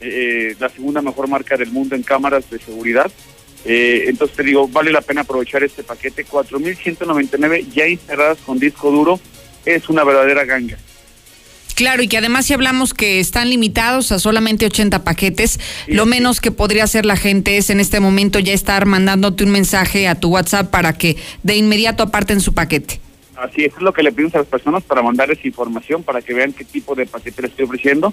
eh, 0.00 0.54
la 0.58 0.68
segunda 0.68 1.02
mejor 1.02 1.28
marca 1.28 1.56
del 1.56 1.70
mundo 1.70 1.94
en 1.96 2.02
cámaras 2.02 2.48
de 2.50 2.58
seguridad. 2.58 3.10
Eh, 3.64 4.04
entonces 4.06 4.36
te 4.36 4.42
digo, 4.44 4.68
vale 4.68 4.92
la 4.92 5.00
pena 5.02 5.22
aprovechar 5.22 5.62
este 5.64 5.82
paquete, 5.82 6.24
4.199 6.24 7.66
ya 7.74 7.86
instaladas 7.88 8.38
con 8.38 8.58
disco 8.58 8.90
duro, 8.90 9.20
es 9.64 9.88
una 9.88 10.04
verdadera 10.04 10.44
ganga. 10.44 10.78
Claro, 11.78 12.02
y 12.02 12.08
que 12.08 12.18
además 12.18 12.46
si 12.46 12.54
hablamos 12.54 12.92
que 12.92 13.20
están 13.20 13.50
limitados 13.50 14.10
a 14.10 14.18
solamente 14.18 14.66
80 14.66 15.04
paquetes, 15.04 15.60
lo 15.86 16.06
menos 16.06 16.40
que 16.40 16.50
podría 16.50 16.82
hacer 16.82 17.06
la 17.06 17.14
gente 17.14 17.56
es 17.56 17.70
en 17.70 17.78
este 17.78 18.00
momento 18.00 18.40
ya 18.40 18.52
estar 18.52 18.84
mandándote 18.84 19.44
un 19.44 19.52
mensaje 19.52 20.08
a 20.08 20.16
tu 20.16 20.30
WhatsApp 20.30 20.72
para 20.72 20.94
que 20.94 21.16
de 21.44 21.54
inmediato 21.54 22.02
aparten 22.02 22.40
su 22.40 22.52
paquete. 22.52 22.98
Así 23.36 23.64
es, 23.64 23.74
es 23.74 23.80
lo 23.80 23.92
que 23.92 24.02
le 24.02 24.10
pedimos 24.10 24.34
a 24.34 24.38
las 24.38 24.48
personas 24.48 24.82
para 24.82 25.02
mandarles 25.02 25.44
información, 25.44 26.02
para 26.02 26.20
que 26.20 26.34
vean 26.34 26.52
qué 26.52 26.64
tipo 26.64 26.96
de 26.96 27.06
paquete 27.06 27.42
les 27.42 27.52
estoy 27.52 27.66
ofreciendo. 27.66 28.12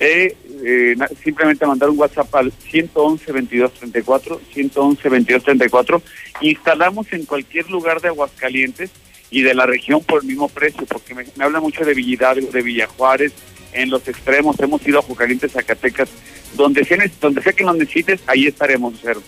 Eh, 0.00 0.36
eh, 0.62 0.94
simplemente 1.24 1.64
mandar 1.64 1.88
un 1.88 1.98
WhatsApp 1.98 2.34
al 2.34 2.52
111 2.52 3.24
2234 3.24 4.40
111 4.52 5.02
2234 5.02 6.02
Instalamos 6.42 7.10
en 7.14 7.24
cualquier 7.24 7.70
lugar 7.70 8.02
de 8.02 8.08
Aguascalientes 8.08 8.90
y 9.30 9.42
de 9.42 9.54
la 9.54 9.66
región 9.66 10.02
por 10.02 10.22
el 10.22 10.28
mismo 10.28 10.48
precio, 10.48 10.86
porque 10.86 11.14
me, 11.14 11.24
habla 11.38 11.60
mucho 11.60 11.84
de 11.84 11.94
Villa 11.94 12.12
Hidalgo, 12.12 12.50
de 12.50 12.62
Villa 12.62 12.86
Juárez, 12.86 13.32
en 13.72 13.90
los 13.90 14.06
extremos. 14.08 14.58
Hemos 14.60 14.86
ido 14.86 14.98
a 14.98 15.02
Jucalientes, 15.02 15.52
Zacatecas, 15.52 16.08
donde 16.56 16.84
sea, 16.84 16.98
donde 17.20 17.42
sea 17.42 17.52
que 17.52 17.64
nos 17.64 17.76
necesites, 17.76 18.20
ahí 18.26 18.46
estaremos, 18.46 18.92
Lucero. 18.94 19.22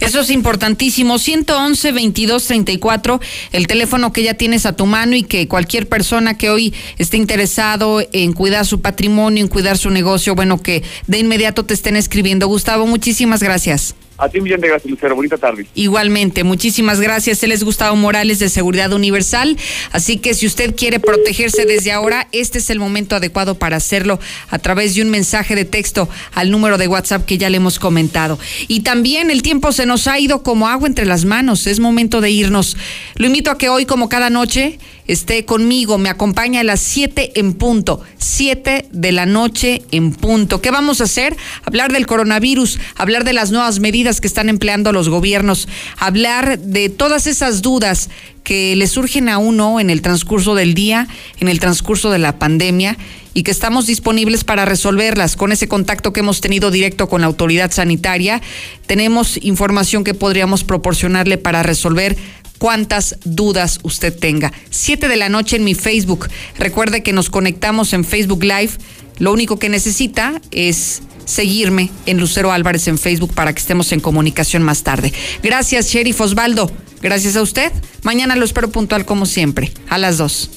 Eso 0.00 0.20
es 0.20 0.30
importantísimo. 0.30 1.18
111 1.18 1.92
2234 1.92 3.20
el 3.52 3.66
teléfono 3.66 4.12
que 4.12 4.22
ya 4.22 4.34
tienes 4.34 4.66
a 4.66 4.74
tu 4.74 4.86
mano 4.86 5.14
y 5.14 5.22
que 5.22 5.46
cualquier 5.48 5.88
persona 5.88 6.36
que 6.36 6.50
hoy 6.50 6.74
esté 6.98 7.16
interesado 7.16 8.02
en 8.12 8.32
cuidar 8.32 8.66
su 8.66 8.80
patrimonio, 8.80 9.42
en 9.42 9.48
cuidar 9.48 9.78
su 9.78 9.90
negocio, 9.90 10.34
bueno, 10.34 10.60
que 10.60 10.82
de 11.06 11.18
inmediato 11.18 11.64
te 11.64 11.74
estén 11.74 11.96
escribiendo. 11.96 12.48
Gustavo, 12.48 12.86
muchísimas 12.86 13.42
gracias. 13.42 13.94
A 14.16 14.28
ti 14.28 14.38
un 14.38 14.44
millón 14.44 14.60
de 14.60 14.68
gracias, 14.68 14.90
Lucero. 14.90 15.16
Bonita 15.16 15.36
tarde. 15.36 15.66
Igualmente, 15.74 16.44
muchísimas 16.44 17.00
gracias. 17.00 17.42
Él 17.42 17.50
es 17.50 17.64
Gustavo 17.64 17.96
Morales 17.96 18.38
de 18.38 18.48
Seguridad 18.48 18.92
Universal. 18.92 19.56
Así 19.90 20.18
que 20.18 20.34
si 20.34 20.46
usted 20.46 20.76
quiere 20.76 21.00
protegerse 21.00 21.64
desde 21.66 21.90
ahora, 21.90 22.28
este 22.30 22.58
es 22.58 22.70
el 22.70 22.78
momento 22.78 23.16
adecuado 23.16 23.56
para 23.56 23.76
hacerlo 23.76 24.20
a 24.50 24.58
través 24.60 24.94
de 24.94 25.02
un 25.02 25.10
mensaje 25.10 25.56
de 25.56 25.64
texto 25.64 26.08
al 26.32 26.52
número 26.52 26.78
de 26.78 26.86
WhatsApp 26.86 27.24
que 27.24 27.38
ya 27.38 27.50
le 27.50 27.56
hemos 27.56 27.80
comentado. 27.80 28.38
Y 28.68 28.80
también 28.80 29.30
el 29.30 29.42
tiempo 29.42 29.72
se 29.72 29.84
nos 29.84 30.06
ha 30.06 30.18
ido 30.20 30.44
como 30.44 30.68
agua 30.68 30.86
entre 30.86 31.06
las 31.06 31.24
manos. 31.24 31.66
Es 31.66 31.80
momento 31.80 32.20
de 32.20 32.30
irnos. 32.30 32.76
Lo 33.16 33.26
invito 33.26 33.50
a 33.50 33.58
que 33.58 33.68
hoy, 33.68 33.84
como 33.84 34.08
cada 34.08 34.30
noche, 34.30 34.78
esté 35.06 35.44
conmigo, 35.44 35.98
me 35.98 36.08
acompaña 36.08 36.60
a 36.60 36.64
las 36.64 36.80
7 36.80 37.32
en 37.40 37.54
punto, 37.54 38.02
7 38.18 38.88
de 38.90 39.12
la 39.12 39.26
noche 39.26 39.82
en 39.90 40.12
punto. 40.12 40.60
¿Qué 40.60 40.70
vamos 40.70 41.00
a 41.00 41.04
hacer? 41.04 41.36
Hablar 41.64 41.92
del 41.92 42.06
coronavirus, 42.06 42.78
hablar 42.96 43.24
de 43.24 43.32
las 43.32 43.50
nuevas 43.50 43.80
medidas 43.80 44.20
que 44.20 44.26
están 44.26 44.48
empleando 44.48 44.92
los 44.92 45.08
gobiernos, 45.08 45.68
hablar 45.98 46.58
de 46.58 46.88
todas 46.88 47.26
esas 47.26 47.62
dudas 47.62 48.08
que 48.44 48.76
le 48.76 48.86
surgen 48.86 49.28
a 49.28 49.38
uno 49.38 49.80
en 49.80 49.90
el 49.90 50.02
transcurso 50.02 50.54
del 50.54 50.74
día, 50.74 51.08
en 51.40 51.48
el 51.48 51.58
transcurso 51.58 52.10
de 52.10 52.18
la 52.18 52.38
pandemia 52.38 52.96
y 53.32 53.42
que 53.42 53.50
estamos 53.50 53.86
disponibles 53.86 54.44
para 54.44 54.64
resolverlas 54.64 55.34
con 55.34 55.50
ese 55.50 55.66
contacto 55.66 56.12
que 56.12 56.20
hemos 56.20 56.40
tenido 56.40 56.70
directo 56.70 57.08
con 57.08 57.22
la 57.22 57.26
autoridad 57.26 57.72
sanitaria. 57.72 58.40
Tenemos 58.86 59.38
información 59.42 60.04
que 60.04 60.14
podríamos 60.14 60.62
proporcionarle 60.62 61.38
para 61.38 61.62
resolver 61.62 62.16
cuántas 62.58 63.16
dudas 63.24 63.80
usted 63.82 64.16
tenga. 64.16 64.52
Siete 64.70 65.08
de 65.08 65.16
la 65.16 65.28
noche 65.28 65.56
en 65.56 65.64
mi 65.64 65.74
Facebook. 65.74 66.28
Recuerde 66.56 67.02
que 67.02 67.12
nos 67.12 67.30
conectamos 67.30 67.92
en 67.92 68.04
Facebook 68.04 68.44
Live. 68.44 68.72
Lo 69.18 69.32
único 69.32 69.58
que 69.58 69.68
necesita 69.68 70.40
es 70.50 71.02
seguirme 71.24 71.90
en 72.06 72.18
Lucero 72.18 72.52
Álvarez 72.52 72.88
en 72.88 72.98
Facebook 72.98 73.32
para 73.34 73.52
que 73.52 73.60
estemos 73.60 73.92
en 73.92 74.00
comunicación 74.00 74.62
más 74.62 74.82
tarde. 74.82 75.12
Gracias, 75.42 75.88
Sheriff 75.88 76.20
Osvaldo. 76.20 76.70
Gracias 77.02 77.36
a 77.36 77.42
usted. 77.42 77.72
Mañana 78.02 78.36
lo 78.36 78.44
espero 78.44 78.70
puntual 78.70 79.04
como 79.04 79.26
siempre, 79.26 79.72
a 79.88 79.98
las 79.98 80.18
dos. 80.18 80.50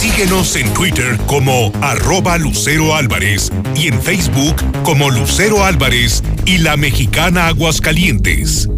Síguenos 0.00 0.56
en 0.56 0.72
Twitter 0.72 1.18
como 1.26 1.70
arroba 1.82 2.38
Lucero 2.38 2.96
Álvarez 2.96 3.52
y 3.74 3.88
en 3.88 4.00
Facebook 4.00 4.56
como 4.82 5.10
Lucero 5.10 5.64
Álvarez 5.64 6.22
y 6.46 6.58
la 6.58 6.78
mexicana 6.78 7.48
Aguascalientes. 7.48 8.68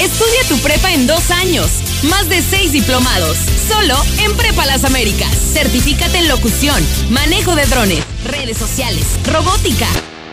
Estudia 0.00 0.42
tu 0.48 0.56
prepa 0.60 0.90
en 0.92 1.06
dos 1.06 1.30
años. 1.30 1.66
Más 2.04 2.26
de 2.30 2.40
seis 2.40 2.72
diplomados. 2.72 3.36
Solo 3.68 3.94
en 4.24 4.34
Prepa 4.34 4.64
Las 4.64 4.84
Américas. 4.84 5.28
Certifícate 5.52 6.16
en 6.16 6.28
locución, 6.28 6.82
manejo 7.10 7.54
de 7.54 7.66
drones, 7.66 8.02
redes 8.24 8.56
sociales, 8.56 9.04
robótica, 9.26 9.86